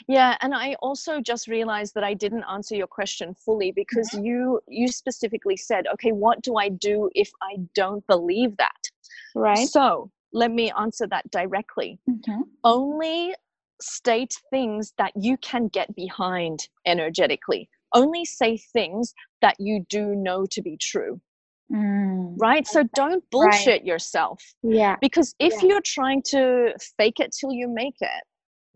Yeah, 0.09 0.37
and 0.41 0.55
I 0.55 0.75
also 0.83 1.21
just 1.21 1.49
realized 1.49 1.95
that 1.95 2.05
I 2.05 2.15
didn't 2.15 2.45
answer 2.51 2.75
your 2.75 2.87
question 2.87 3.35
fully 3.35 3.73
because 3.73 4.13
you 4.15 4.61
you 4.69 4.89
specifically 4.89 5.57
said, 5.57 5.87
okay, 5.95 6.13
what 6.13 6.43
do 6.43 6.57
I 6.57 6.69
do 6.69 7.11
if 7.15 7.31
I 7.43 7.57
don't 7.75 8.07
believe 8.07 8.57
that? 8.59 8.83
right 9.35 9.69
So, 9.69 10.11
let 10.33 10.51
me 10.51 10.73
answer 10.79 11.07
that 11.09 11.31
directly. 11.31 11.99
Mhm. 12.09 12.43
Only 12.65 13.35
state 13.81 14.35
things 14.51 14.93
that 14.99 15.13
you 15.17 15.37
can 15.39 15.69
get 15.69 15.95
behind 15.95 16.69
energetically. 16.87 17.69
Only 17.95 18.25
say 18.25 18.57
things 18.73 19.15
that 19.43 19.57
you 19.59 19.85
do 19.89 20.15
know 20.17 20.47
to 20.51 20.63
be 20.63 20.77
true, 20.81 21.21
Mm. 21.73 22.35
right? 22.39 22.67
So 22.67 22.85
don't 22.95 23.23
bullshit 23.31 23.85
yourself. 23.85 24.41
yeah 24.63 24.97
because 25.01 25.35
if 25.39 25.53
Yeah. 25.55 25.69
you're 25.69 25.83
trying 25.97 26.23
to 26.35 26.75
fake 26.99 27.21
it 27.21 27.31
till 27.39 27.53
you 27.53 27.69
make 27.69 27.97
it 28.01 28.23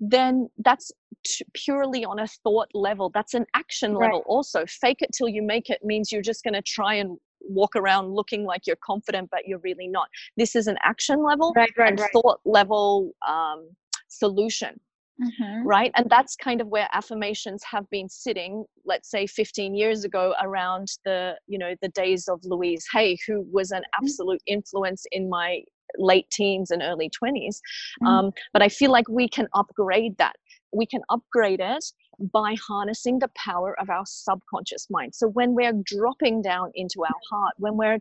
then 0.01 0.49
that's 0.59 0.93
t- 1.25 1.45
purely 1.55 2.05
on 2.05 2.19
a 2.19 2.27
thought 2.27 2.69
level 2.75 3.11
that's 3.13 3.35
an 3.35 3.45
action 3.55 3.95
Right. 3.99 4.11
level 4.11 4.23
also 4.27 4.65
fake 4.67 5.03
it 5.03 5.11
till 5.17 5.29
you 5.29 5.43
make 5.43 5.71
it 5.71 5.81
means 5.85 6.13
you're 6.13 6.23
just 6.23 6.45
going 6.45 6.55
to 6.55 6.63
try 6.63 6.95
and 6.95 7.19
walk 7.41 7.75
around 7.77 8.13
looking 8.15 8.45
like 8.45 8.67
you're 8.67 8.77
confident 8.85 9.29
but 9.31 9.47
you're 9.47 9.61
really 9.61 9.89
not 9.89 10.09
this 10.37 10.55
is 10.55 10.67
an 10.67 10.77
action 10.83 11.23
level 11.25 11.55
right 11.57 11.73
right 11.77 11.91
and 11.91 11.99
right 11.99 12.11
thought 12.13 12.41
level 12.45 13.13
um, 13.29 13.69
solution 14.09 14.79
Mhm. 15.21 15.65
right 15.65 15.91
and 15.97 16.09
that's 16.11 16.37
kind 16.37 16.61
of 16.61 16.69
where 16.69 16.89
affirmations 16.93 17.63
have 17.65 17.89
been 17.91 18.09
sitting 18.09 18.65
let's 18.85 19.11
say 19.11 19.27
15 19.27 19.75
years 19.75 20.05
ago 20.05 20.35
around 20.43 20.89
the 21.05 21.35
you 21.47 21.59
know 21.59 21.75
the 21.83 21.89
days 21.89 22.29
of 22.29 22.41
louise 22.45 22.87
hay 22.93 23.17
who 23.27 23.45
was 23.53 23.71
an 23.71 23.83
Mm-hmm. 24.03 24.05
absolute 24.05 24.43
influence 24.47 25.05
in 25.13 25.29
my 25.29 25.61
late 25.97 26.29
teens 26.31 26.71
and 26.71 26.83
early 26.83 27.11
20s 27.11 27.61
Mm. 28.03 28.07
um, 28.07 28.33
but 28.53 28.63
i 28.63 28.69
feel 28.69 28.91
like 28.91 29.09
we 29.09 29.29
can 29.29 29.49
upgrade 29.55 30.17
that 30.19 30.37
we 30.73 30.87
can 30.87 31.01
upgrade 31.09 31.61
it 31.61 31.85
by 32.33 32.55
harnessing 32.69 33.19
the 33.19 33.29
power 33.37 33.79
of 33.81 33.89
our 33.91 34.05
subconscious 34.07 34.89
mind 34.91 35.15
so 35.15 35.29
when 35.29 35.55
we're 35.55 35.73
dropping 35.85 36.43
down 36.43 36.71
into 36.75 37.05
our 37.05 37.21
heart 37.31 37.55
when 37.59 37.77
we're 37.77 37.99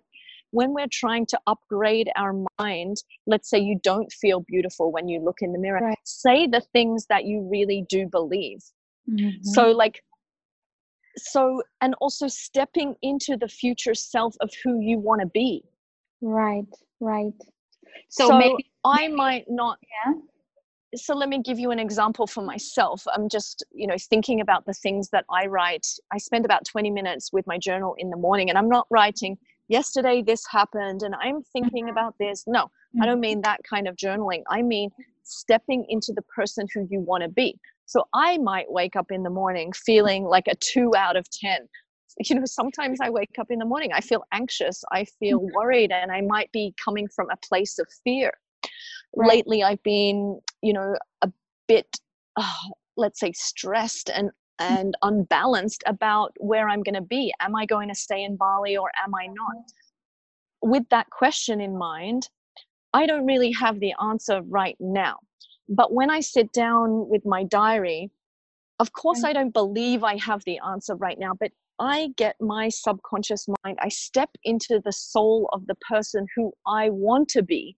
when 0.51 0.73
we're 0.73 0.87
trying 0.91 1.25
to 1.25 1.39
upgrade 1.47 2.09
our 2.15 2.33
mind 2.59 2.97
let's 3.25 3.49
say 3.49 3.59
you 3.59 3.77
don't 3.83 4.11
feel 4.11 4.41
beautiful 4.41 4.91
when 4.91 5.07
you 5.07 5.19
look 5.19 5.37
in 5.41 5.51
the 5.53 5.59
mirror 5.59 5.81
Right. 5.81 5.97
say 6.03 6.47
the 6.47 6.61
things 6.73 7.05
that 7.07 7.25
you 7.25 7.47
really 7.49 7.85
do 7.89 8.07
believe 8.07 8.59
Mhm. 9.09 9.43
so 9.45 9.71
like 9.71 10.01
so 11.17 11.63
and 11.81 11.95
also 11.99 12.27
stepping 12.27 12.95
into 13.01 13.37
the 13.37 13.47
future 13.47 13.93
self 13.95 14.35
of 14.41 14.51
who 14.63 14.79
you 14.79 14.99
want 14.99 15.21
to 15.21 15.27
be 15.27 15.63
right 16.21 16.65
right 16.99 17.33
so, 18.09 18.27
so, 18.27 18.37
maybe 18.37 18.69
i 18.85 19.07
might 19.07 19.45
not 19.49 19.77
yeah 20.05 20.13
so 20.95 21.13
let 21.13 21.27
me 21.27 21.41
give 21.41 21.59
you 21.59 21.71
an 21.71 21.79
example 21.79 22.25
for 22.25 22.41
myself 22.41 23.03
i'm 23.13 23.27
just 23.27 23.65
you 23.71 23.85
know 23.87 23.95
thinking 24.09 24.39
about 24.41 24.65
the 24.65 24.73
things 24.73 25.09
that 25.09 25.25
i 25.29 25.45
write 25.45 25.85
i 26.13 26.17
spend 26.17 26.45
about 26.45 26.65
20 26.65 26.89
minutes 26.91 27.31
with 27.33 27.45
my 27.45 27.57
journal 27.57 27.95
in 27.97 28.09
the 28.09 28.17
morning 28.17 28.49
and 28.49 28.57
i'm 28.57 28.69
not 28.69 28.87
writing 28.89 29.37
yesterday 29.67 30.21
this 30.21 30.45
happened 30.49 31.03
and 31.03 31.13
i'm 31.21 31.41
thinking 31.53 31.85
Mhm. 31.87 31.91
about 31.91 32.15
this 32.19 32.45
no 32.47 32.69
I 32.99 33.05
don't 33.05 33.17
Mhm. 33.17 33.21
mean 33.21 33.41
that 33.41 33.61
kind 33.63 33.87
of 33.87 33.95
journaling. 33.95 34.43
I 34.49 34.61
mean 34.61 34.89
stepping 35.23 35.85
into 35.89 36.13
the 36.13 36.21
person 36.23 36.67
who 36.73 36.87
you 36.89 36.99
want 37.01 37.23
to 37.23 37.29
be. 37.29 37.59
So 37.85 38.07
I 38.13 38.37
might 38.37 38.71
wake 38.71 38.95
up 38.95 39.11
in 39.11 39.23
the 39.23 39.29
morning 39.29 39.71
feeling 39.73 40.23
like 40.23 40.47
a 40.47 40.55
two 40.55 40.95
out 40.95 41.15
of 41.15 41.29
10. 41.29 41.67
You 42.19 42.35
know, 42.35 42.45
sometimes 42.45 42.99
I 42.99 43.09
wake 43.11 43.37
up 43.37 43.51
in 43.51 43.59
the 43.59 43.65
morning, 43.65 43.91
I 43.93 44.01
feel 44.01 44.23
anxious, 44.31 44.83
I 44.91 45.05
feel 45.05 45.39
Mhm. 45.39 45.53
worried, 45.53 45.91
and 45.91 46.11
I 46.11 46.21
might 46.21 46.51
be 46.51 46.73
coming 46.83 47.07
from 47.07 47.29
a 47.29 47.37
place 47.37 47.77
of 47.77 47.87
fear. 48.03 48.31
Right. 49.15 49.27
Lately, 49.29 49.63
I've 49.63 49.83
been, 49.83 50.41
you 50.61 50.73
know, 50.73 50.95
a 51.21 51.31
bit. 51.67 51.99
Uh, 52.35 52.53
let's 52.97 53.19
say 53.19 53.31
stressed 53.33 54.09
and 54.09 54.31
and 54.59 54.95
unbalanced 55.03 55.83
about 55.85 56.33
where 56.39 56.67
i'm 56.67 56.81
going 56.81 56.95
to 56.95 57.01
be 57.01 57.33
am 57.39 57.55
i 57.55 57.65
going 57.65 57.87
to 57.87 57.95
stay 57.95 58.23
in 58.23 58.35
bali 58.35 58.75
or 58.75 58.89
am 59.05 59.13
i 59.13 59.27
not 59.27 59.55
with 60.61 60.87
that 60.89 61.09
question 61.11 61.61
in 61.61 61.77
mind 61.77 62.29
i 62.93 63.05
don't 63.05 63.25
really 63.25 63.51
have 63.51 63.79
the 63.79 63.93
answer 64.01 64.41
right 64.47 64.75
now 64.79 65.17
but 65.69 65.93
when 65.93 66.09
i 66.09 66.19
sit 66.19 66.51
down 66.53 67.07
with 67.07 67.23
my 67.25 67.43
diary 67.43 68.09
of 68.79 68.91
course 68.93 69.23
i 69.23 69.31
don't 69.31 69.53
believe 69.53 70.03
i 70.03 70.17
have 70.17 70.43
the 70.45 70.59
answer 70.65 70.95
right 70.95 71.19
now 71.19 71.33
but 71.39 71.51
I 71.79 72.09
get 72.17 72.35
my 72.39 72.69
subconscious 72.69 73.47
mind, 73.63 73.77
I 73.81 73.89
step 73.89 74.29
into 74.43 74.81
the 74.83 74.91
soul 74.91 75.49
of 75.53 75.65
the 75.67 75.75
person 75.75 76.25
who 76.35 76.51
I 76.65 76.89
want 76.89 77.29
to 77.29 77.43
be. 77.43 77.77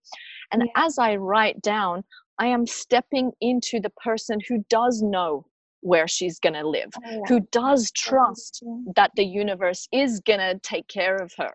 And 0.52 0.64
yeah. 0.66 0.86
as 0.86 0.97
I 0.97 1.16
write 1.16 1.62
down, 1.62 2.04
I 2.39 2.47
am 2.47 2.66
stepping 2.66 3.32
into 3.41 3.80
the 3.80 3.91
person 4.04 4.39
who 4.47 4.64
does 4.70 5.02
know 5.02 5.45
where 5.82 6.08
she's 6.08 6.39
going 6.39 6.54
to 6.54 6.68
live, 6.68 6.89
oh, 6.97 7.12
yeah. 7.12 7.20
who 7.28 7.41
does 7.52 7.91
trust 7.91 8.64
that 8.95 9.12
the 9.16 9.26
universe 9.26 9.88
is 9.91 10.20
going 10.22 10.39
to 10.39 10.60
take 10.64 10.88
care 10.88 11.16
of 11.18 11.32
her. 11.38 11.52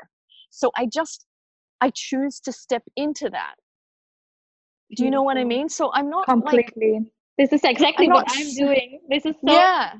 So 0.51 0.70
I 0.76 0.86
just, 0.86 1.26
I 1.80 1.90
choose 1.95 2.40
to 2.40 2.53
step 2.53 2.82
into 2.97 3.28
that. 3.30 3.55
Do 4.97 5.05
you 5.05 5.11
know 5.11 5.22
what 5.22 5.38
I 5.38 5.45
mean? 5.45 5.68
So 5.68 5.90
I'm 5.92 6.11
not 6.11 6.26
completely. 6.26 6.92
Like, 6.92 7.03
this 7.36 7.53
is 7.53 7.64
exactly 7.64 8.07
I'm 8.07 8.12
what 8.12 8.26
I'm 8.30 8.55
doing. 8.55 9.01
This 9.11 9.26
is 9.26 9.34
so 9.45 9.53
yeah. 9.53 9.92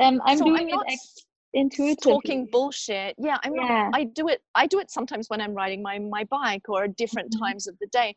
Um, 0.00 0.20
I'm 0.26 0.38
so 0.38 0.44
doing 0.44 0.70
I'm 0.72 0.80
it. 0.80 0.92
Ex- 0.92 1.26
intuitively 1.54 2.12
talking 2.12 2.48
bullshit 2.50 3.14
yeah 3.18 3.38
i 3.42 3.48
mean 3.48 3.66
yeah. 3.66 3.90
i 3.94 4.04
do 4.04 4.28
it 4.28 4.42
i 4.54 4.66
do 4.66 4.78
it 4.78 4.90
sometimes 4.90 5.28
when 5.28 5.40
i'm 5.40 5.54
riding 5.54 5.82
my 5.82 5.98
my 5.98 6.24
bike 6.24 6.68
or 6.68 6.86
different 6.86 7.30
mm-hmm. 7.30 7.44
times 7.44 7.66
of 7.66 7.74
the 7.80 7.86
day 7.86 8.14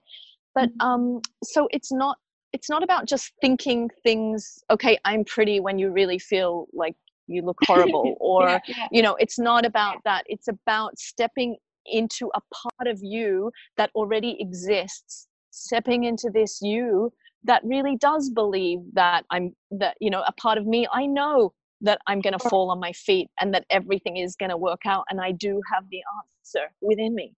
but 0.54 0.70
mm-hmm. 0.70 0.88
um 0.88 1.22
so 1.44 1.68
it's 1.72 1.92
not 1.92 2.18
it's 2.52 2.70
not 2.70 2.84
about 2.84 3.08
just 3.08 3.32
thinking 3.40 3.90
things 4.04 4.60
okay 4.70 4.98
i'm 5.06 5.24
pretty 5.24 5.60
when 5.62 5.80
you 5.80 5.92
really 5.92 6.20
feel 6.20 6.68
like 6.74 6.96
you 7.28 7.42
look 7.42 7.58
horrible 7.66 8.16
or 8.20 8.50
yeah, 8.50 8.60
yeah. 8.68 8.88
you 8.92 9.02
know 9.02 9.16
it's 9.16 9.40
not 9.40 9.66
about 9.66 9.98
that 10.04 10.24
it's 10.28 10.50
about 10.50 10.98
stepping 11.00 11.56
into 11.86 12.30
a 12.36 12.42
part 12.54 12.88
of 12.88 13.00
you 13.02 13.52
that 13.78 13.90
already 13.96 14.38
exists 14.40 15.28
stepping 15.52 16.04
into 16.04 16.30
this 16.30 16.60
you 16.62 17.12
that 17.44 17.64
really 17.64 17.96
does 17.96 18.30
believe 18.30 18.80
that 18.94 19.24
i'm 19.32 19.56
that 19.72 19.96
you 20.02 20.10
know 20.10 20.24
a 20.28 20.32
part 20.34 20.58
of 20.58 20.66
me 20.66 20.86
i 20.94 21.06
know 21.06 21.54
that 21.82 22.00
I'm 22.08 22.22
going 22.22 22.38
to 22.38 22.50
fall 22.50 22.70
on 22.70 22.80
my 22.80 22.92
feet 22.92 23.30
and 23.40 23.54
that 23.54 23.66
everything 23.70 24.18
is 24.18 24.36
going 24.36 24.50
to 24.50 24.58
work 24.58 24.82
out 24.86 25.06
and 25.10 25.20
I 25.20 25.32
do 25.32 25.62
have 25.74 25.84
the 25.90 26.02
answer 26.20 26.72
within 26.82 27.16
me. 27.16 27.34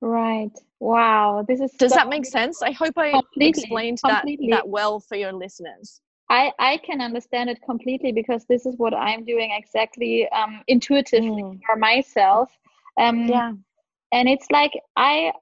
Right. 0.00 0.50
Wow. 0.80 1.44
This 1.48 1.60
is 1.60 1.70
Does 1.78 1.92
so 1.92 1.96
that 1.96 2.08
make 2.08 2.26
sense? 2.26 2.62
I 2.62 2.72
hope 2.72 2.98
I 2.98 3.12
completely, 3.12 3.48
explained 3.48 4.00
completely. 4.04 4.48
that 4.50 4.56
that 4.56 4.68
well 4.68 5.00
for 5.00 5.16
your 5.16 5.32
listeners. 5.32 6.00
I, 6.30 6.52
I 6.58 6.78
can 6.78 7.00
understand 7.00 7.50
it 7.50 7.58
completely 7.64 8.12
because 8.12 8.44
this 8.46 8.66
is 8.66 8.74
what 8.76 8.94
I'm 8.94 9.24
doing 9.24 9.52
exactly 9.52 10.28
um, 10.30 10.62
intuitively 10.68 11.42
mm. 11.42 11.60
for 11.64 11.76
myself. 11.76 12.50
Um, 12.98 13.26
yeah. 13.26 13.52
And 14.12 14.28
it's 14.28 14.46
like 14.50 14.72
I 14.96 15.32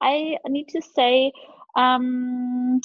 I 0.00 0.36
need 0.48 0.68
to 0.68 0.82
say 0.82 1.32
um, 1.76 2.80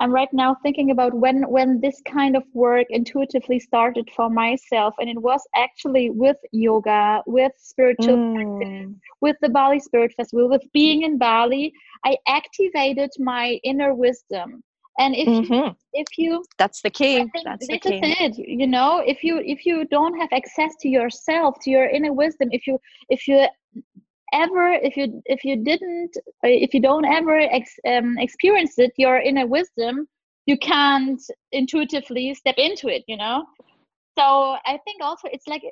I'm 0.00 0.12
right 0.12 0.28
now 0.32 0.56
thinking 0.62 0.90
about 0.90 1.14
when 1.14 1.42
when 1.48 1.80
this 1.80 2.00
kind 2.06 2.36
of 2.36 2.42
work 2.52 2.86
intuitively 2.90 3.58
started 3.58 4.08
for 4.14 4.28
myself, 4.28 4.94
and 4.98 5.08
it 5.08 5.20
was 5.20 5.40
actually 5.54 6.10
with 6.10 6.36
yoga, 6.52 7.22
with 7.26 7.52
spiritual 7.56 8.16
mm. 8.16 8.34
practice, 8.34 8.94
with 9.20 9.36
the 9.40 9.48
Bali 9.48 9.80
Spirit 9.80 10.12
Festival, 10.16 10.48
with 10.48 10.62
being 10.72 11.02
in 11.02 11.18
Bali. 11.18 11.72
I 12.04 12.16
activated 12.28 13.10
my 13.18 13.58
inner 13.64 13.94
wisdom, 13.94 14.62
and 14.98 15.14
if 15.14 15.28
mm-hmm. 15.28 15.52
you, 15.52 15.76
if 15.94 16.06
you 16.18 16.44
that's 16.58 16.82
the 16.82 16.90
key. 16.90 17.26
That's 17.44 17.66
the 17.66 17.78
key. 17.78 18.00
It, 18.02 18.38
you 18.38 18.66
know, 18.66 19.02
if 19.04 19.24
you 19.24 19.42
if 19.44 19.64
you 19.64 19.86
don't 19.86 20.18
have 20.20 20.28
access 20.32 20.72
to 20.80 20.88
yourself, 20.88 21.56
to 21.62 21.70
your 21.70 21.88
inner 21.88 22.12
wisdom, 22.12 22.48
if 22.52 22.66
you 22.66 22.78
if 23.08 23.26
you 23.28 23.46
ever 24.44 24.66
if 24.88 24.96
you 24.96 25.22
if 25.26 25.44
you 25.44 25.56
didn't 25.70 26.12
uh, 26.44 26.54
if 26.66 26.74
you 26.74 26.80
don't 26.80 27.04
ever 27.04 27.38
ex, 27.38 27.64
um, 27.88 28.18
experience 28.18 28.78
it 28.78 28.92
your 28.96 29.18
inner 29.18 29.46
wisdom 29.46 30.06
you 30.46 30.56
can't 30.58 31.22
intuitively 31.52 32.34
step 32.34 32.56
into 32.58 32.88
it 32.88 33.02
you 33.08 33.16
know? 33.16 33.44
So 34.18 34.24
i 34.72 34.78
think 34.84 34.98
also 35.02 35.28
it's 35.32 35.46
like 35.46 35.62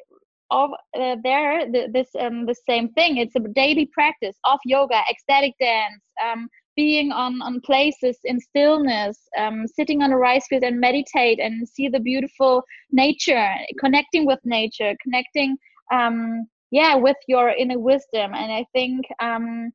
all 0.50 0.76
uh, 0.98 1.16
there 1.24 1.70
the, 1.70 1.88
this 1.92 2.10
um 2.20 2.46
the 2.46 2.54
same 2.68 2.88
thing. 2.90 3.16
It's 3.16 3.34
a 3.36 3.40
daily 3.40 3.86
practice 3.86 4.36
of 4.44 4.58
yoga 4.64 5.00
ecstatic 5.10 5.54
dance 5.60 6.02
um 6.24 6.48
being 6.76 7.12
on 7.12 7.40
on 7.42 7.60
places 7.60 8.18
in 8.24 8.40
stillness 8.40 9.16
um 9.38 9.66
sitting 9.66 10.02
on 10.02 10.12
a 10.12 10.16
rice 10.16 10.46
field 10.48 10.64
and 10.64 10.80
meditate 10.80 11.38
and 11.40 11.68
see 11.68 11.88
the 11.88 12.00
beautiful 12.00 12.62
nature 12.90 13.48
connecting 13.78 14.26
with 14.26 14.40
nature 14.44 14.92
connecting 15.02 15.56
um 15.92 16.46
yeah 16.74 16.94
with 16.96 17.16
your 17.28 17.48
inner 17.50 17.78
wisdom. 17.78 18.34
And 18.34 18.50
i 18.60 18.66
think 18.74 19.00
um 19.20 19.70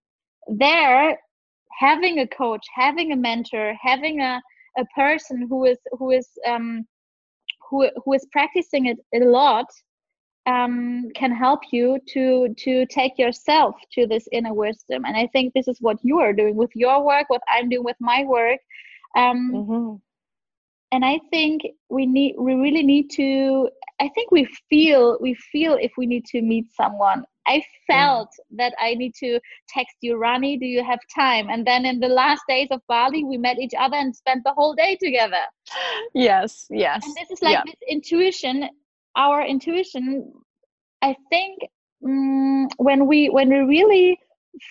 there 0.47 1.17
having 1.79 2.19
a 2.19 2.27
coach 2.27 2.65
having 2.83 3.13
a 3.13 3.15
mentor 3.15 3.73
having 3.89 4.19
a, 4.19 4.41
a 4.77 4.85
person 5.01 5.47
who 5.49 5.59
is 5.71 5.79
who 5.97 6.11
is 6.11 6.27
um 6.51 6.85
who 7.65 7.77
who 8.03 8.13
is 8.13 8.25
practicing 8.35 8.87
it 8.91 8.97
a 9.15 9.19
lot 9.19 9.67
um, 10.45 11.09
can 11.15 11.31
help 11.45 11.61
you 11.71 11.99
to 12.13 12.53
to 12.65 12.85
take 12.87 13.15
yourself 13.23 13.75
to 13.93 14.07
this 14.07 14.27
inner 14.37 14.53
wisdom. 14.53 15.05
And 15.05 15.15
i 15.23 15.25
think 15.33 15.53
this 15.53 15.67
is 15.73 15.77
what 15.85 15.97
you 16.07 16.19
are 16.19 16.33
doing 16.41 16.55
with 16.61 16.73
your 16.83 16.97
work 17.09 17.25
what 17.29 17.43
i'm 17.55 17.69
doing 17.69 17.85
with 17.89 17.99
my 18.11 18.19
work. 18.37 18.59
Um, 19.15 19.39
mm-hmm 19.55 20.08
and 20.91 21.05
i 21.05 21.19
think 21.31 21.61
we 21.89 22.05
need 22.05 22.35
we 22.37 22.53
really 22.53 22.83
need 22.83 23.09
to 23.09 23.69
i 23.99 24.09
think 24.09 24.31
we 24.31 24.47
feel 24.69 25.17
we 25.21 25.33
feel 25.51 25.77
if 25.79 25.91
we 25.97 26.05
need 26.05 26.25
to 26.25 26.41
meet 26.41 26.65
someone 26.73 27.23
i 27.47 27.61
felt 27.87 28.29
mm. 28.29 28.57
that 28.57 28.73
i 28.79 28.93
need 28.93 29.13
to 29.13 29.39
text 29.67 29.95
you 30.01 30.17
rani 30.17 30.57
do 30.57 30.65
you 30.65 30.83
have 30.83 30.99
time 31.13 31.49
and 31.49 31.65
then 31.65 31.85
in 31.85 31.99
the 31.99 32.07
last 32.07 32.41
days 32.47 32.67
of 32.71 32.81
bali 32.87 33.23
we 33.23 33.37
met 33.37 33.59
each 33.59 33.73
other 33.77 33.97
and 33.97 34.15
spent 34.15 34.43
the 34.43 34.53
whole 34.53 34.73
day 34.73 34.97
together 35.01 35.45
yes 36.13 36.65
yes 36.69 37.05
and 37.05 37.15
this 37.15 37.29
is 37.31 37.41
like 37.41 37.53
yeah. 37.53 37.63
this 37.65 37.75
intuition 37.89 38.69
our 39.15 39.45
intuition 39.45 40.31
i 41.01 41.15
think 41.29 41.59
mm, 42.03 42.67
when 42.77 43.07
we 43.07 43.29
when 43.29 43.49
we 43.49 43.59
really 43.59 44.19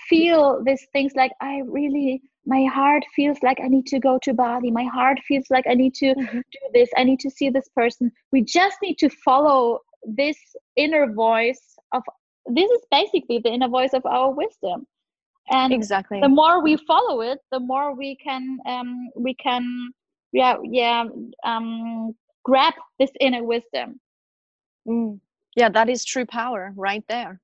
feel 0.09 0.63
these 0.65 0.87
things 0.93 1.13
like 1.15 1.33
i 1.41 1.63
really 1.67 2.23
my 2.49 2.65
heart 2.65 3.05
feels 3.15 3.39
like 3.43 3.59
I 3.63 3.69
need 3.69 3.87
to 3.89 3.99
go 3.99 4.19
to 4.23 4.33
Bali. 4.33 4.71
My 4.71 4.85
heart 4.85 5.21
feels 5.29 5.45
like 5.51 5.67
I 5.69 5.75
need 5.75 5.95
to 5.97 6.15
mm-hmm. 6.15 6.39
do 6.39 6.61
this. 6.73 6.89
I 6.97 7.05
need 7.05 7.21
to 7.21 7.31
see 7.31 7.51
this 7.51 7.69
person. 7.77 8.11
We 8.33 8.43
just 8.43 8.79
need 8.83 8.97
to 8.99 9.11
follow 9.11 9.81
this 10.03 10.39
inner 10.75 11.13
voice 11.13 11.77
of 11.93 12.03
this 12.47 12.71
is 12.71 12.81
basically 12.91 13.41
the 13.45 13.51
inner 13.51 13.69
voice 13.69 13.93
of 13.93 14.05
our 14.07 14.31
wisdom. 14.33 14.87
And 15.51 15.73
exactly 15.75 16.21
the 16.21 16.29
more 16.29 16.63
we 16.63 16.77
follow 16.77 17.21
it, 17.21 17.39
the 17.53 17.61
more 17.61 17.95
we 17.95 18.17
can 18.17 18.59
um 18.67 19.11
we 19.15 19.35
can 19.35 19.91
yeah 20.33 20.57
yeah 20.63 21.05
um 21.45 22.15
grab 22.45 22.73
this 22.99 23.11
inner 23.21 23.45
wisdom. 23.45 24.01
Mm. 24.87 25.21
Yeah, 25.55 25.69
that 25.69 25.91
is 25.91 26.05
true 26.05 26.25
power 26.25 26.73
right 26.77 27.05
there. 27.09 27.41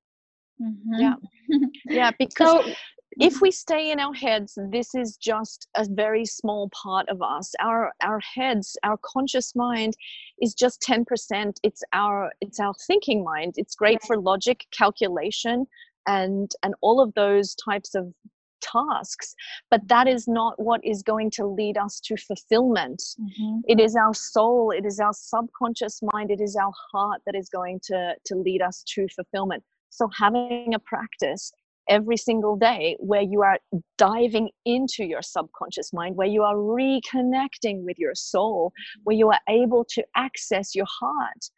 Mm-hmm. 0.61 0.99
Yeah. 0.99 1.15
yeah, 1.89 2.11
because 2.17 2.65
so, 2.65 2.73
if 3.19 3.41
we 3.41 3.51
stay 3.51 3.91
in 3.91 3.99
our 3.99 4.13
heads 4.13 4.57
this 4.71 4.95
is 4.95 5.17
just 5.17 5.67
a 5.75 5.85
very 5.89 6.25
small 6.25 6.69
part 6.69 7.07
of 7.09 7.21
us. 7.21 7.53
Our 7.59 7.93
our 8.01 8.19
heads 8.19 8.77
our 8.83 8.97
conscious 8.97 9.55
mind 9.55 9.95
is 10.41 10.53
just 10.53 10.81
10% 10.81 11.57
it's 11.63 11.83
our 11.93 12.31
it's 12.41 12.59
our 12.59 12.73
thinking 12.87 13.23
mind. 13.23 13.55
It's 13.57 13.75
great 13.75 14.03
for 14.03 14.17
logic 14.17 14.65
calculation 14.71 15.65
and 16.07 16.51
and 16.63 16.75
all 16.81 17.01
of 17.01 17.13
those 17.13 17.55
types 17.55 17.95
of 17.95 18.13
tasks 18.61 19.35
but 19.69 19.87
that 19.87 20.07
is 20.07 20.27
not 20.27 20.59
what 20.59 20.81
is 20.83 21.03
going 21.03 21.29
to 21.29 21.45
lead 21.45 21.77
us 21.77 21.99
to 21.99 22.17
fulfillment. 22.17 23.01
Mm-hmm. 23.19 23.59
it 23.67 23.79
is 23.79 23.95
our 23.95 24.13
soul. 24.13 24.71
It 24.71 24.85
is 24.85 24.99
our 24.99 25.13
subconscious 25.13 26.01
mind. 26.13 26.31
It 26.31 26.41
is 26.41 26.55
our 26.55 26.73
heart 26.91 27.21
that 27.25 27.35
is 27.35 27.49
going 27.49 27.79
to 27.85 28.15
to 28.25 28.35
lead 28.35 28.61
us 28.61 28.83
to 28.95 29.07
fulfillment. 29.09 29.63
So 29.89 30.09
having 30.17 30.73
a 30.73 30.79
practice 30.79 31.53
every 31.89 32.17
single 32.17 32.55
day 32.55 32.95
where 32.99 33.21
you 33.21 33.41
are 33.41 33.57
diving 33.97 34.49
into 34.65 35.03
your 35.03 35.21
subconscious 35.21 35.93
mind, 35.93 36.15
where 36.15 36.27
you 36.27 36.43
are 36.43 36.55
reconnecting 36.55 37.83
with 37.83 37.97
your 37.97 38.15
soul, 38.15 38.71
where 39.03 39.15
you 39.15 39.29
are 39.29 39.39
able 39.49 39.85
to 39.85 40.03
access 40.15 40.75
your 40.75 40.87
heart. 40.99 41.49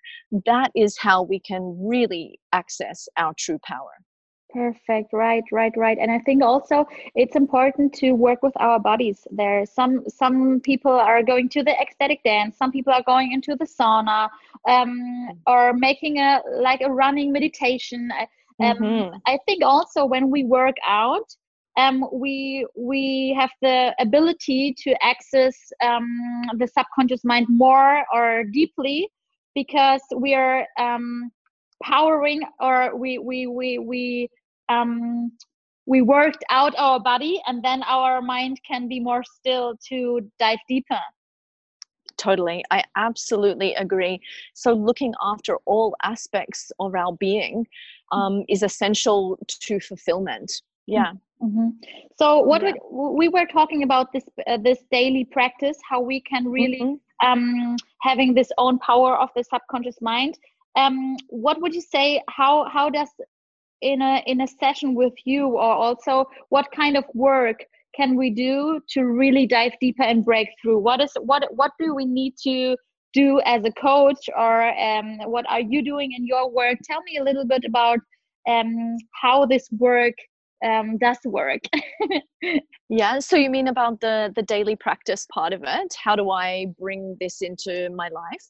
That 0.46 0.72
is 0.76 0.98
how 0.98 1.24
we 1.24 1.40
can 1.40 1.78
really 1.80 2.40
access 2.54 3.08
our 3.18 3.34
true 3.38 3.60
power. 3.66 3.92
Perfect. 4.50 5.12
Right, 5.12 5.44
right, 5.52 5.74
right. 5.76 5.98
And 6.00 6.10
I 6.10 6.20
think 6.20 6.42
also 6.42 6.86
it's 7.16 7.36
important 7.36 7.94
to 7.96 8.14
work 8.14 8.42
with 8.42 8.54
our 8.56 8.80
bodies. 8.80 9.28
There 9.30 9.66
some 9.66 10.04
some 10.08 10.62
people 10.62 10.92
are 10.92 11.22
going 11.22 11.50
to 11.50 11.64
the 11.64 11.78
ecstatic 11.80 12.24
dance, 12.24 12.58
some 12.58 12.72
people 12.72 12.94
are 12.94 13.04
going 13.04 13.34
into 13.34 13.56
the 13.56 13.66
sauna, 13.66 14.30
um, 14.68 15.42
or 15.46 15.74
making 15.74 16.20
a 16.20 16.42
like 16.50 16.80
a 16.82 16.90
running 16.90 17.34
meditation. 17.34 18.10
Um, 18.62 18.78
mm-hmm. 18.78 19.18
I 19.26 19.38
think 19.46 19.64
also 19.64 20.06
when 20.06 20.30
we 20.30 20.44
work 20.44 20.76
out, 20.88 21.28
um, 21.78 22.04
we 22.12 22.66
we 22.76 23.36
have 23.40 23.52
the 23.62 23.94
ability 24.00 24.76
to 24.80 24.96
access 25.04 25.56
um, 25.84 26.08
the 26.58 26.68
subconscious 26.68 27.24
mind 27.24 27.46
more 27.50 28.04
or 28.12 28.44
deeply 28.46 29.10
because 29.54 30.02
we 30.16 30.34
are 30.34 30.66
um, 30.80 31.32
powering 31.84 32.42
or 32.60 32.98
we 32.98 33.20
we 33.20 33.46
we 33.46 33.78
we 33.78 34.30
um, 34.70 35.32
we 35.86 36.02
worked 36.02 36.44
out 36.50 36.74
our 36.78 37.00
body 37.00 37.42
and 37.46 37.64
then 37.64 37.84
our 37.84 38.22
mind 38.22 38.60
can 38.68 38.88
be 38.88 39.00
more 39.00 39.24
still 39.24 39.76
to 39.88 40.20
dive 40.40 40.60
deeper 40.68 41.00
totally 42.18 42.64
i 42.72 42.84
absolutely 42.96 43.74
agree 43.76 44.20
so 44.54 44.74
looking 44.74 45.14
after 45.22 45.56
all 45.66 45.96
aspects 46.04 46.72
of 46.80 46.96
our 46.96 47.14
being. 47.14 47.66
Um, 48.12 48.44
is 48.48 48.64
essential 48.64 49.38
to 49.48 49.80
fulfillment 49.80 50.52
yeah 50.86 51.12
mm-hmm. 51.42 51.70
so 52.18 52.40
what 52.40 52.62
yeah. 52.62 52.74
we, 52.92 53.28
we 53.28 53.30
were 53.30 53.46
talking 53.46 53.84
about 53.84 54.12
this 54.14 54.24
uh, 54.48 54.58
this 54.58 54.80
daily 54.92 55.26
practice 55.26 55.78
how 55.88 56.02
we 56.02 56.22
can 56.22 56.48
really 56.48 56.82
mm-hmm. 56.82 57.28
um, 57.28 57.76
having 58.02 58.34
this 58.34 58.52
own 58.58 58.80
power 58.80 59.18
of 59.18 59.30
the 59.36 59.44
subconscious 59.44 60.02
mind 60.02 60.38
um, 60.76 61.18
what 61.30 61.60
would 61.62 61.74
you 61.74 61.82
say 61.82 62.22
how 62.30 62.66
how 62.70 62.90
does 62.90 63.10
in 63.82 64.02
a 64.02 64.24
in 64.26 64.42
a 64.42 64.48
session 64.48 64.96
with 64.96 65.14
you 65.26 65.48
or 65.48 65.72
also 65.72 66.26
what 66.50 66.68
kind 66.72 66.98
of 66.98 67.04
work 67.14 67.64
can 67.96 68.16
we 68.16 68.30
do 68.30 68.80
to 68.88 69.06
really 69.06 69.46
dive 69.48 69.74
deeper 69.82 70.04
and 70.04 70.24
break 70.24 70.48
through 70.62 70.80
what 70.80 71.02
is 71.02 71.12
what 71.22 71.44
what 71.56 71.72
do 71.80 71.94
we 71.94 72.06
need 72.06 72.34
to 72.38 72.76
do 73.14 73.42
as 73.46 73.64
a 73.66 73.72
coach 73.72 74.30
or 74.38 74.78
um, 74.78 75.20
what 75.26 75.50
are 75.50 75.62
you 75.62 75.84
doing 75.84 76.12
in 76.14 76.26
your 76.26 76.50
work? 76.50 76.78
Tell 76.84 77.02
me 77.04 77.18
a 77.18 77.24
little 77.24 77.46
bit 77.46 77.64
about 77.66 78.00
um, 78.48 78.98
how 79.22 79.46
this 79.46 79.68
work 79.72 80.14
um, 80.66 80.98
does 80.98 81.20
work. 81.26 81.62
Yeah 82.90 83.20
so 83.20 83.36
you 83.36 83.50
mean 83.50 83.68
about 83.68 84.00
the 84.00 84.32
the 84.36 84.44
daily 84.44 84.76
practice 84.76 85.28
part 85.34 85.54
of 85.54 85.62
it? 85.64 85.94
How 86.02 86.16
do 86.16 86.30
i 86.32 86.68
bring 86.80 87.18
this 87.20 87.42
into 87.42 87.90
my 87.90 88.10
life? 88.10 88.46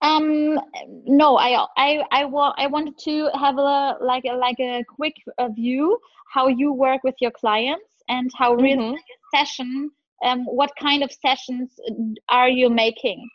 Um 0.00 0.60
no 1.04 1.36
i 1.36 1.66
i 1.76 2.04
i, 2.12 2.24
wa- 2.24 2.54
I 2.56 2.66
wanted 2.68 2.96
to 3.04 3.30
have 3.34 3.58
a 3.58 3.96
like 4.00 4.24
a 4.24 4.34
like 4.34 4.60
a 4.60 4.84
quick 4.96 5.14
view 5.56 5.98
how 6.32 6.46
you 6.46 6.72
work 6.72 7.02
with 7.02 7.16
your 7.20 7.32
clients 7.32 8.02
and 8.08 8.30
how 8.38 8.54
really 8.54 8.92
mm-hmm. 8.92 9.36
session 9.36 9.90
um 10.24 10.44
what 10.44 10.70
kind 10.80 11.02
of 11.02 11.10
sessions 11.10 11.72
uh, 11.90 11.94
are 12.28 12.48
you 12.48 12.70
making 12.70 13.28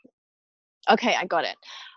okay 0.90 1.16
i 1.20 1.26
got 1.26 1.44
it 1.44 1.56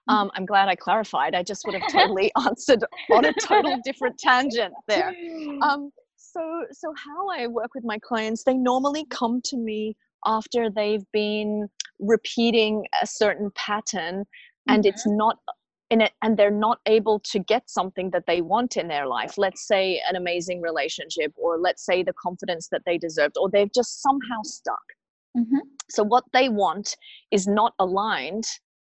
mm-hmm. 0.08 0.14
um, 0.14 0.30
i'm 0.34 0.46
glad 0.46 0.68
i 0.68 0.74
clarified 0.74 1.34
i 1.34 1.42
just 1.42 1.64
would 1.66 1.74
have 1.74 1.88
totally 1.92 2.30
answered 2.44 2.84
on 3.12 3.24
a 3.24 3.32
total 3.42 3.78
different 3.84 4.18
tangent 4.18 4.72
there 4.88 5.14
um, 5.62 5.90
so 6.16 6.64
so 6.72 6.92
how 6.96 7.28
i 7.30 7.46
work 7.46 7.70
with 7.74 7.84
my 7.84 7.98
clients 7.98 8.44
they 8.44 8.54
normally 8.54 9.06
come 9.10 9.40
to 9.44 9.56
me 9.56 9.96
after 10.26 10.70
they've 10.70 11.04
been 11.12 11.68
repeating 11.98 12.84
a 13.02 13.06
certain 13.06 13.50
pattern 13.54 14.24
and 14.68 14.82
mm-hmm. 14.82 14.88
it's 14.88 15.06
not 15.06 15.38
in 15.90 16.00
it 16.00 16.12
and 16.22 16.36
they're 16.36 16.50
not 16.50 16.80
able 16.86 17.20
to 17.20 17.38
get 17.38 17.68
something 17.70 18.10
that 18.10 18.24
they 18.26 18.40
want 18.40 18.76
in 18.76 18.88
their 18.88 19.06
life 19.06 19.38
let's 19.38 19.66
say 19.66 20.00
an 20.08 20.16
amazing 20.16 20.60
relationship 20.60 21.32
or 21.36 21.58
let's 21.58 21.84
say 21.84 22.02
the 22.02 22.12
confidence 22.14 22.68
that 22.70 22.82
they 22.84 22.98
deserved 22.98 23.36
or 23.38 23.48
they've 23.48 23.72
just 23.72 24.02
somehow 24.02 24.42
stuck 24.42 24.82
mm-hmm. 25.36 25.58
so 25.88 26.02
what 26.02 26.24
they 26.32 26.48
want 26.48 26.96
is 27.30 27.46
not 27.46 27.72
aligned 27.78 28.44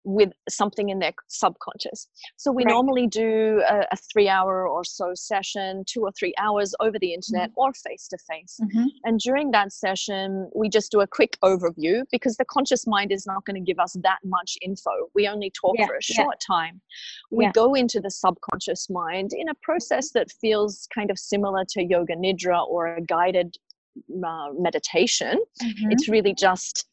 with 0.09 0.31
something 0.49 0.89
in 0.89 0.99
their 0.99 1.13
subconscious. 1.27 2.07
So 2.37 2.51
we 2.51 2.63
right. 2.63 2.71
normally 2.71 3.07
do 3.07 3.61
a, 3.67 3.85
a, 3.91 3.97
three 4.11 4.27
hour 4.27 4.67
or 4.67 4.83
so 4.83 5.11
session, 5.13 5.83
two 5.87 6.01
or 6.01 6.11
three 6.11 6.33
hours 6.39 6.73
over 6.79 6.97
the 6.99 7.13
internet 7.13 7.51
mm-hmm. 7.51 7.59
or 7.59 7.73
face 7.73 8.07
to 8.07 8.17
face. 8.29 8.59
And 9.03 9.19
during 9.19 9.51
that 9.51 9.71
session, 9.71 10.49
we 10.55 10.67
just 10.69 10.91
do 10.91 11.01
a 11.01 11.07
quick 11.07 11.37
overview 11.43 12.03
because 12.11 12.37
the 12.37 12.45
conscious 12.45 12.87
mind 12.87 13.11
is 13.11 13.27
not 13.27 13.45
going 13.45 13.55
to 13.55 13.61
give 13.61 13.79
us 13.79 13.95
that 14.01 14.19
much 14.23 14.57
info. 14.61 14.91
We 15.13 15.27
only 15.27 15.51
talk 15.51 15.75
yeah, 15.77 15.85
for 15.85 15.95
a 15.95 16.01
short 16.01 16.37
yeah. 16.41 16.55
time. 16.55 16.81
We 17.31 17.45
yeah. 17.45 17.51
go 17.53 17.75
into 17.75 17.99
the 17.99 18.09
subconscious 18.09 18.89
mind 18.89 19.31
in 19.33 19.49
a 19.49 19.55
process 19.61 20.11
that 20.11 20.31
feels 20.31 20.87
kind 20.93 21.11
of 21.11 21.19
similar 21.19 21.65
to 21.69 21.83
yoga 21.83 22.15
nidra 22.15 22.67
or 22.67 22.95
a 22.95 23.01
guided 23.01 23.55
uh, 24.25 24.47
meditation. 24.57 25.37
Mm-hmm. 25.61 25.91
It's 25.91 26.09
really 26.09 26.33
just 26.33 26.87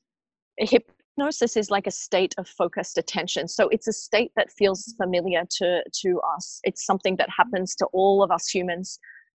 a 0.60 0.66
hip 0.66 0.90
hypnosis 1.16 1.56
is 1.56 1.70
like 1.70 1.86
a 1.86 1.90
state 1.90 2.34
of 2.38 2.48
focused 2.48 2.98
attention. 2.98 3.48
So 3.48 3.68
it's 3.68 3.88
a 3.88 3.92
state 3.92 4.32
that 4.36 4.50
feels 4.50 4.94
familiar 4.96 5.42
to 5.58 5.82
to 6.02 6.20
us. 6.36 6.60
It's 6.64 6.84
something 6.84 7.16
that 7.16 7.28
happens 7.36 7.74
to 7.76 7.86
all 7.92 8.22
of 8.22 8.30
us 8.30 8.48
humans 8.48 8.98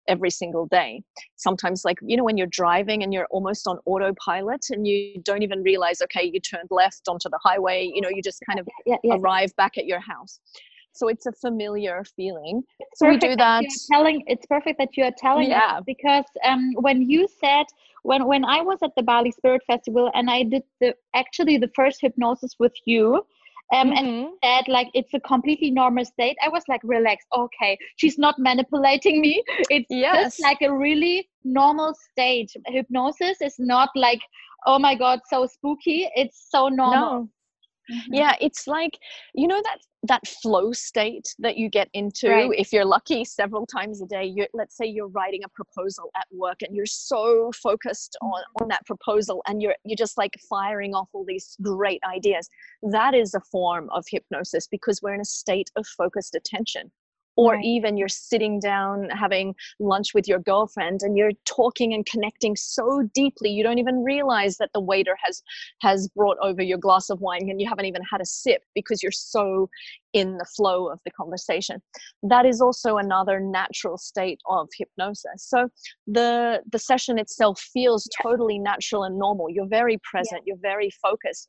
every 0.09 0.31
single 0.31 0.67
day. 0.67 1.03
Sometimes 1.37 1.85
like 1.85 1.99
you 2.03 2.17
know 2.17 2.25
when 2.25 2.37
you're 2.37 2.47
driving 2.47 3.03
and 3.03 3.13
you're 3.13 3.27
almost 3.31 3.67
on 3.67 3.79
autopilot 3.87 4.67
and 4.71 4.87
you 4.87 5.21
don't 5.23 5.43
even 5.43 5.63
realize 5.63 6.01
okay 6.03 6.31
you 6.33 6.41
turned 6.41 6.69
left 6.71 7.09
onto 7.09 7.29
the 7.29 7.39
highway 7.43 7.91
you 7.93 8.01
know 8.01 8.09
you 8.09 8.23
just 8.23 8.43
kind 8.47 8.61
of 8.61 8.69
yeah, 8.87 8.97
yeah. 9.03 9.15
arrive 9.17 9.55
back 9.57 9.77
at 9.77 9.87
your 9.87 10.01
house 10.01 10.39
so 10.97 11.09
it's 11.09 11.27
a 11.27 11.33
familiar 11.33 12.05
feeling 12.17 12.63
so 12.95 13.09
we 13.09 13.17
do 13.17 13.37
that, 13.37 13.63
that 13.63 13.71
telling 13.91 14.23
it's 14.27 14.47
perfect 14.47 14.79
that 14.79 14.97
you 14.97 15.05
are 15.05 15.15
telling 15.17 15.51
yeah. 15.51 15.81
because 15.87 16.25
um, 16.45 16.73
when 16.75 17.03
you 17.03 17.29
said 17.41 17.67
when 18.03 18.27
when 18.27 18.45
i 18.45 18.61
was 18.61 18.79
at 18.83 18.91
the 18.97 19.03
bali 19.03 19.31
spirit 19.31 19.63
festival 19.67 20.11
and 20.15 20.31
i 20.31 20.43
did 20.43 20.63
the 20.81 20.95
actually 21.15 21.59
the 21.59 21.71
first 21.75 21.99
hypnosis 22.01 22.55
with 22.59 22.75
you 22.85 23.23
um, 23.75 23.91
mm-hmm. 23.91 23.97
and 23.97 24.29
said 24.45 24.69
like 24.69 24.89
it's 24.95 25.13
a 25.15 25.21
completely 25.21 25.71
normal 25.71 26.05
state 26.05 26.37
i 26.43 26.49
was 26.49 26.63
like 26.69 26.81
relaxed 26.85 27.27
okay 27.37 27.77
she's 27.97 28.19
not 28.19 28.39
manipulating 28.39 29.21
me 29.21 29.43
it's 29.71 29.91
yes. 29.91 30.25
just 30.25 30.43
like 30.43 30.59
a 30.63 30.73
really 30.73 31.29
normal 31.45 31.95
state 32.11 32.51
hypnosis 32.67 33.41
is 33.41 33.57
not 33.59 33.89
like 33.95 34.21
oh 34.67 34.79
my 34.79 34.95
god 34.95 35.21
so 35.29 35.47
spooky 35.47 36.09
it's 36.15 36.47
so 36.51 36.69
normal 36.69 37.21
no. 37.23 37.29
Mm-hmm. 37.91 38.15
Yeah, 38.15 38.35
it's 38.41 38.67
like 38.67 38.99
you 39.35 39.47
know 39.47 39.61
that 39.63 39.79
that 40.05 40.27
flow 40.27 40.73
state 40.73 41.35
that 41.39 41.57
you 41.57 41.69
get 41.69 41.89
into 41.93 42.29
right. 42.29 42.51
if 42.57 42.73
you're 42.73 42.85
lucky 42.85 43.25
several 43.25 43.67
times 43.67 44.03
a 44.03 44.07
day. 44.07 44.25
You 44.25 44.47
let's 44.55 44.77
say 44.77 44.87
you're 44.87 45.09
writing 45.09 45.43
a 45.45 45.49
proposal 45.49 46.11
at 46.17 46.27
work 46.33 46.63
and 46.63 46.75
you're 46.75 46.87
so 46.87 47.53
focused 47.53 48.17
on 48.23 48.31
mm-hmm. 48.31 48.65
on 48.65 48.69
that 48.69 48.85
proposal 48.87 49.43
and 49.47 49.63
you're 49.63 49.77
you're 49.85 49.97
just 49.97 50.19
like 50.19 50.35
firing 50.49 50.95
off 50.95 51.09
all 51.13 51.25
these 51.25 51.57
great 51.63 52.01
ideas. 52.09 52.49
That 52.83 53.15
is 53.15 53.35
a 53.35 53.41
form 53.41 53.89
of 53.91 54.05
hypnosis 54.09 54.67
because 54.67 55.01
we're 55.03 55.15
in 55.15 55.21
a 55.21 55.25
state 55.25 55.71
of 55.77 55.87
focused 55.87 56.35
attention 56.35 56.91
or 57.37 57.55
right. 57.55 57.65
even 57.65 57.97
you're 57.97 58.09
sitting 58.09 58.59
down 58.59 59.09
having 59.11 59.55
lunch 59.79 60.15
with 60.15 60.27
your 60.27 60.39
girlfriend 60.39 61.01
and 61.03 61.17
you're 61.17 61.33
talking 61.45 61.95
and 61.95 62.07
connecting 62.07 62.57
so 62.57 63.09
deeply 63.15 63.51
you 63.51 63.63
don't 63.63 63.79
even 63.79 64.03
realize 64.03 64.57
that 64.57 64.71
the 64.75 64.81
waiter 64.81 65.17
has 65.23 65.43
has 65.81 66.09
brought 66.09 66.37
over 66.43 66.63
your 66.63 66.79
glass 66.79 67.11
of 67.11 67.21
wine 67.21 67.49
and 67.49 67.61
you 67.61 67.69
haven't 67.69 67.87
even 67.87 68.03
had 68.11 68.21
a 68.21 68.27
sip 68.27 68.63
because 68.75 69.03
you're 69.03 69.13
so 69.13 69.69
in 70.17 70.39
the 70.39 70.47
flow 70.47 70.89
of 70.89 70.99
the 71.05 71.11
conversation. 71.11 71.83
That 72.23 72.47
is 72.47 72.63
also 72.63 72.97
another 72.97 73.39
natural 73.39 73.99
state 73.99 74.41
of 74.49 74.69
hypnosis. 74.77 75.47
So 75.47 75.69
the 76.07 76.63
the 76.73 76.79
session 76.79 77.19
itself 77.19 77.61
feels 77.61 78.09
totally 78.23 78.59
natural 78.59 79.05
and 79.05 79.19
normal. 79.19 79.51
You're 79.51 79.69
very 79.69 79.99
present 80.11 80.43
yeah. 80.47 80.55
you're 80.55 80.63
very 80.63 80.91
focused 81.03 81.49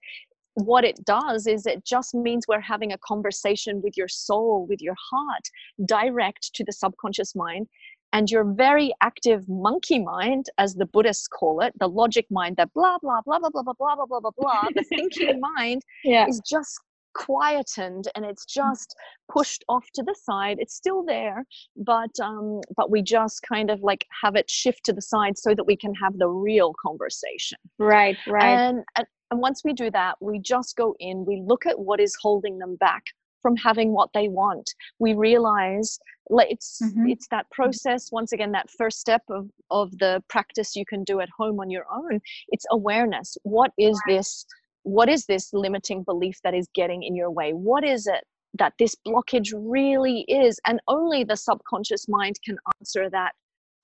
what 0.57 0.83
it 0.83 1.05
does 1.05 1.45
is 1.45 1.67
it 1.67 1.85
just 1.85 2.15
means 2.15 2.45
we're 2.47 2.59
having 2.59 2.91
a 2.91 2.97
conversation 2.97 3.79
with 3.83 3.95
your 3.95 4.07
soul, 4.07 4.65
with 4.67 4.81
your 4.81 4.95
heart, 5.11 5.43
direct 5.85 6.51
to 6.55 6.63
the 6.63 6.71
subconscious 6.71 7.35
mind. 7.35 7.67
And 8.13 8.31
your 8.31 8.45
very 8.45 8.93
active 9.01 9.47
monkey 9.47 9.99
mind, 9.99 10.45
as 10.57 10.73
the 10.73 10.85
Buddhists 10.85 11.27
call 11.27 11.59
it, 11.61 11.73
the 11.77 11.89
logic 11.89 12.25
mind, 12.31 12.55
that 12.55 12.73
blah, 12.73 12.97
blah, 12.99 13.21
blah, 13.23 13.37
blah, 13.37 13.49
blah, 13.49 13.61
blah, 13.61 13.73
blah, 13.77 13.95
blah, 13.95 14.05
blah, 14.05 14.19
blah, 14.19 14.31
blah, 14.35 14.63
the 14.73 14.83
thinking 14.83 15.39
mind 15.41 15.83
yeah. 16.03 16.25
is 16.27 16.41
just 16.49 16.79
quietened 17.13 18.07
and 18.15 18.23
it's 18.25 18.45
just 18.45 18.95
pushed 19.31 19.63
off 19.69 19.85
to 19.91 20.03
the 20.03 20.15
side 20.23 20.57
it's 20.59 20.75
still 20.75 21.03
there 21.03 21.43
but 21.75 22.11
um 22.21 22.61
but 22.75 22.91
we 22.91 23.01
just 23.01 23.41
kind 23.41 23.71
of 23.71 23.79
like 23.81 24.05
have 24.21 24.35
it 24.35 24.47
shift 24.47 24.85
to 24.85 24.93
the 24.93 25.01
side 25.01 25.35
so 25.35 25.55
that 25.55 25.63
we 25.63 25.75
can 25.75 25.95
have 25.95 26.15
the 26.19 26.27
real 26.27 26.75
conversation 26.79 27.57
right 27.79 28.17
right 28.27 28.45
and, 28.45 28.83
and 28.95 29.07
and 29.31 29.39
once 29.39 29.63
we 29.63 29.73
do 29.73 29.91
that, 29.91 30.15
we 30.21 30.39
just 30.39 30.75
go 30.75 30.95
in, 30.99 31.25
we 31.25 31.41
look 31.45 31.65
at 31.65 31.79
what 31.79 31.99
is 31.99 32.15
holding 32.21 32.59
them 32.59 32.75
back 32.77 33.03
from 33.41 33.55
having 33.55 33.93
what 33.93 34.09
they 34.13 34.27
want. 34.27 34.69
We 34.99 35.13
realize 35.13 35.99
it's 36.29 36.81
mm-hmm. 36.83 37.07
it's 37.07 37.27
that 37.29 37.49
process 37.51 38.11
once 38.11 38.33
again 38.33 38.51
that 38.51 38.69
first 38.69 38.99
step 38.99 39.21
of 39.29 39.49
of 39.71 39.97
the 39.99 40.21
practice 40.27 40.75
you 40.75 40.85
can 40.85 41.03
do 41.03 41.19
at 41.19 41.29
home 41.29 41.59
on 41.59 41.69
your 41.69 41.85
own. 41.91 42.19
It's 42.49 42.65
awareness. 42.71 43.37
What 43.43 43.71
is 43.77 43.99
this 44.07 44.45
what 44.83 45.09
is 45.09 45.25
this 45.25 45.53
limiting 45.53 46.03
belief 46.03 46.39
that 46.43 46.53
is 46.53 46.67
getting 46.73 47.03
in 47.03 47.15
your 47.15 47.31
way? 47.31 47.51
What 47.51 47.83
is 47.83 48.07
it 48.07 48.25
that 48.57 48.73
this 48.79 48.95
blockage 49.05 49.53
really 49.55 50.21
is? 50.27 50.59
And 50.65 50.79
only 50.87 51.23
the 51.23 51.35
subconscious 51.35 52.07
mind 52.07 52.35
can 52.43 52.57
answer 52.79 53.09
that 53.09 53.33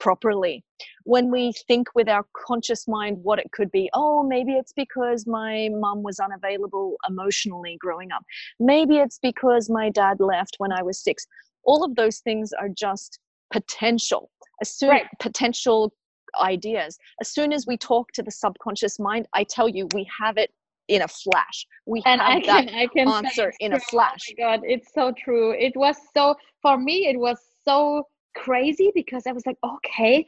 properly. 0.04 0.64
When 1.06 1.32
we 1.32 1.54
think 1.66 1.88
with 1.96 2.10
our 2.10 2.26
conscious 2.46 2.88
mind 2.90 3.18
what 3.24 3.40
it 3.40 3.50
could 3.54 3.72
be, 3.72 3.90
oh, 3.94 4.22
maybe 4.22 4.52
it's 4.52 4.74
because 4.74 5.26
my 5.26 5.70
mum 5.72 6.04
was 6.04 6.20
unavailable 6.20 6.98
emotionally 7.08 7.78
growing 7.80 8.12
up. 8.12 8.24
Maybe 8.60 8.98
it's 8.98 9.18
because 9.18 9.70
my 9.70 9.90
dad 9.90 10.18
left 10.20 10.56
when 10.58 10.74
I 10.74 10.84
was 10.84 11.00
six. 11.00 11.26
All 11.64 11.86
of 11.86 11.96
those 11.96 12.20
things 12.20 12.52
are 12.60 12.68
just 12.68 13.20
potential, 13.52 14.30
assume 14.62 14.90
right. 14.90 15.06
potential 15.22 15.94
ideas 16.42 16.98
as 17.22 17.30
soon 17.30 17.54
as 17.54 17.68
we 17.68 17.78
talk 17.78 18.12
to 18.12 18.24
the 18.24 18.32
subconscious 18.32 18.98
mind 18.98 19.28
i 19.36 19.44
tell 19.44 19.70
you 19.70 19.88
we 19.94 20.04
have 20.20 20.36
it 20.36 20.50
in 20.88 21.04
a 21.04 21.08
flash 21.08 21.68
we 21.86 22.02
and 22.08 22.20
have 22.20 22.38
I 22.38 22.46
that 22.48 22.68
can, 22.68 22.76
I 22.76 22.88
can 22.88 23.08
answer 23.08 23.54
in 23.60 23.74
a 23.74 23.80
flash 23.80 24.20
Oh 24.32 24.34
my 24.36 24.58
god, 24.58 24.62
it's 24.64 24.92
so 24.96 25.14
true. 25.16 25.52
It 25.52 25.74
was 25.76 25.96
so 26.16 26.36
for 26.64 26.78
me. 26.78 27.08
It 27.08 27.20
was 27.20 27.38
so 27.66 28.08
crazy 28.36 28.92
because 28.94 29.28
I 29.28 29.32
was 29.32 29.46
like, 29.46 29.58
okay, 29.64 30.26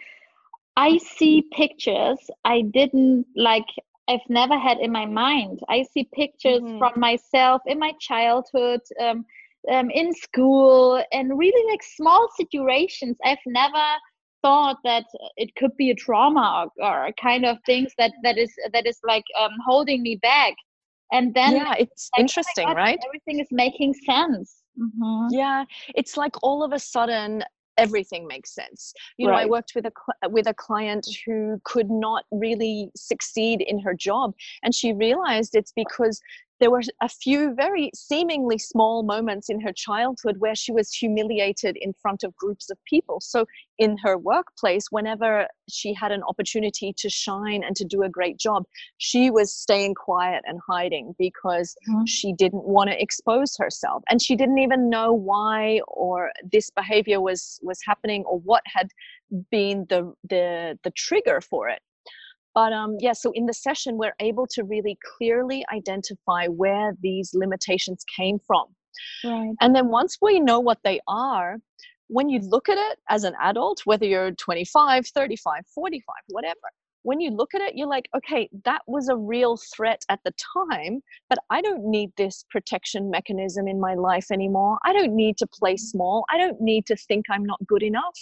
I 0.78 0.98
see 0.98 1.44
pictures 1.52 2.20
I 2.44 2.62
didn't 2.62 3.26
like. 3.36 3.66
I've 4.08 4.28
never 4.30 4.58
had 4.58 4.78
in 4.80 4.92
my 4.92 5.06
mind. 5.06 5.62
I 5.70 5.84
see 5.84 6.08
pictures 6.14 6.62
Mhm. 6.62 6.78
from 6.78 6.94
myself 7.00 7.62
in 7.66 7.80
my 7.80 7.94
childhood, 8.00 8.82
um, 9.00 9.26
um, 9.72 9.90
in 9.90 10.14
school, 10.14 11.04
and 11.12 11.38
really 11.40 11.72
like 11.72 11.82
small 11.82 12.28
situations. 12.36 13.18
I've 13.24 13.46
never 13.48 13.84
thought 14.44 14.78
that 14.84 15.06
it 15.38 15.56
could 15.56 15.76
be 15.76 15.90
a 15.90 15.96
trauma 15.96 16.70
or, 16.80 16.86
or 16.86 17.12
kind 17.20 17.46
of 17.46 17.58
things 17.66 17.94
that 17.98 18.12
that 18.22 18.38
is 18.38 18.54
that 18.74 18.86
is 18.86 19.00
like 19.04 19.24
um, 19.40 19.52
holding 19.66 20.04
me 20.04 20.18
back. 20.22 20.54
And 21.12 21.34
then 21.34 21.54
yeah 21.56 21.74
it's 21.80 22.10
like, 22.16 22.20
oh 22.20 22.22
interesting 22.22 22.68
God, 22.68 22.78
right 22.78 23.00
Everything 23.08 23.40
is 23.40 23.48
making 23.52 23.94
sense. 23.94 24.64
Mhm. 24.78 25.30
yeah 25.32 25.64
it's 25.96 26.18
like 26.18 26.36
all 26.44 26.62
of 26.64 26.74
a 26.74 26.80
sudden 26.80 27.44
everything 27.78 28.28
makes 28.28 28.54
sense. 28.54 28.94
You 29.18 29.28
know 29.28 29.34
i 29.34 29.46
worked 29.46 29.74
with 29.76 29.86
a 29.86 29.92
cl- 29.92 30.32
with 30.32 30.48
a 30.48 30.54
client 30.54 31.08
who 31.26 31.60
could 31.64 31.90
not 31.90 32.26
really 32.32 32.92
succeed 32.96 33.62
in 33.62 33.80
her 33.80 33.94
job 33.94 34.34
and 34.64 34.74
she 34.74 34.94
realized 34.94 35.56
it's 35.56 35.74
because 35.76 36.22
there 36.60 36.72
were 36.72 36.82
a 37.02 37.10
few 37.10 37.54
very 37.54 37.92
seemingly 37.94 38.58
small 38.58 39.04
moments 39.04 39.50
in 39.50 39.60
her 39.62 39.74
childhood 39.74 40.38
where 40.40 40.56
she 40.56 40.72
was 40.72 40.92
humiliated 40.94 41.78
in 41.80 41.94
front 41.94 42.24
of 42.24 42.36
groups 42.36 42.70
of 42.70 42.78
people. 42.86 43.20
So 43.22 43.46
in 43.78 43.98
her 44.04 44.18
workplace 44.18 44.88
whenever 44.90 45.48
she 45.70 45.94
had 45.94 46.12
an 46.12 46.24
opportunity 46.24 46.94
to 46.98 47.10
shine 47.10 47.64
and 47.64 47.76
to 47.76 47.84
do 47.86 48.04
a 48.04 48.10
great 48.10 48.38
job 48.38 48.64
she 48.98 49.30
was 49.30 49.54
staying 49.54 49.94
quiet 49.96 50.44
and 50.48 50.60
hiding 50.68 51.16
because 51.18 51.76
Mhm. 51.88 52.08
she 52.08 52.34
didn't 52.34 52.64
want 52.66 52.90
to 52.90 53.02
expose 53.02 53.56
herself. 53.58 54.04
And 54.10 54.22
she 54.22 54.36
didn't 54.36 54.60
even 54.60 54.90
know 54.90 55.14
why 55.14 55.82
or 55.88 56.32
this 56.44 56.70
behavior 56.70 57.20
was 57.22 57.60
was 57.64 57.80
happening 57.86 58.24
or 58.26 58.40
what 58.40 58.64
had 58.66 58.92
been 59.52 59.86
the 59.90 60.14
the 60.30 60.80
the 60.84 60.92
trigger 60.92 61.42
for 61.42 61.68
it 61.70 61.82
but 62.56 62.74
um 62.74 62.96
yeah 63.00 63.14
so 63.14 63.32
in 63.36 63.46
the 63.46 63.54
session 63.54 63.98
we're 63.98 64.16
able 64.20 64.48
to 64.48 64.64
really 64.64 64.98
clearly 65.18 65.64
identify 65.72 66.48
where 66.48 66.94
these 67.02 67.32
limitations 67.34 68.04
came 68.16 68.40
from. 68.48 68.66
Right. 69.24 69.54
and 69.62 69.76
then 69.76 69.90
once 69.90 70.18
we 70.22 70.40
know 70.40 70.60
what 70.62 70.80
they 70.84 71.02
are 71.08 71.58
when 72.08 72.30
you 72.30 72.40
look 72.40 72.70
at 72.70 72.78
it 72.78 72.98
as 73.10 73.26
an 73.26 73.34
adult 73.42 73.82
whether 73.84 74.06
you're 74.06 74.32
25 74.32 75.08
35 75.08 75.62
45 75.74 76.16
whatever 76.30 76.72
when 77.04 77.20
you 77.20 77.30
look 77.30 77.54
at 77.54 77.62
it 77.62 77.76
you're 77.76 77.90
like 77.90 78.08
okay 78.16 78.48
that 78.64 78.82
was 78.88 79.10
a 79.10 79.18
real 79.18 79.58
threat 79.76 80.04
at 80.08 80.20
the 80.24 80.34
time 80.58 81.02
but 81.30 81.38
i 81.50 81.62
don't 81.62 81.84
need 81.84 82.10
this 82.16 82.46
protection 82.50 83.12
mechanism 83.12 83.68
in 83.68 83.80
my 83.80 83.96
life 83.96 84.32
anymore. 84.32 84.78
I 84.86 84.94
don't 84.94 85.14
need 85.14 85.38
to 85.38 85.48
play 85.48 85.76
small. 85.76 86.24
I 86.32 86.38
don't 86.38 86.62
need 86.62 86.86
to 86.88 86.96
think 86.96 87.26
i'm 87.30 87.44
not 87.44 87.60
good 87.68 87.84
enough 87.84 88.18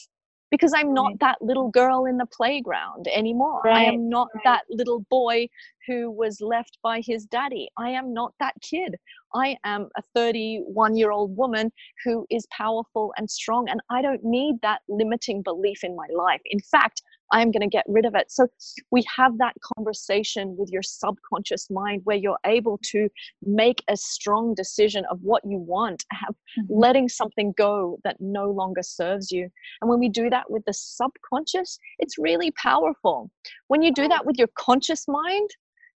because 0.53 0.71
i'm 0.75 0.93
not 0.93 1.11
that 1.19 1.37
little 1.41 1.69
girl 1.71 2.05
in 2.05 2.17
the 2.17 2.27
playground 2.27 3.07
anymore 3.07 3.67
i 3.67 3.83
am 3.83 4.07
not 4.07 4.27
right. 4.35 4.43
that 4.45 4.61
little 4.69 4.99
boy 5.09 5.47
who 5.87 6.11
was 6.11 6.39
left 6.41 6.77
by 6.83 7.01
his 7.03 7.25
daddy 7.25 7.67
i 7.77 7.89
am 7.89 8.13
not 8.13 8.33
that 8.39 8.53
kid 8.61 8.95
I 9.35 9.57
am 9.63 9.89
a 9.97 10.01
31 10.13 10.95
year 10.95 11.11
old 11.11 11.35
woman 11.35 11.71
who 12.03 12.25
is 12.29 12.45
powerful 12.51 13.13
and 13.17 13.29
strong, 13.29 13.67
and 13.69 13.81
I 13.89 14.01
don't 14.01 14.23
need 14.23 14.55
that 14.61 14.81
limiting 14.87 15.41
belief 15.41 15.83
in 15.83 15.95
my 15.95 16.07
life. 16.15 16.41
In 16.45 16.59
fact, 16.59 17.01
I'm 17.31 17.51
going 17.51 17.61
to 17.61 17.67
get 17.67 17.85
rid 17.87 18.05
of 18.05 18.15
it. 18.15 18.31
So, 18.31 18.47
we 18.91 19.03
have 19.15 19.37
that 19.39 19.53
conversation 19.75 20.55
with 20.57 20.69
your 20.71 20.83
subconscious 20.83 21.69
mind 21.69 22.01
where 22.03 22.17
you're 22.17 22.37
able 22.45 22.79
to 22.91 23.09
make 23.41 23.83
a 23.87 23.97
strong 23.97 24.53
decision 24.53 25.03
of 25.09 25.19
what 25.21 25.43
you 25.45 25.57
want, 25.57 26.05
have 26.11 26.35
Mhm. 26.57 26.65
letting 26.69 27.09
something 27.09 27.53
go 27.57 27.97
that 28.03 28.17
no 28.19 28.49
longer 28.51 28.83
serves 28.83 29.31
you. 29.31 29.49
And 29.81 29.89
when 29.89 29.99
we 29.99 30.09
do 30.09 30.29
that 30.29 30.49
with 30.51 30.63
the 30.65 30.73
subconscious, 30.73 31.79
it's 31.99 32.17
really 32.17 32.51
powerful. 32.51 33.31
When 33.67 33.81
you 33.81 33.91
do 33.91 34.07
that 34.07 34.25
with 34.25 34.37
your 34.37 34.49
conscious 34.55 35.07
mind, 35.07 35.49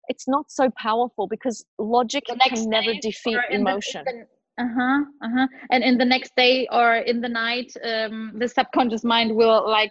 it's 0.09 0.29
not 0.29 0.51
so 0.51 0.71
powerful 0.77 1.27
because 1.27 1.65
logic 1.79 2.25
can 2.27 2.69
never 2.69 2.93
defeat 3.01 3.39
the- 3.49 3.55
emotion. 3.55 4.05
the- 4.05 4.29
uh-huh 4.57 5.05
uh-huh 5.21 5.49
and 5.71 5.83
in 5.83 5.99
the 5.99 6.05
next 6.05 6.37
day 6.37 6.69
or 6.71 6.95
in 6.99 7.21
the 7.21 7.29
night 7.29 7.73
um 7.83 8.33
the 8.39 8.47
subconscious 8.47 9.03
mind 9.03 9.35
will 9.35 9.69
like 9.69 9.91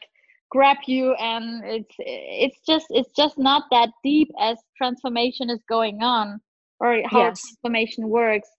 grab 0.53 0.77
you 0.87 1.13
and 1.15 1.63
it's 1.65 1.95
it's 1.99 2.59
just 2.67 2.87
it's 2.91 3.11
just 3.17 3.37
not 3.39 3.63
that 3.71 3.89
deep 4.03 4.29
as 4.39 4.57
transformation 4.77 5.49
is 5.49 5.61
going 5.69 6.01
on 6.03 6.39
or 6.79 7.01
how 7.07 7.31
Yes. 7.31 7.43
transformation 7.43 8.09
works 8.09 8.49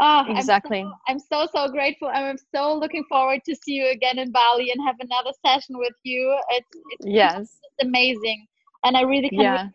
oh 0.00 0.24
Exactly. 0.28 0.94
I'm 1.08 1.18
so, 1.20 1.38
I'm 1.40 1.46
so 1.46 1.48
so 1.54 1.72
grateful 1.72 2.08
i'm 2.12 2.36
so 2.54 2.76
looking 2.78 3.04
forward 3.08 3.40
to 3.46 3.56
see 3.56 3.74
you 3.74 3.88
again 3.90 4.18
in 4.18 4.32
bali 4.32 4.70
and 4.72 4.80
have 4.86 4.96
another 5.00 5.32
session 5.46 5.78
with 5.78 5.94
you 6.04 6.36
it's 6.50 6.68
it's 6.90 7.06
Yes. 7.06 7.60
just 7.60 7.88
amazing 7.88 8.46
and 8.84 8.96
i 8.96 9.02
really 9.02 9.30
can 9.30 9.56
Yeah. 9.56 9.70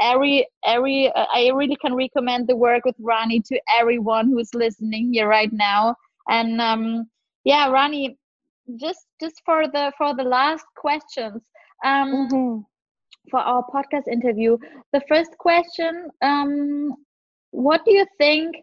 every 0.00 0.46
every 0.64 1.12
uh, 1.12 1.26
i 1.34 1.50
really 1.54 1.76
can 1.76 1.94
recommend 1.94 2.48
the 2.48 2.56
work 2.56 2.84
with 2.84 2.96
rani 3.00 3.40
to 3.40 3.60
everyone 3.78 4.28
who's 4.28 4.54
listening 4.54 5.12
here 5.12 5.28
right 5.28 5.52
now 5.52 5.94
and 6.28 6.60
um 6.60 7.04
yeah 7.44 7.68
rani 7.70 8.16
just 8.76 9.06
just 9.20 9.40
for 9.44 9.66
the 9.68 9.92
for 9.96 10.14
the 10.14 10.22
last 10.22 10.64
questions 10.76 11.42
um 11.84 12.10
Mhm. 12.12 12.66
for 13.30 13.40
our 13.40 13.64
podcast 13.74 14.06
interview 14.08 14.56
the 14.92 15.00
first 15.08 15.36
question 15.38 16.08
um 16.22 16.94
what 17.50 17.84
do 17.84 17.92
you 17.92 18.06
think 18.18 18.54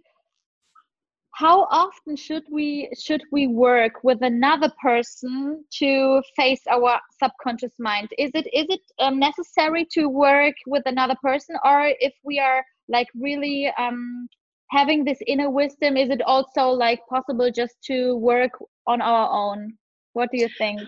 how 1.35 1.63
often 1.71 2.15
should 2.15 2.43
we 2.51 2.89
should 2.99 3.21
we 3.31 3.47
work 3.47 4.03
with 4.03 4.21
another 4.21 4.71
person 4.81 5.63
to 5.71 6.21
face 6.35 6.61
our 6.69 6.99
subconscious 7.21 7.73
mind 7.79 8.09
is 8.17 8.31
it 8.33 8.47
is 8.53 8.65
it 8.69 8.81
um, 8.99 9.19
necessary 9.19 9.85
to 9.91 10.07
work 10.07 10.55
with 10.67 10.83
another 10.85 11.15
person 11.21 11.55
or 11.63 11.91
if 11.99 12.13
we 12.23 12.39
are 12.39 12.63
like 12.87 13.07
really 13.15 13.71
um 13.77 14.27
having 14.71 15.03
this 15.03 15.19
inner 15.27 15.49
wisdom 15.49 15.97
is 15.97 16.09
it 16.09 16.21
also 16.21 16.69
like 16.69 16.99
possible 17.09 17.49
just 17.51 17.75
to 17.83 18.15
work 18.17 18.51
on 18.87 19.01
our 19.01 19.29
own 19.31 19.73
what 20.15 20.29
do 20.31 20.37
you 20.39 20.49
think 20.57 20.81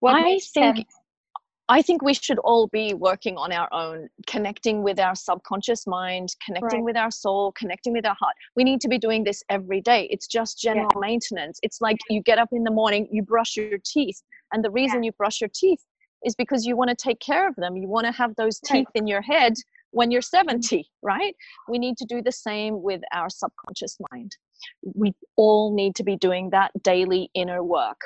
what 0.00 0.14
I 0.16 0.22
think 0.22 0.42
sense? 0.42 0.84
I 1.68 1.80
think 1.80 2.02
we 2.02 2.12
should 2.12 2.38
all 2.40 2.66
be 2.66 2.92
working 2.92 3.36
on 3.36 3.52
our 3.52 3.68
own, 3.72 4.08
connecting 4.26 4.82
with 4.82 4.98
our 4.98 5.14
subconscious 5.14 5.86
mind, 5.86 6.28
connecting 6.44 6.80
Right. 6.80 6.84
with 6.84 6.96
our 6.96 7.10
soul, 7.10 7.52
connecting 7.52 7.92
with 7.92 8.04
our 8.04 8.16
heart. 8.18 8.34
We 8.56 8.64
need 8.64 8.80
to 8.82 8.88
be 8.88 8.98
doing 8.98 9.24
this 9.24 9.42
every 9.48 9.80
day. 9.80 10.08
It's 10.10 10.26
just 10.26 10.58
general 10.58 10.90
maintenance. 10.98 11.60
It's 11.62 11.80
like 11.80 11.98
you 12.10 12.20
get 12.20 12.38
up 12.38 12.48
in 12.52 12.64
the 12.64 12.70
morning, 12.70 13.08
you 13.10 13.22
brush 13.22 13.56
your 13.56 13.78
teeth, 13.84 14.20
and 14.52 14.64
the 14.64 14.70
reason 14.70 15.02
you 15.02 15.12
brush 15.12 15.40
your 15.40 15.50
teeth 15.54 15.82
is 16.24 16.34
because 16.34 16.66
you 16.66 16.76
want 16.76 16.90
to 16.90 16.96
take 16.96 17.20
care 17.20 17.48
of 17.48 17.54
them. 17.56 17.76
You 17.76 17.88
want 17.88 18.06
to 18.06 18.12
have 18.12 18.34
those 18.36 18.60
Right. 18.68 18.78
teeth 18.78 18.88
in 18.94 19.06
your 19.06 19.22
head 19.22 19.54
when 19.92 20.10
you're 20.10 20.20
mm-hmm. 20.20 20.48
70, 20.48 20.90
right? 21.02 21.34
We 21.68 21.78
need 21.78 21.96
to 21.98 22.04
do 22.04 22.22
the 22.22 22.32
same 22.32 22.82
with 22.82 23.02
our 23.12 23.30
subconscious 23.30 23.96
mind. 24.10 24.36
We 24.94 25.14
all 25.36 25.74
need 25.74 25.94
to 25.96 26.04
be 26.04 26.16
doing 26.16 26.50
that 26.50 26.70
daily 26.82 27.30
inner 27.34 27.62
work. 27.62 28.00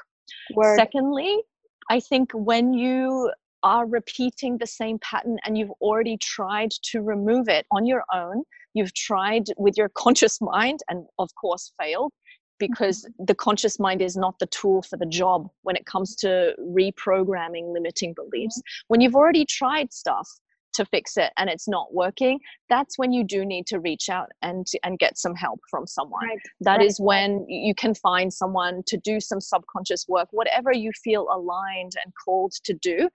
Word. 0.55 0.77
Secondly, 0.77 1.43
I 1.91 2.01
think 2.01 2.31
when 2.33 2.74
you 2.74 3.31
are 3.62 3.87
repeating 3.87 4.59
the 4.59 4.66
same 4.66 4.99
pattern 5.01 5.39
and 5.45 5.57
you've 5.59 5.72
already 5.81 6.16
tried 6.18 6.70
to 6.70 7.03
remove 7.03 7.49
it 7.49 7.66
on 7.70 7.87
your 7.87 8.05
own, 8.12 8.43
you've 8.74 8.95
tried 8.95 9.45
with 9.57 9.77
your 9.77 9.89
conscious 9.95 10.41
mind 10.41 10.81
and, 10.89 11.07
of 11.18 11.31
course, 11.35 11.72
failed 11.81 12.12
because 12.59 13.05
mm-hmm. 13.05 13.24
the 13.24 13.35
conscious 13.35 13.79
mind 13.79 14.03
is 14.03 14.16
not 14.16 14.39
the 14.39 14.47
tool 14.47 14.83
for 14.83 14.97
the 14.97 15.07
job 15.07 15.49
when 15.62 15.77
it 15.77 15.87
comes 15.87 16.14
to 16.16 16.55
reprogramming 16.61 17.72
limiting 17.72 18.14
beliefs. 18.14 18.59
Mm-hmm. 18.59 18.85
When 18.89 19.01
you've 19.01 19.16
already 19.16 19.45
tried 19.45 19.93
stuff, 19.93 20.29
to 20.77 20.85
fix 20.87 21.16
it 21.16 21.33
and 21.37 21.51
it's 21.51 21.68
not 21.68 21.93
working 21.93 22.39
that's 22.68 22.99
when 22.99 23.12
you 23.12 23.24
do 23.24 23.45
need 23.45 23.66
to 23.66 23.79
reach 23.81 24.09
out 24.09 24.29
and 24.43 24.66
and 24.85 24.99
get 24.99 25.18
some 25.18 25.35
help 25.35 25.61
from 25.70 25.87
someone 25.87 26.24
Right. 26.24 26.39
That 26.61 26.79
Right, 26.79 26.87
is 26.87 27.01
when 27.01 27.47
you 27.49 27.74
can 27.74 27.95
find 27.95 28.33
someone 28.33 28.83
to 28.87 28.97
do 28.97 29.20
some 29.20 29.41
subconscious 29.41 30.07
work 30.09 30.29
whatever 30.31 30.72
you 30.72 30.93
feel 31.05 31.27
aligned 31.31 31.93
and 32.05 32.12
called 32.24 32.53
to 32.64 32.74
do 32.74 33.09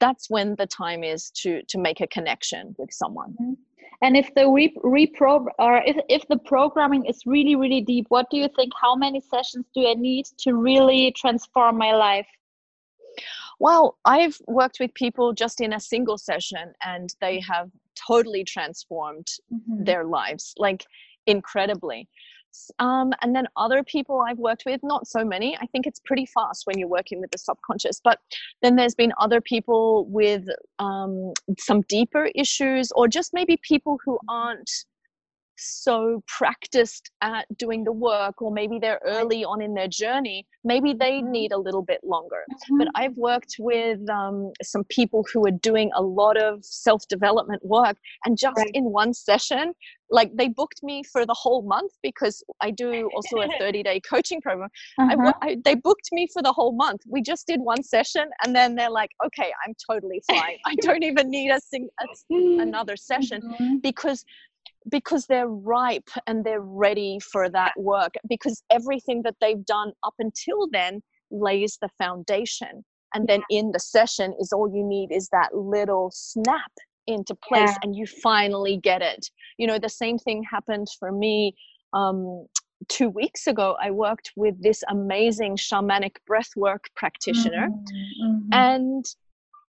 that's 0.00 0.28
when 0.28 0.54
the 0.56 0.66
time 0.66 1.04
is 1.04 1.30
to 1.42 1.62
to 1.68 1.78
make 1.78 2.00
a 2.00 2.06
connection 2.06 2.74
with 2.78 2.92
someone 2.92 3.32
mm-hmm. 3.32 3.54
And 4.02 4.16
if 4.16 4.34
the 4.34 4.50
re- 4.50 4.76
repro 4.84 5.46
or 5.58 5.78
if, 5.86 5.96
if 6.08 6.28
the 6.28 6.36
programming 6.36 7.06
is 7.06 7.20
really 7.24 7.56
really 7.56 7.80
deep, 7.80 8.06
what 8.08 8.26
do 8.30 8.36
you 8.36 8.48
think? 8.54 8.72
How 8.78 8.94
many 8.94 9.20
sessions 9.20 9.66
do 9.74 9.86
I 9.88 9.94
need 9.94 10.26
to 10.40 10.54
really 10.54 11.12
transform 11.16 11.78
my 11.78 11.92
life? 11.94 12.26
Well 13.60 13.98
i've 14.04 14.36
worked 14.46 14.78
with 14.80 14.92
people 14.94 15.32
just 15.32 15.60
in 15.60 15.72
a 15.72 15.80
single 15.80 16.18
session 16.18 16.72
and 16.84 17.14
they 17.20 17.40
have 17.40 17.70
totally 18.08 18.44
transformed 18.44 19.28
Mhm. 19.52 19.84
their 19.86 20.04
lives 20.04 20.54
like 20.58 20.84
incredibly 21.26 22.08
um, 22.78 23.12
and 23.20 23.34
then 23.34 23.46
other 23.56 23.82
people 23.82 24.20
I've 24.20 24.38
worked 24.38 24.64
with, 24.64 24.80
not 24.82 25.06
so 25.06 25.24
many. 25.24 25.56
I 25.60 25.66
think 25.66 25.86
it's 25.86 26.00
pretty 26.04 26.26
fast 26.26 26.66
when 26.66 26.78
you're 26.78 26.88
working 26.88 27.20
with 27.20 27.30
the 27.30 27.38
subconscious. 27.38 28.00
But 28.02 28.20
then 28.62 28.76
there's 28.76 28.94
been 28.94 29.12
other 29.18 29.40
people 29.40 30.06
with 30.06 30.46
um, 30.78 31.32
some 31.58 31.82
deeper 31.88 32.30
issues, 32.34 32.90
or 32.92 33.08
just 33.08 33.32
maybe 33.34 33.58
people 33.62 33.98
who 34.04 34.18
aren't 34.28 34.70
so 35.56 36.22
practiced 36.26 37.10
at 37.20 37.46
doing 37.56 37.84
the 37.84 37.92
work 37.92 38.40
or 38.42 38.50
maybe 38.50 38.78
they're 38.78 39.00
early 39.06 39.44
on 39.44 39.62
in 39.62 39.74
their 39.74 39.88
journey 39.88 40.46
maybe 40.64 40.92
they 40.92 41.20
mm-hmm. 41.20 41.30
need 41.30 41.52
a 41.52 41.58
little 41.58 41.82
bit 41.82 42.00
longer 42.02 42.44
mm-hmm. 42.50 42.78
but 42.78 42.88
i've 42.94 43.16
worked 43.16 43.56
with 43.58 43.98
um, 44.10 44.52
some 44.62 44.84
people 44.84 45.24
who 45.32 45.46
are 45.46 45.58
doing 45.62 45.90
a 45.94 46.02
lot 46.02 46.36
of 46.36 46.64
self-development 46.64 47.64
work 47.64 47.96
and 48.24 48.36
just 48.36 48.56
right. 48.56 48.70
in 48.74 48.84
one 48.84 49.12
session 49.12 49.72
like 50.10 50.30
they 50.36 50.48
booked 50.48 50.82
me 50.82 51.02
for 51.02 51.24
the 51.24 51.34
whole 51.34 51.62
month 51.62 51.92
because 52.02 52.42
i 52.60 52.70
do 52.70 53.08
also 53.14 53.40
a 53.40 53.48
30 53.58 53.82
day 53.82 54.00
coaching 54.00 54.40
program 54.40 54.68
uh-huh. 54.98 55.32
I, 55.40 55.46
I, 55.46 55.56
they 55.64 55.74
booked 55.74 56.08
me 56.12 56.28
for 56.32 56.42
the 56.42 56.52
whole 56.52 56.72
month 56.72 57.02
we 57.08 57.22
just 57.22 57.46
did 57.46 57.60
one 57.60 57.82
session 57.82 58.28
and 58.44 58.54
then 58.54 58.74
they're 58.74 58.90
like 58.90 59.10
okay 59.24 59.52
i'm 59.66 59.74
totally 59.90 60.22
fine 60.28 60.58
i 60.66 60.74
don't 60.80 61.02
even 61.02 61.30
need 61.30 61.50
a, 61.50 61.60
sing, 61.60 61.88
a 62.00 62.06
another 62.60 62.96
session 62.96 63.42
mm-hmm. 63.42 63.76
because 63.78 64.24
because 64.90 65.26
they're 65.26 65.48
ripe 65.48 66.10
and 66.26 66.44
they're 66.44 66.60
ready 66.60 67.18
for 67.20 67.48
that 67.48 67.72
work 67.76 68.14
because 68.28 68.62
everything 68.70 69.22
that 69.22 69.36
they've 69.40 69.64
done 69.64 69.92
up 70.04 70.14
until 70.18 70.68
then 70.70 71.02
lays 71.30 71.78
the 71.80 71.88
foundation 71.98 72.84
and 73.14 73.26
then 73.26 73.42
in 73.50 73.72
the 73.72 73.80
session 73.80 74.34
is 74.38 74.52
all 74.52 74.70
you 74.72 74.84
need 74.84 75.10
is 75.10 75.28
that 75.30 75.54
little 75.54 76.10
snap 76.12 76.72
into 77.06 77.34
place 77.34 77.70
yeah. 77.70 77.78
and 77.82 77.96
you 77.96 78.06
finally 78.06 78.78
get 78.82 79.02
it 79.02 79.28
you 79.58 79.66
know 79.66 79.78
the 79.78 79.88
same 79.88 80.18
thing 80.18 80.42
happened 80.42 80.88
for 80.98 81.12
me 81.12 81.54
um, 81.92 82.46
two 82.88 83.08
weeks 83.08 83.46
ago 83.46 83.76
i 83.80 83.90
worked 83.90 84.32
with 84.36 84.60
this 84.62 84.82
amazing 84.88 85.56
shamanic 85.56 86.16
breathwork 86.28 86.84
practitioner 86.96 87.68
mm-hmm. 87.68 88.26
mm-hmm. 88.26 88.52
and 88.52 89.04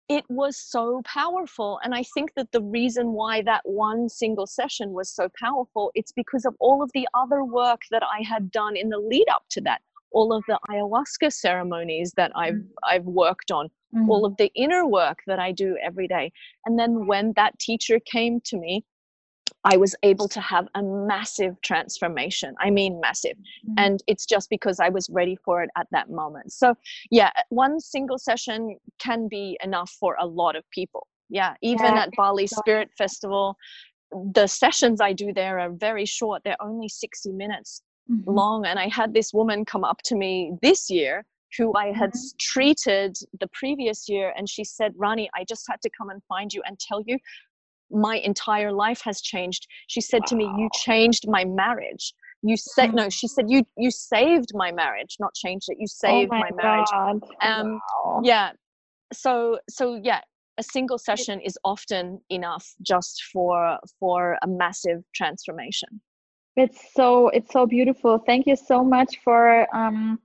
it 0.10 0.26
was 0.30 0.58
so 0.58 1.02
powerful 1.06 1.80
and 1.84 1.96
i 1.96 2.04
think 2.14 2.34
that 2.36 2.52
the 2.52 2.62
reason 2.62 3.14
why 3.14 3.42
that 3.42 3.62
one 3.64 4.10
single 4.10 4.46
session 4.46 4.92
was 4.92 5.10
so 5.10 5.30
powerful 5.40 5.92
it's 5.96 6.12
because 6.12 6.46
of 6.46 6.56
all 6.60 6.84
of 6.84 6.92
the 6.94 7.08
other 7.14 7.44
work 7.44 7.82
that 7.92 8.04
i 8.04 8.22
had 8.22 8.52
done 8.52 8.76
in 8.76 8.90
the 8.90 8.98
lead 8.98 9.26
up 9.32 9.44
to 9.50 9.62
that 9.62 9.82
all 10.12 10.34
of 10.34 10.44
the 10.48 10.60
ayahuasca 10.70 11.32
ceremonies 11.32 12.14
that 12.18 12.32
i've 12.36 12.56
mm-hmm. 12.56 12.90
i've 12.90 13.06
worked 13.06 13.52
on 13.52 13.68
mm-hmm. 13.96 14.10
all 14.10 14.26
of 14.26 14.36
the 14.38 14.52
inner 14.56 14.86
work 14.86 15.20
that 15.26 15.40
i 15.40 15.52
do 15.52 15.78
every 15.82 16.08
day 16.08 16.32
and 16.66 16.78
then 16.78 17.06
when 17.08 17.32
that 17.36 17.58
teacher 17.60 18.00
came 18.00 18.42
to 18.42 18.58
me 18.58 18.84
I 19.64 19.78
was 19.78 19.96
able 20.04 20.28
to 20.30 20.42
have 20.42 20.68
a 20.76 20.84
massive 20.84 21.60
transformation. 21.62 22.56
I 22.60 22.70
mean, 22.70 23.00
massive. 23.00 23.38
Mm-hmm. 23.38 23.74
And 23.78 24.04
it's 24.08 24.26
just 24.26 24.50
because 24.50 24.80
I 24.80 24.90
was 24.90 25.10
ready 25.10 25.38
for 25.46 25.64
it 25.64 25.70
at 25.78 25.88
that 25.92 26.10
moment. 26.10 26.52
So, 26.52 26.76
yeah, 27.12 27.32
one 27.50 27.80
single 27.80 28.18
session 28.18 28.78
can 29.00 29.28
be 29.28 29.58
enough 29.64 29.92
for 30.00 30.18
a 30.20 30.26
lot 30.26 30.56
of 30.56 30.64
people. 30.72 31.08
Yeah, 31.30 31.54
even 31.62 31.96
yeah. 31.96 32.04
at 32.04 32.10
Bali 32.16 32.48
Spirit 32.48 32.90
Festival, 32.98 33.56
the 34.34 34.48
sessions 34.48 35.02
I 35.02 35.14
do 35.14 35.34
there 35.34 35.60
are 35.60 35.72
very 35.72 36.06
short. 36.06 36.42
They're 36.44 36.62
only 36.62 36.90
60 36.90 37.32
minutes 37.32 37.82
mm-hmm. 38.12 38.30
long. 38.30 38.66
And 38.66 38.78
I 38.78 38.88
had 38.90 39.14
this 39.14 39.34
woman 39.34 39.66
come 39.66 39.84
up 39.84 40.02
to 40.06 40.16
me 40.16 40.54
this 40.62 40.90
year 40.90 41.26
who 41.58 41.74
I 41.76 41.88
had 41.88 42.12
mm-hmm. 42.12 42.38
treated 42.40 43.16
the 43.40 43.48
previous 43.54 44.10
year. 44.10 44.34
And 44.36 44.50
she 44.50 44.64
said, 44.64 44.94
Rani, 44.96 45.30
I 45.36 45.46
just 45.48 45.66
had 45.70 45.82
to 45.82 45.90
come 45.98 46.10
and 46.10 46.22
find 46.28 46.54
you 46.54 46.62
and 46.66 46.80
tell 46.80 47.02
you 47.06 47.18
my 47.94 48.18
entire 48.18 48.72
life 48.72 49.02
has 49.04 49.22
changed. 49.22 49.68
She 49.88 50.02
said 50.02 50.22
wow. 50.22 50.28
to 50.28 50.36
me 50.36 50.44
you 50.46 50.70
changed 50.74 51.28
my 51.28 51.46
marriage. 51.46 52.14
You 52.42 52.58
said 52.58 52.94
no 52.94 53.10
she 53.10 53.28
said 53.28 53.46
you 53.48 53.64
you 53.78 53.92
saved 53.92 54.52
my 54.54 54.72
marriage 54.72 55.18
not 55.20 55.34
changed 55.34 55.68
it. 55.70 55.78
You 55.80 55.88
oh 55.90 56.08
saved 56.08 56.32
oh 56.34 56.38
my, 56.38 56.50
my 56.50 56.64
marriage. 56.64 57.20
Um 57.42 57.80
wow. 58.06 58.22
yeah. 58.24 58.52
So 59.14 59.60
so 59.70 60.00
yeah 60.02 60.22
a 60.58 60.64
single 60.64 60.98
session 60.98 61.40
is 61.42 61.58
often 61.64 62.22
enough 62.30 62.74
just 62.82 63.24
for 63.32 63.78
for 64.00 64.38
a 64.44 64.48
massive 64.48 65.04
transformation. 65.16 66.02
It's 66.56 66.94
so 66.94 67.30
it's 67.30 67.52
so 67.52 67.66
beautiful. 67.66 68.20
Thank 68.20 68.46
you 68.46 68.56
so 68.56 68.84
much 68.84 69.18
for 69.24 69.68
um 69.76 70.20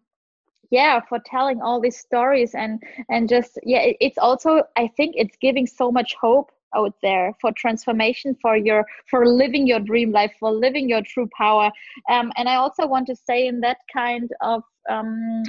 yeah 0.71 1.01
for 1.09 1.19
telling 1.25 1.61
all 1.61 1.81
these 1.81 1.99
stories 1.99 2.55
and 2.55 2.83
and 3.09 3.29
just 3.29 3.59
yeah 3.65 3.81
it, 3.81 3.97
it's 4.01 4.19
also 4.19 4.63
i 4.77 4.87
think 4.97 5.15
it's 5.17 5.37
giving 5.41 5.67
so 5.67 5.91
much 5.91 6.15
hope 6.21 6.51
out 6.75 6.95
there 7.03 7.33
for 7.41 7.53
transformation 7.53 8.37
for 8.41 8.57
your 8.57 8.85
for 9.11 9.27
living 9.27 9.67
your 9.67 9.81
dream 9.81 10.13
life 10.13 10.33
for 10.39 10.53
living 10.53 10.89
your 10.89 11.03
true 11.03 11.29
power. 11.37 11.71
Um, 12.11 12.33
and 12.37 12.49
i 12.49 12.57
also 12.57 12.87
want 12.87 13.07
to 13.09 13.17
say 13.17 13.47
in 13.47 13.61
that 13.61 13.79
kind 13.93 14.31
of 14.41 14.63
um, 14.91 15.43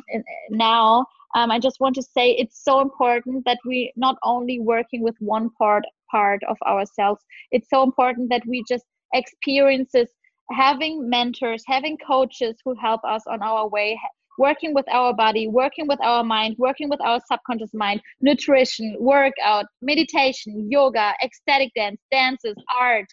now 0.50 1.06
um, 1.36 1.52
i 1.52 1.60
just 1.60 1.80
want 1.80 1.96
to 1.96 2.02
say 2.02 2.32
it's 2.32 2.64
so 2.64 2.82
important 2.82 3.46
that 3.46 3.60
we 3.66 3.94
not 3.96 4.18
only 4.24 4.60
working 4.60 5.04
with 5.04 5.16
one 5.20 5.50
part 5.52 5.84
part 6.12 6.42
of 6.50 6.58
ourselves 6.66 7.22
it's 7.52 7.70
so 7.70 7.84
important 7.84 8.30
that 8.30 8.44
we 8.48 8.64
just 8.68 8.86
experiences 9.14 10.10
having 10.52 11.08
mentors 11.10 11.64
having 11.68 11.98
coaches 11.98 12.56
who 12.64 12.74
help 12.76 13.02
us 13.04 13.24
on 13.28 13.42
our 13.42 13.68
way 13.68 14.00
working 14.40 14.74
with 14.74 14.88
our 14.90 15.14
body, 15.14 15.48
working 15.48 15.86
with 15.86 16.00
our 16.02 16.24
mind, 16.24 16.56
working 16.58 16.90
with 16.90 17.02
our 17.02 17.20
subconscious 17.30 17.74
mind, 17.74 18.02
nutrition, 18.22 18.96
workout, 19.00 19.66
meditation, 19.82 20.72
yoga, 20.72 21.14
ecstatic 21.22 21.70
dance, 21.76 22.00
dances, 22.10 22.56
art. 22.80 23.06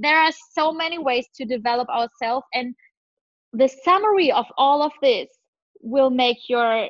There 0.00 0.16
are 0.16 0.32
so 0.54 0.72
many 0.72 0.98
ways 0.98 1.26
to 1.36 1.44
develop 1.44 1.88
ourselves. 1.90 2.46
And 2.54 2.74
the 3.52 3.68
summary 3.84 4.32
of 4.32 4.46
all 4.56 4.82
of 4.82 4.92
this 5.02 5.28
will 5.82 6.08
make 6.08 6.38
your 6.48 6.88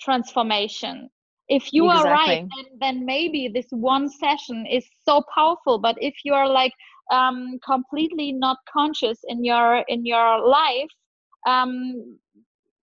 transformation. 0.00 1.08
If 1.48 1.72
you 1.72 1.88
exactly. 1.88 2.10
are 2.10 2.14
right, 2.14 2.48
then, 2.56 2.66
then 2.80 3.06
maybe 3.06 3.48
this 3.54 3.66
one 3.70 4.08
session 4.08 4.66
is 4.66 4.84
so 5.08 5.22
powerful. 5.32 5.78
But 5.78 5.96
if 6.00 6.14
you 6.24 6.34
are 6.34 6.48
like 6.48 6.72
um, 7.12 7.58
completely 7.64 8.32
not 8.32 8.58
conscious 8.72 9.18
in 9.28 9.44
your 9.44 9.84
in 9.88 10.06
your 10.06 10.46
life, 10.46 10.92
um, 11.46 12.18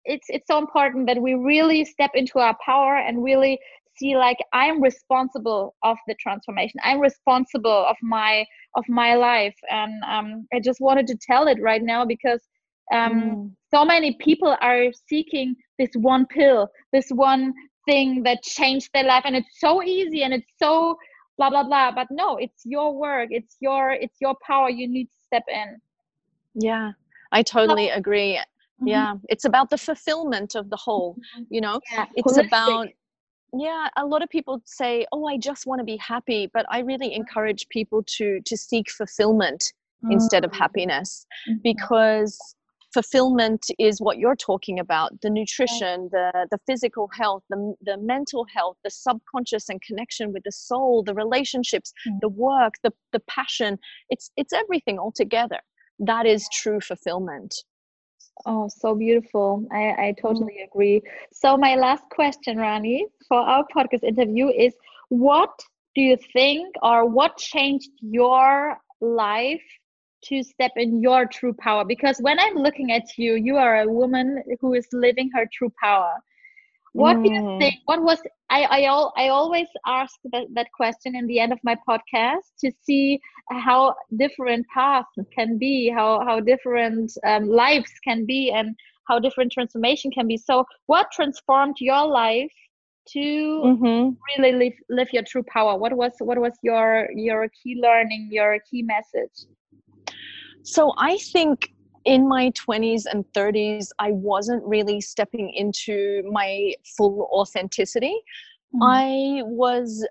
it's 0.05 0.27
it's 0.29 0.47
so 0.47 0.59
important 0.59 1.07
that 1.07 1.21
we 1.21 1.35
really 1.35 1.85
step 1.85 2.11
into 2.15 2.39
our 2.39 2.57
power 2.65 2.97
and 2.97 3.23
really 3.23 3.59
see 3.97 4.17
like 4.17 4.39
i'm 4.53 4.83
responsible 4.83 5.75
of 5.83 5.97
the 6.07 6.15
transformation. 6.21 6.81
I'm 6.83 7.01
responsible 7.01 7.87
of 7.89 7.97
my 8.03 8.45
of 8.75 8.85
my 8.89 9.15
life. 9.15 9.57
And 9.71 9.93
um, 10.05 10.47
i 10.53 10.61
just 10.61 10.81
wanted 10.81 11.07
to 11.09 11.17
tell 11.17 11.47
it 11.47 11.59
right 11.61 11.83
now 11.83 12.05
because 12.05 12.41
um, 12.93 13.13
mm. 13.13 13.51
so 13.73 13.85
many 13.85 14.17
people 14.21 14.57
are 14.61 14.87
seeking 15.09 15.57
this 15.79 15.91
one 15.95 16.27
pill 16.27 16.69
this 16.93 17.09
one 17.11 17.53
thing 17.87 18.23
that 18.23 18.43
changed 18.43 18.89
their 18.95 19.05
life. 19.05 19.23
And 19.27 19.37
it's 19.37 19.61
so 19.61 19.83
easy 19.83 20.23
and 20.23 20.33
it's 20.33 20.51
so 20.59 20.97
blah 21.39 21.51
blah 21.51 21.65
blah. 21.65 21.93
But 21.93 22.09
no 22.11 22.37
it's 22.37 22.63
your 22.65 22.97
work. 22.97 23.29
It's 23.31 23.57
your 23.61 23.93
it's 23.93 24.17
your 24.21 24.35
power 24.47 24.69
you 24.71 24.89
need 24.89 25.07
to 25.07 25.19
step 25.27 25.45
in. 25.49 25.81
Yeah 26.55 26.93
i 27.35 27.43
totally 27.43 27.91
agree 27.91 28.41
mm-hmm. 28.81 28.89
yeah 28.89 29.14
it's 29.29 29.45
about 29.45 29.70
the 29.70 29.79
fulfillment 29.79 30.55
of 30.55 30.70
the 30.70 30.77
whole 30.77 31.14
mm-hmm. 31.14 31.45
you 31.51 31.61
know 31.61 31.81
yeah. 31.93 32.07
it's 32.16 32.37
Holistic. 32.37 32.47
about 32.47 32.89
yeah 33.57 33.89
a 33.97 34.05
lot 34.05 34.22
of 34.22 34.29
people 34.29 34.61
say 34.64 35.07
oh 35.12 35.27
i 35.27 35.37
just 35.37 35.66
want 35.66 35.79
to 35.79 35.85
be 35.85 35.97
happy 35.97 36.51
but 36.53 36.66
i 36.70 36.81
really 36.81 37.09
mm-hmm. 37.09 37.22
encourage 37.22 37.68
people 37.68 38.03
to 38.07 38.41
to 38.45 38.57
seek 38.57 38.91
fulfillment 38.91 39.72
mm-hmm. 40.05 40.12
instead 40.12 40.45
of 40.45 40.51
mm. 40.51 40.59
happiness 40.59 41.27
mm-hmm. 41.49 41.59
because 41.62 42.39
fulfillment 42.95 43.66
is 43.79 44.01
what 44.01 44.18
you're 44.18 44.37
talking 44.37 44.79
about 44.79 45.20
the 45.20 45.29
nutrition 45.29 46.09
the 46.12 46.47
the 46.51 46.59
physical 46.66 47.09
health 47.12 47.43
the, 47.51 47.75
the 47.83 47.97
mental 47.99 48.47
health 48.55 48.77
the 48.85 48.91
subconscious 48.91 49.68
and 49.68 49.83
connection 49.83 50.33
with 50.33 50.45
the 50.45 50.53
soul 50.53 51.03
the 51.03 51.14
relationships 51.14 51.93
mm-hmm. 52.07 52.18
the 52.22 52.29
work 52.29 52.75
the, 52.85 52.93
the 53.12 53.20
passion 53.29 53.79
it's 54.11 54.31
it's 54.37 54.53
everything 54.53 54.99
all 54.99 55.12
together 55.12 55.59
that 55.99 56.25
is 56.25 56.49
true 56.53 56.81
fulfillment 56.81 57.53
Oh, 58.47 58.68
so 58.68 58.95
beautiful. 58.95 59.66
I, 59.72 60.09
I 60.09 60.14
mm. 60.22 60.22
totally 60.22 60.59
agree. 60.62 61.03
So, 61.32 61.57
my 61.57 61.74
last 61.76 62.05
question, 62.11 62.59
Rani, 62.59 63.07
for 63.28 63.39
our 63.39 63.64
podcast 63.74 64.03
interview 64.05 64.49
is 64.49 64.74
what 65.09 65.51
do 65.95 66.03
you 66.03 66.16
think 66.32 66.74
or 66.82 67.07
what 67.07 67.37
changed 67.37 67.91
your 68.01 68.76
life 69.01 69.62
to 70.24 70.43
step 70.43 70.72
in 70.76 71.01
your 71.01 71.26
true 71.26 71.55
power? 71.55 71.85
Because 71.85 72.18
when 72.20 72.39
I'm 72.39 72.55
looking 72.57 72.93
at 72.93 73.05
you, 73.16 73.35
you 73.35 73.57
are 73.57 73.82
a 73.82 73.91
woman 73.91 74.43
who 74.61 74.74
is 74.74 74.87
living 74.93 75.30
her 75.35 75.47
true 75.53 75.72
power. 75.82 76.14
What 76.95 77.16
mm. 77.16 77.24
do 77.24 77.32
you 77.32 77.40
mm. 77.40 77.59
think? 77.59 77.74
What 77.86 78.03
was 78.03 78.20
I? 78.51 78.62
I, 78.62 78.84
al, 78.84 79.12
I 79.16 79.28
always 79.28 79.66
ask 79.84 80.14
that, 80.32 80.47
that 80.55 80.68
question 80.72 81.16
in 81.16 81.26
the 81.26 81.40
end 81.40 81.53
of 81.53 81.59
my 81.64 81.76
podcast 81.88 82.47
to 82.61 82.70
see 82.82 83.20
how 83.51 83.97
different 84.16 84.64
paths 84.72 85.09
can 85.36 85.59
be, 85.59 85.90
how 85.90 86.24
how 86.24 86.38
different 86.38 87.12
um, 87.26 87.49
lives 87.49 87.90
can 88.05 88.24
be, 88.26 88.53
and 88.53 88.76
how 89.09 89.18
different 89.18 89.51
transformation 89.51 90.12
can 90.12 90.28
be. 90.28 90.36
So, 90.36 90.64
what 90.86 91.09
transformed 91.12 91.76
your 91.80 92.07
life 92.07 92.55
to 93.09 93.18
mm-hmm. 93.18 94.11
really 94.38 94.57
live 94.57 94.74
live 94.88 95.09
your 95.12 95.24
true 95.24 95.45
power? 95.53 95.76
What 95.76 95.95
was 95.97 96.12
what 96.20 96.38
was 96.38 96.53
your 96.62 97.09
your 97.12 97.49
key 97.61 97.80
learning, 97.82 98.28
your 98.30 98.61
key 98.70 98.82
message? 98.84 99.51
So, 100.62 100.92
I 100.97 101.18
think 101.18 101.74
in 102.05 102.29
my 102.29 102.51
20s 102.51 103.05
and 103.11 103.25
30s, 103.35 103.89
I 103.99 104.13
wasn't 104.13 104.63
really 104.65 105.01
stepping 105.01 105.51
into 105.55 106.23
my 106.31 106.75
full 106.97 107.29
authenticity. 107.33 108.15
Mm. 108.75 108.81
I 108.83 109.43
was 109.45 110.07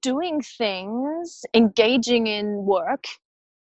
doing 0.00 0.40
things, 0.40 1.44
engaging 1.54 2.26
in 2.26 2.64
work, 2.64 3.04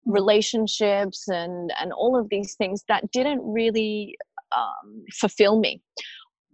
relationships, 0.05 1.29
and, 1.29 1.73
and 1.81 1.93
all 1.93 2.19
of 2.19 2.29
these 2.29 2.55
things 2.55 2.85
that 2.89 3.11
didn't 3.11 3.41
really 3.43 4.17
um, 4.57 5.05
fulfill 5.13 5.59
me. 5.59 5.81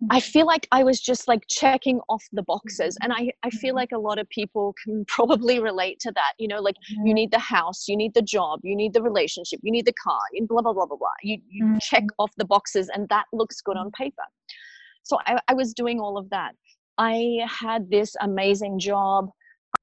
I 0.08 0.18
mm-hmm. 0.18 0.30
feel 0.30 0.46
like 0.46 0.66
I 0.72 0.82
was 0.82 1.00
just 1.00 1.28
like 1.28 1.42
checking 1.48 2.00
off 2.08 2.24
the 2.32 2.42
boxes. 2.42 2.96
And 3.02 3.12
I, 3.12 3.30
I 3.42 3.50
feel 3.50 3.70
mm-hmm. 3.70 3.76
like 3.76 3.92
a 3.92 3.98
lot 3.98 4.18
of 4.18 4.28
people 4.30 4.74
can 4.82 5.04
probably 5.08 5.60
relate 5.60 6.00
to 6.00 6.12
that. 6.12 6.32
You 6.38 6.48
know, 6.48 6.60
like 6.60 6.76
you 6.88 6.98
mm-hmm. 6.98 7.12
need 7.12 7.30
the 7.30 7.38
house, 7.38 7.86
you 7.86 7.96
need 7.96 8.14
the 8.14 8.22
job, 8.22 8.60
you 8.62 8.74
need 8.74 8.94
the 8.94 9.02
relationship, 9.02 9.60
you 9.62 9.72
need 9.72 9.86
the 9.86 9.92
car, 9.92 10.20
you 10.32 10.46
blah, 10.46 10.62
blah, 10.62 10.72
blah, 10.72 10.86
blah, 10.86 10.96
blah. 10.96 11.08
You, 11.22 11.38
you 11.48 11.64
mm-hmm. 11.64 11.78
check 11.80 12.04
off 12.18 12.30
the 12.36 12.44
boxes 12.44 12.88
and 12.94 13.08
that 13.08 13.26
looks 13.32 13.60
good 13.60 13.76
on 13.76 13.90
paper. 13.90 14.24
So 15.02 15.18
I, 15.26 15.38
I 15.48 15.54
was 15.54 15.74
doing 15.74 16.00
all 16.00 16.16
of 16.16 16.30
that. 16.30 16.52
I 16.98 17.38
had 17.46 17.90
this 17.90 18.14
amazing 18.20 18.78
job 18.78 19.30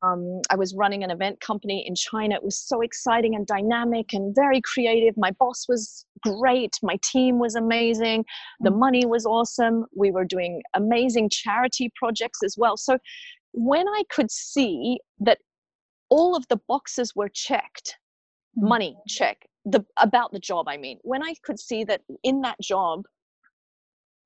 um, 0.04 0.42
I 0.50 0.56
was 0.56 0.76
running 0.76 1.04
an 1.04 1.10
event 1.10 1.40
company 1.42 1.84
in 1.88 1.96
China. 1.96 2.36
It 2.36 2.44
was 2.44 2.58
so 2.58 2.82
exciting 2.82 3.36
and 3.36 3.48
dynamic 3.48 4.14
and 4.14 4.36
very 4.36 4.62
creative. 4.62 5.16
My 5.18 5.32
boss 5.32 5.66
was 5.68 6.06
great. 6.22 6.78
My 6.84 7.00
team 7.04 7.40
was 7.40 7.56
amazing. 7.56 8.26
The 8.60 8.70
mm. 8.70 8.78
money 8.78 9.06
was 9.06 9.26
awesome. 9.26 9.86
We 9.96 10.12
were 10.12 10.26
doing 10.26 10.62
amazing 10.76 11.30
charity 11.30 11.92
projects 11.96 12.44
as 12.44 12.56
well. 12.58 12.78
So 12.78 13.00
when 13.54 13.88
I 13.88 14.04
could 14.10 14.30
see 14.30 15.00
that 15.20 15.40
all 16.10 16.36
of 16.36 16.48
the 16.48 16.60
boxes 16.68 17.14
were 17.16 17.30
checked, 17.30 17.98
mm. 18.58 18.68
money 18.68 18.98
check, 19.08 19.48
the 19.66 19.84
about 20.00 20.32
the 20.32 20.40
job, 20.40 20.68
I 20.68 20.78
mean, 20.78 21.00
when 21.02 21.24
I 21.24 21.34
could 21.44 21.60
see 21.60 21.84
that 21.86 22.02
in 22.24 22.42
that 22.42 22.58
job, 22.62 23.06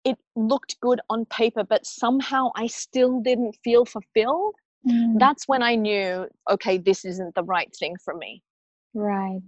it 0.04 0.18
looked 0.36 0.80
good 0.82 1.00
on 1.10 1.26
paper, 1.26 1.64
but 1.64 1.86
somehow 1.86 2.50
I 2.56 2.68
still 2.68 3.22
didn't 3.22 3.56
feel 3.64 3.86
fulfilled 3.86 4.56
mm. 4.88 5.20
that's 5.20 5.48
when 5.48 5.64
I 5.64 5.76
knew, 5.76 6.28
okay, 6.50 6.78
this 6.78 7.06
isn't 7.06 7.36
the 7.36 7.44
right 7.44 7.74
thing 7.80 7.96
for 8.04 8.16
me. 8.16 8.44
Right. 8.94 9.42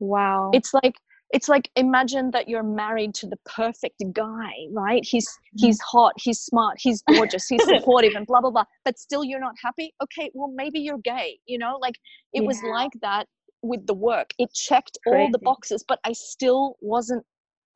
Wow. 0.00 0.50
It's 0.52 0.72
like 0.72 0.94
it's 1.30 1.48
like 1.48 1.70
imagine 1.76 2.30
that 2.30 2.48
you're 2.48 2.62
married 2.62 3.14
to 3.14 3.26
the 3.26 3.36
perfect 3.44 4.02
guy 4.12 4.52
right 4.72 5.04
he's 5.04 5.26
mm-hmm. 5.28 5.66
he's 5.66 5.80
hot 5.80 6.12
he's 6.16 6.40
smart 6.40 6.76
he's 6.78 7.02
gorgeous 7.02 7.46
he's 7.48 7.64
supportive 7.68 8.14
and 8.14 8.26
blah 8.26 8.40
blah 8.40 8.50
blah 8.50 8.64
but 8.84 8.98
still 8.98 9.24
you're 9.24 9.40
not 9.40 9.54
happy 9.62 9.92
okay 10.02 10.30
well 10.34 10.50
maybe 10.54 10.80
you're 10.80 10.98
gay 10.98 11.38
you 11.46 11.58
know 11.58 11.78
like 11.80 11.96
it 12.32 12.42
yeah. 12.42 12.46
was 12.46 12.62
like 12.62 12.92
that 13.02 13.26
with 13.62 13.86
the 13.86 13.94
work 13.94 14.30
it 14.38 14.52
checked 14.54 14.98
Crazy. 15.06 15.20
all 15.20 15.30
the 15.30 15.38
boxes 15.38 15.84
but 15.86 15.98
i 16.04 16.12
still 16.12 16.76
wasn't 16.80 17.24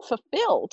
fulfilled 0.07 0.73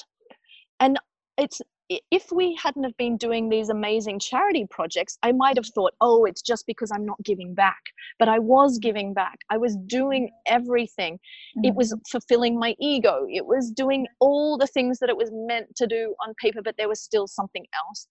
and 0.80 0.98
it's 1.38 1.62
if 1.90 2.32
we 2.32 2.56
hadn't 2.56 2.84
have 2.84 2.96
been 2.98 3.18
doing 3.18 3.50
these 3.50 3.70
amazing 3.70 4.20
charity 4.20 4.66
projects 4.70 5.18
i 5.24 5.32
might 5.32 5.58
have 5.58 5.66
thought 5.68 5.94
oh 6.02 6.26
it's 6.26 6.42
just 6.42 6.66
because 6.68 6.92
i'm 6.92 7.06
not 7.06 7.22
giving 7.24 7.54
back 7.54 7.82
but 8.20 8.30
i 8.30 8.38
was 8.38 8.78
giving 8.78 9.14
back 9.14 9.40
i 9.50 9.58
was 9.58 9.76
doing 9.88 10.30
everything 10.48 11.16
mm-hmm. 11.16 11.66
it 11.66 11.76
was 11.76 11.92
mm-hmm. 11.92 12.02
fulfilling 12.12 12.60
my 12.60 12.76
ego 12.80 13.26
it 13.30 13.46
was 13.46 13.72
doing 13.72 14.06
all 14.20 14.58
the 14.58 14.68
things 14.68 15.00
that 15.00 15.10
it 15.10 15.18
was 15.18 15.30
meant 15.34 15.68
to 15.76 15.88
do 15.88 16.14
on 16.26 16.34
paper 16.42 16.62
but 16.64 16.76
there 16.78 16.90
was 16.90 17.02
still 17.02 17.28
something 17.28 17.66
else 17.86 18.08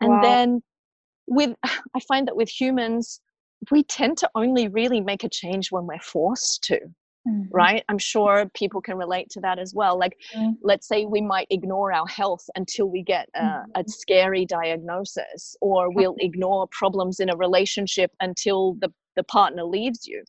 and 0.00 0.10
wow. 0.10 0.20
then 0.22 0.62
with 1.26 1.54
i 1.64 2.00
find 2.06 2.28
that 2.28 2.36
with 2.36 2.48
humans 2.48 3.20
we 3.70 3.82
tend 3.84 4.18
to 4.18 4.28
only 4.34 4.68
really 4.68 5.00
make 5.00 5.24
a 5.24 5.28
change 5.28 5.70
when 5.70 5.86
we're 5.86 6.00
forced 6.00 6.62
to 6.64 6.78
Mm-hmm. 7.28 7.54
right 7.54 7.84
i'm 7.88 7.98
sure 7.98 8.50
people 8.52 8.80
can 8.80 8.96
relate 8.96 9.30
to 9.30 9.40
that 9.42 9.60
as 9.60 9.72
well 9.72 9.96
like 9.96 10.16
mm-hmm. 10.34 10.54
let's 10.60 10.88
say 10.88 11.04
we 11.04 11.20
might 11.20 11.46
ignore 11.50 11.92
our 11.92 12.08
health 12.08 12.50
until 12.56 12.90
we 12.90 13.04
get 13.04 13.28
a, 13.36 13.40
mm-hmm. 13.40 13.70
a, 13.76 13.84
scary 13.86 14.44
diagnosis 14.44 15.54
or 15.60 15.92
we'll 15.92 16.16
ignore 16.18 16.66
problems 16.72 17.20
in 17.20 17.30
a 17.30 17.36
relationship 17.36 18.10
until 18.18 18.74
the, 18.80 18.92
the 19.14 19.22
partner 19.22 19.62
leaves 19.62 20.04
you 20.04 20.24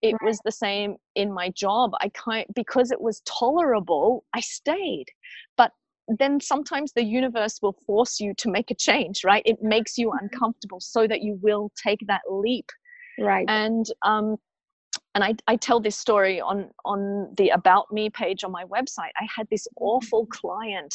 it 0.00 0.12
right. 0.12 0.28
was 0.28 0.40
the 0.46 0.50
same 0.50 0.96
in 1.14 1.30
my 1.30 1.50
job 1.50 1.90
i 2.00 2.08
can't 2.08 2.46
because 2.54 2.90
it 2.90 3.02
was 3.02 3.20
tolerable 3.26 4.24
i 4.32 4.40
stayed 4.40 5.08
but 5.58 5.72
then 6.18 6.40
sometimes 6.40 6.92
the 6.94 7.04
universe 7.04 7.58
will 7.60 7.76
force 7.86 8.18
you 8.18 8.32
to 8.38 8.50
make 8.50 8.70
a 8.70 8.74
change 8.74 9.24
right 9.24 9.42
it 9.44 9.58
makes 9.60 9.98
you 9.98 10.08
mm-hmm. 10.08 10.24
uncomfortable 10.24 10.80
so 10.80 11.06
that 11.06 11.20
you 11.20 11.38
will 11.42 11.70
take 11.76 12.00
that 12.06 12.22
leap 12.30 12.70
right 13.18 13.44
and 13.46 13.84
um 14.06 14.38
and 15.14 15.24
I, 15.24 15.34
I 15.46 15.56
tell 15.56 15.80
this 15.80 15.96
story 15.96 16.40
on 16.40 16.70
on 16.84 17.32
the 17.36 17.50
about 17.50 17.92
me 17.92 18.10
page 18.10 18.44
on 18.44 18.52
my 18.52 18.64
website 18.64 19.12
i 19.20 19.26
had 19.34 19.48
this 19.50 19.66
mm-hmm. 19.68 19.84
awful 19.84 20.26
client 20.26 20.94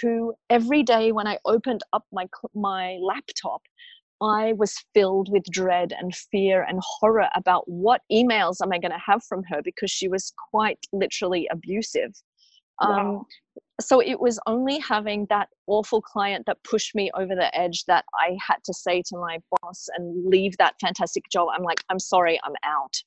who 0.00 0.34
every 0.50 0.82
day 0.82 1.12
when 1.12 1.26
i 1.26 1.38
opened 1.44 1.82
up 1.92 2.04
my 2.12 2.26
my 2.54 2.98
laptop 3.00 3.62
i 4.20 4.52
was 4.54 4.74
filled 4.94 5.30
with 5.30 5.44
dread 5.50 5.92
and 5.98 6.14
fear 6.14 6.62
and 6.62 6.80
horror 6.82 7.28
about 7.34 7.64
what 7.66 8.02
emails 8.12 8.56
am 8.62 8.72
i 8.72 8.78
going 8.78 8.92
to 8.92 8.98
have 9.04 9.22
from 9.24 9.42
her 9.44 9.60
because 9.62 9.90
she 9.90 10.08
was 10.08 10.32
quite 10.50 10.78
literally 10.92 11.48
abusive 11.50 12.12
wow. 12.80 13.16
um, 13.16 13.24
so 13.80 14.00
it 14.00 14.20
was 14.20 14.38
only 14.46 14.78
having 14.78 15.26
that 15.30 15.48
awful 15.66 16.00
client 16.00 16.46
that 16.46 16.62
pushed 16.62 16.94
me 16.94 17.10
over 17.16 17.34
the 17.34 17.54
edge 17.56 17.84
that 17.86 18.04
i 18.20 18.36
had 18.46 18.58
to 18.64 18.72
say 18.72 19.02
to 19.02 19.16
my 19.16 19.38
boss 19.50 19.88
and 19.96 20.28
leave 20.28 20.56
that 20.58 20.74
fantastic 20.80 21.24
job 21.30 21.48
i'm 21.54 21.62
like 21.62 21.82
i'm 21.90 21.98
sorry 21.98 22.38
i'm 22.44 22.54
out 22.64 23.02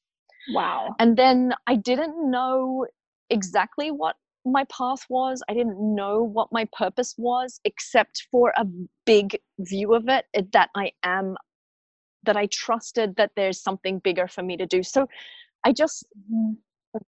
Wow. 0.53 0.95
And 0.99 1.17
then 1.17 1.53
I 1.67 1.75
didn't 1.75 2.29
know 2.29 2.85
exactly 3.29 3.91
what 3.91 4.15
my 4.45 4.65
path 4.65 5.05
was. 5.09 5.43
I 5.49 5.53
didn't 5.53 5.77
know 5.79 6.23
what 6.23 6.51
my 6.51 6.67
purpose 6.77 7.15
was, 7.17 7.59
except 7.65 8.27
for 8.31 8.53
a 8.57 8.65
big 9.05 9.37
view 9.59 9.93
of 9.93 10.07
it 10.07 10.25
that 10.53 10.69
I 10.75 10.91
am, 11.03 11.35
that 12.23 12.37
I 12.37 12.47
trusted 12.47 13.15
that 13.17 13.31
there's 13.35 13.61
something 13.61 13.99
bigger 13.99 14.27
for 14.27 14.43
me 14.43 14.57
to 14.57 14.65
do. 14.65 14.83
So 14.83 15.07
I 15.65 15.73
just 15.73 16.05
mm-hmm. 16.31 16.53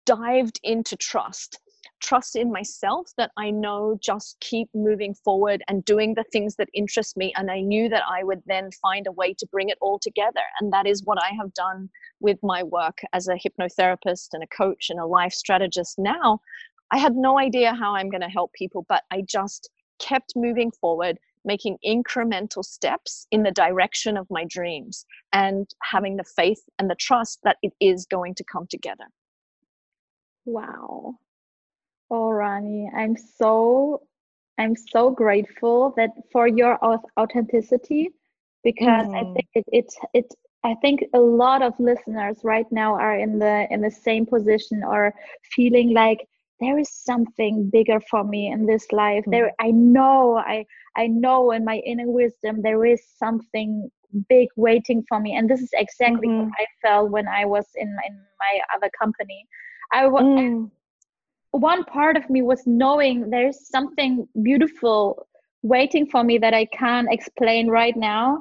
dived 0.05 0.61
into 0.62 0.97
trust 0.97 1.59
trust 2.03 2.36
in 2.36 2.53
myself 2.53 3.11
that 3.16 3.30
I 3.36 3.50
know 3.50 3.98
just 4.00 4.38
keep 4.40 4.68
moving 4.74 5.14
forward 5.14 5.62
and 5.68 5.84
doing 5.84 6.14
the 6.14 6.24
things 6.24 6.57
that 6.57 6.68
interest 6.74 7.16
me. 7.16 7.32
And 7.36 7.50
I 7.50 7.61
knew 7.61 7.88
that 7.88 8.03
I 8.09 8.24
would 8.24 8.42
then 8.46 8.70
find 8.82 9.07
a 9.07 9.12
way 9.12 9.34
to 9.34 9.46
bring 9.46 9.68
it 9.68 9.78
all 9.80 9.98
together. 9.98 10.42
And 10.61 10.72
that 10.72 10.86
is 10.86 11.05
what 11.05 11.22
I 11.22 11.30
have 11.40 11.55
done 11.55 11.88
with 12.20 12.38
my 12.42 12.62
work 12.62 12.98
as 13.12 13.28
a 13.28 13.34
hypnotherapist 13.34 14.28
and 14.32 14.42
a 14.42 14.46
coach 14.48 14.90
and 14.90 15.00
a 15.00 15.07
life 15.07 15.32
strategist 15.32 15.98
now. 15.98 16.40
I 16.92 16.98
had 16.98 17.14
no 17.16 17.38
idea 17.38 17.74
how 17.74 17.94
I'm 17.94 18.11
going 18.11 18.20
to 18.20 18.28
help 18.28 18.53
people, 18.53 18.84
but 18.88 19.05
I 19.11 19.22
just 19.26 19.70
kept 19.98 20.34
moving 20.36 20.70
forward, 20.70 21.18
making 21.44 21.78
incremental 21.86 22.64
steps 22.64 23.26
in 23.30 23.44
the 23.44 23.50
direction 23.50 24.16
of 24.16 24.26
my 24.30 24.44
dreams 24.44 25.07
and 25.32 25.70
having 25.82 26.16
the 26.16 26.24
faith 26.24 26.62
and 26.78 26.90
the 26.90 26.96
trust 26.96 27.40
that 27.44 27.57
it 27.62 27.72
is 27.80 28.05
going 28.07 28.34
to 28.34 28.44
come 28.44 28.66
together. 28.68 29.07
Wow. 30.44 31.14
Oh, 32.12 32.30
Rani, 32.30 32.90
I'm 32.94 33.16
so 33.16 34.02
I'm 34.58 34.76
so 34.76 35.10
grateful 35.10 35.94
that 35.96 36.10
for 36.30 36.46
your 36.46 36.78
authenticity 37.18 38.10
because 38.62 39.06
mm. 39.06 39.16
I 39.16 39.32
think 39.32 39.48
it, 39.54 39.64
it 39.72 39.94
it 40.12 40.34
I 40.62 40.74
think 40.82 41.04
a 41.14 41.18
lot 41.18 41.62
of 41.62 41.72
listeners 41.78 42.36
right 42.44 42.70
now 42.70 42.92
are 42.94 43.16
in 43.16 43.38
the 43.38 43.66
in 43.70 43.80
the 43.80 43.90
same 43.90 44.26
position 44.26 44.84
or 44.84 45.14
feeling 45.56 45.94
like 45.94 46.28
there 46.60 46.78
is 46.78 46.90
something 46.92 47.70
bigger 47.70 47.98
for 48.10 48.24
me 48.24 48.52
in 48.52 48.66
this 48.66 48.92
life. 48.92 49.24
Mm. 49.24 49.30
There 49.30 49.52
I 49.58 49.70
know 49.70 50.36
I 50.36 50.66
I 50.98 51.06
know 51.06 51.52
in 51.52 51.64
my 51.64 51.78
inner 51.78 52.10
wisdom 52.10 52.60
there 52.60 52.84
is 52.84 53.02
something 53.16 53.90
big 54.28 54.48
waiting 54.56 55.02
for 55.08 55.18
me 55.18 55.34
and 55.34 55.48
this 55.48 55.62
is 55.62 55.70
exactly 55.72 56.28
mm-hmm. 56.28 56.50
what 56.50 56.52
I 56.60 56.66
felt 56.82 57.10
when 57.10 57.26
I 57.26 57.46
was 57.46 57.64
in 57.74 57.88
in 58.06 58.20
my 58.38 58.60
other 58.76 58.90
company. 59.00 59.46
I 59.92 60.06
was 60.08 60.24
mm 60.24 60.70
one 61.53 61.84
part 61.84 62.16
of 62.16 62.28
me 62.28 62.42
was 62.42 62.62
knowing 62.66 63.30
there's 63.30 63.68
something 63.68 64.26
beautiful 64.42 65.28
waiting 65.62 66.07
for 66.07 66.24
me 66.24 66.38
that 66.38 66.55
I 66.55 66.64
can't 66.66 67.09
explain 67.11 67.68
right 67.68 67.96
now. 67.96 68.40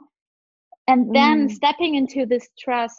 And 0.88 1.14
then 1.16 1.48
mm. 1.48 1.52
stepping 1.52 1.96
into 1.96 2.26
this 2.26 2.50
trust. 2.60 2.98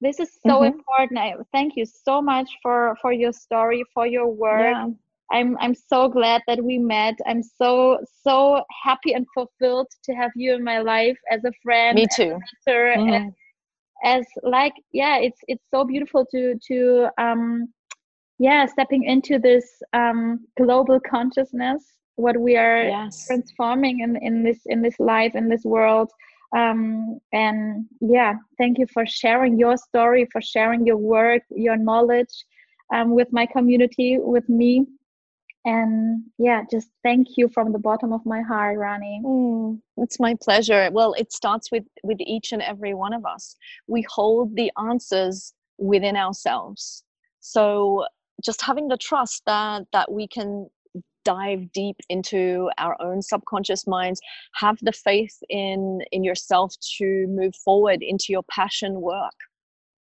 This 0.00 0.18
is 0.18 0.30
so 0.44 0.60
mm-hmm. 0.60 0.78
important. 0.78 1.18
I, 1.18 1.34
thank 1.52 1.74
you 1.76 1.84
so 1.84 2.20
much 2.22 2.48
for 2.62 2.96
for 3.00 3.12
your 3.12 3.32
story, 3.32 3.84
for 3.94 4.06
your 4.06 4.28
work. 4.28 4.74
Yeah. 4.74 4.88
I'm 5.30 5.56
I'm 5.60 5.74
so 5.74 6.08
glad 6.08 6.42
that 6.48 6.62
we 6.62 6.78
met. 6.78 7.14
I'm 7.26 7.42
so 7.42 7.98
so 8.24 8.64
happy 8.82 9.12
and 9.12 9.26
fulfilled 9.34 9.88
to 10.04 10.12
have 10.14 10.32
you 10.34 10.54
in 10.54 10.64
my 10.64 10.80
life 10.80 11.18
as 11.30 11.44
a 11.44 11.52
friend. 11.62 11.94
Me 11.94 12.06
too. 12.14 12.38
As, 12.66 12.74
mm-hmm. 12.74 13.12
as, 13.12 13.32
as 14.04 14.26
like 14.42 14.74
yeah, 14.92 15.18
it's 15.18 15.38
it's 15.46 15.64
so 15.72 15.84
beautiful 15.84 16.26
to 16.32 16.58
to 16.68 17.08
um 17.18 17.68
yeah 18.38 18.66
stepping 18.66 19.04
into 19.04 19.38
this 19.38 19.82
um, 19.92 20.46
global 20.56 20.98
consciousness 21.00 21.92
what 22.16 22.38
we 22.38 22.56
are 22.56 22.84
yes. 22.84 23.26
transforming 23.26 24.00
in, 24.00 24.16
in 24.16 24.42
this 24.42 24.60
in 24.66 24.82
this 24.82 24.98
life 24.98 25.34
in 25.34 25.48
this 25.48 25.64
world. 25.64 26.10
Um, 26.54 27.18
and 27.32 27.86
yeah 28.00 28.34
thank 28.58 28.78
you 28.78 28.86
for 28.92 29.06
sharing 29.06 29.58
your 29.58 29.78
story 29.78 30.28
for 30.30 30.42
sharing 30.42 30.86
your 30.86 30.98
work 30.98 31.42
your 31.50 31.78
knowledge 31.78 32.44
um, 32.94 33.14
with 33.14 33.28
my 33.32 33.46
community 33.46 34.18
with 34.20 34.48
me. 34.48 34.86
And 35.64 36.24
yeah 36.38 36.62
just 36.70 36.90
thank 37.02 37.38
you 37.38 37.48
from 37.48 37.72
the 37.72 37.78
bottom 37.78 38.12
of 38.12 38.26
my 38.26 38.42
heart 38.42 38.76
rani. 38.78 39.22
Mm, 39.24 39.80
it's 39.96 40.20
my 40.20 40.34
pleasure. 40.42 40.90
Well 40.92 41.14
it 41.14 41.32
starts 41.32 41.72
with 41.72 41.84
with 42.02 42.18
each 42.20 42.52
and 42.52 42.60
every 42.60 42.92
one 42.92 43.14
of 43.14 43.24
us. 43.24 43.56
We 43.86 44.04
hold 44.10 44.54
the 44.54 44.70
answers 44.76 45.54
within 45.78 46.16
ourselves. 46.16 47.02
So 47.40 48.04
just 48.42 48.62
having 48.62 48.88
the 48.88 48.96
trust 48.96 49.42
that 49.46 49.82
that 49.92 50.10
we 50.10 50.26
can 50.28 50.68
dive 51.24 51.70
deep 51.72 51.96
into 52.08 52.68
our 52.78 52.96
own 53.00 53.22
subconscious 53.22 53.86
minds 53.86 54.20
have 54.54 54.76
the 54.82 54.92
faith 54.92 55.36
in 55.48 56.00
in 56.10 56.24
yourself 56.24 56.74
to 56.98 57.26
move 57.28 57.54
forward 57.54 58.02
into 58.02 58.26
your 58.30 58.42
passion 58.50 59.00
work 59.00 59.38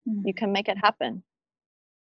mm. 0.08 0.20
you 0.24 0.34
can 0.34 0.52
make 0.52 0.68
it 0.68 0.76
happen 0.76 1.22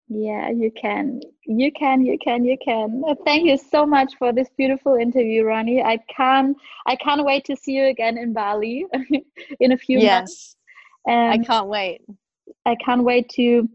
yeah, 0.07 0.49
you 0.49 0.71
can. 0.71 1.19
You 1.45 1.71
can, 1.71 2.05
you 2.05 2.17
can, 2.19 2.45
you 2.45 2.57
can. 2.63 3.03
Thank 3.25 3.45
you 3.45 3.57
so 3.57 3.85
much 3.85 4.13
for 4.19 4.31
this 4.31 4.49
beautiful 4.55 4.95
interview, 4.95 5.43
Rani. 5.43 5.81
I 5.81 5.97
can't 6.15 6.55
I 6.85 6.95
can't 6.95 7.25
wait 7.25 7.43
to 7.45 7.55
see 7.55 7.71
you 7.71 7.85
again 7.85 8.17
in 8.17 8.31
Bali 8.31 8.85
in 9.59 9.71
a 9.71 9.77
few 9.77 9.99
yes. 9.99 10.19
months. 10.19 10.55
And 11.07 11.41
I 11.41 11.43
can't 11.43 11.67
wait. 11.67 12.01
I 12.65 12.75
can't 12.75 13.03
wait 13.03 13.29
to 13.29 13.67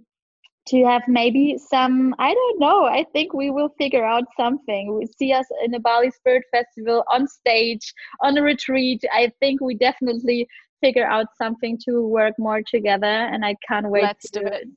to 0.71 0.85
have 0.85 1.03
maybe 1.09 1.59
some 1.59 2.15
I 2.19 2.33
don't 2.35 2.61
know. 2.61 2.85
I 2.85 3.05
think 3.13 3.35
we 3.35 3.51
will 3.51 3.71
figure 3.79 4.05
out 4.05 4.25
something. 4.37 4.97
We 4.97 5.07
see 5.07 5.33
us 5.33 5.47
in 5.65 5.75
a 5.75 5.81
Bali 5.81 6.11
Spirit 6.11 6.45
Festival 6.53 7.05
on 7.09 7.27
stage, 7.27 7.93
on 8.23 8.37
a 8.39 8.43
retreat. 8.43 9.05
I 9.13 9.33
think 9.41 9.61
we 9.61 9.75
definitely 9.75 10.47
figure 10.81 11.07
out 11.07 11.27
something 11.37 11.79
to 11.87 12.07
work 12.07 12.35
more 12.39 12.63
together 12.63 13.07
and 13.07 13.45
I 13.45 13.55
can't 13.69 13.89
wait 13.89 14.03
Let's 14.03 14.31
to 14.31 14.41
do 14.41 14.47
it 14.47 14.69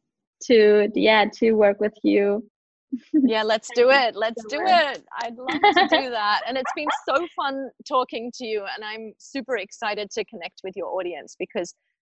to 0.47 0.89
yeah 0.95 1.25
to 1.35 1.53
work 1.53 1.79
with 1.79 1.93
you 2.03 2.43
yeah 3.13 3.43
let's 3.43 3.69
do 3.75 3.89
it 3.89 4.15
let's 4.15 4.43
do 4.45 4.59
it 4.61 5.03
i'd 5.21 5.35
love 5.35 5.47
to 5.49 5.87
do 5.89 6.09
that 6.09 6.41
and 6.47 6.57
it's 6.57 6.71
been 6.75 6.87
so 7.07 7.25
fun 7.35 7.69
talking 7.87 8.31
to 8.33 8.45
you 8.45 8.63
and 8.75 8.83
i'm 8.83 9.13
super 9.17 9.57
excited 9.57 10.11
to 10.11 10.23
connect 10.25 10.61
with 10.63 10.75
your 10.75 10.87
audience 10.87 11.35
because 11.39 11.73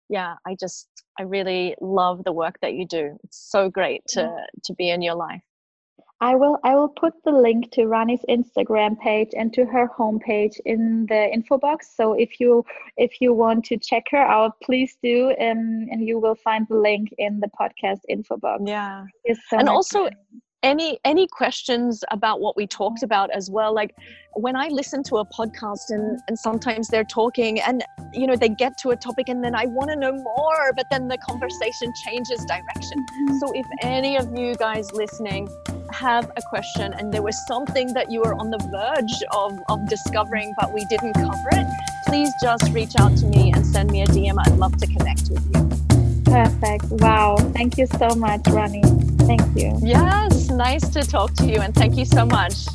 yeah 0.10 0.36
i 0.46 0.56
just 0.60 0.88
i 1.20 1.24
really 1.24 1.76
love 1.82 2.24
the 2.24 2.34
work 2.34 2.56
that 2.62 2.74
you 2.74 2.86
do. 2.86 3.18
It's 3.24 3.50
so 3.52 3.70
great 3.70 4.02
to 4.10 4.30
to 4.64 4.74
be 4.74 4.90
in 4.90 5.02
your 5.02 5.16
life. 5.16 5.42
I 6.20 6.36
will 6.36 6.58
I 6.64 6.74
will 6.76 6.90
put 6.90 7.14
the 7.24 7.32
link 7.32 7.72
to 7.74 7.86
Rani's 7.86 8.26
Instagram 8.28 9.00
page 9.00 9.30
and 9.38 9.54
to 9.54 9.66
her 9.66 9.88
homepage 9.88 10.60
in 10.66 11.06
the 11.08 11.32
info 11.32 11.60
box. 11.60 11.96
So 11.96 12.14
if 12.14 12.40
you 12.40 12.66
if 12.98 13.22
you 13.22 13.34
want 13.34 13.66
to 13.66 13.78
check 13.78 14.06
her 14.12 14.26
out, 14.38 14.54
please 14.64 14.98
do, 15.04 15.30
um, 15.40 15.88
and 15.92 16.08
you 16.08 16.18
will 16.18 16.36
find 16.36 16.66
the 16.70 16.78
link 16.78 17.10
in 17.20 17.40
the 17.40 17.50
podcast 17.60 18.00
info 18.10 18.38
box. 18.38 18.64
Yeah, 18.66 19.06
so 19.50 19.60
and 19.60 19.70
also 19.70 20.10
any 20.64 21.00
any 21.06 21.28
questions 21.28 22.04
about 22.12 22.42
what 22.42 22.56
we 22.56 22.68
talked 22.68 23.04
about 23.04 23.30
as 23.32 23.50
well? 23.50 23.74
Like 23.74 23.96
when 24.38 24.56
i 24.56 24.68
listen 24.68 25.02
to 25.02 25.18
a 25.18 25.26
podcast 25.26 25.90
and 25.90 26.20
and 26.28 26.38
sometimes 26.38 26.88
they're 26.90 27.04
talking 27.04 27.60
and 27.60 27.84
you 28.14 28.28
know 28.28 28.36
they 28.36 28.50
get 28.50 28.78
to 28.78 28.90
a 28.90 28.96
topic 28.96 29.30
and 29.30 29.44
then 29.44 29.56
i 29.56 29.66
want 29.66 29.90
to 29.90 29.96
know 29.96 30.12
more 30.12 30.72
but 30.76 30.86
then 30.92 31.08
the 31.08 31.18
conversation 31.18 31.92
changes 32.06 32.46
direction. 32.46 33.00
Mm-hmm. 33.00 33.38
So 33.40 33.52
if 33.54 33.66
any 33.82 34.16
of 34.16 34.38
you 34.38 34.56
guys 34.56 34.92
listening 34.92 35.50
have 35.92 36.32
a 36.38 36.42
question 36.50 36.94
and 36.94 37.12
there 37.12 37.24
was 37.24 37.36
something 37.48 37.94
that 37.94 38.12
you 38.12 38.22
were 38.22 38.36
on 38.36 38.52
the 38.52 38.60
verge 38.72 39.24
of, 39.32 39.58
of 39.70 39.90
discovering 39.90 40.54
but 40.60 40.72
we 40.74 40.86
didn't 40.86 41.14
cover 41.14 41.50
it 41.54 41.68
please 42.06 42.32
just 42.42 42.72
reach 42.72 42.94
out 43.00 43.16
to 43.18 43.26
me 43.26 43.52
and 43.54 43.66
send 43.66 43.90
me 43.90 44.02
a 44.02 44.06
dm 44.08 44.36
i'd 44.46 44.58
love 44.58 44.78
to 44.78 44.86
connect 44.88 45.30
with 45.30 45.44
you. 45.54 45.68
Perfect. 46.26 46.84
Wow. 46.90 47.38
Thank 47.54 47.78
you 47.78 47.88
so 47.88 48.10
much 48.10 48.42
Rani. 48.48 49.07
Thank 49.28 49.42
you. 49.56 49.78
Yes 49.84 50.48
nice 50.58 50.90
to 50.90 51.04
talk 51.04 51.34
to 51.34 51.46
you 51.46 51.62
and 51.62 51.74
thank 51.76 51.96
you 51.96 52.06
so 52.06 52.26
much 52.26 52.66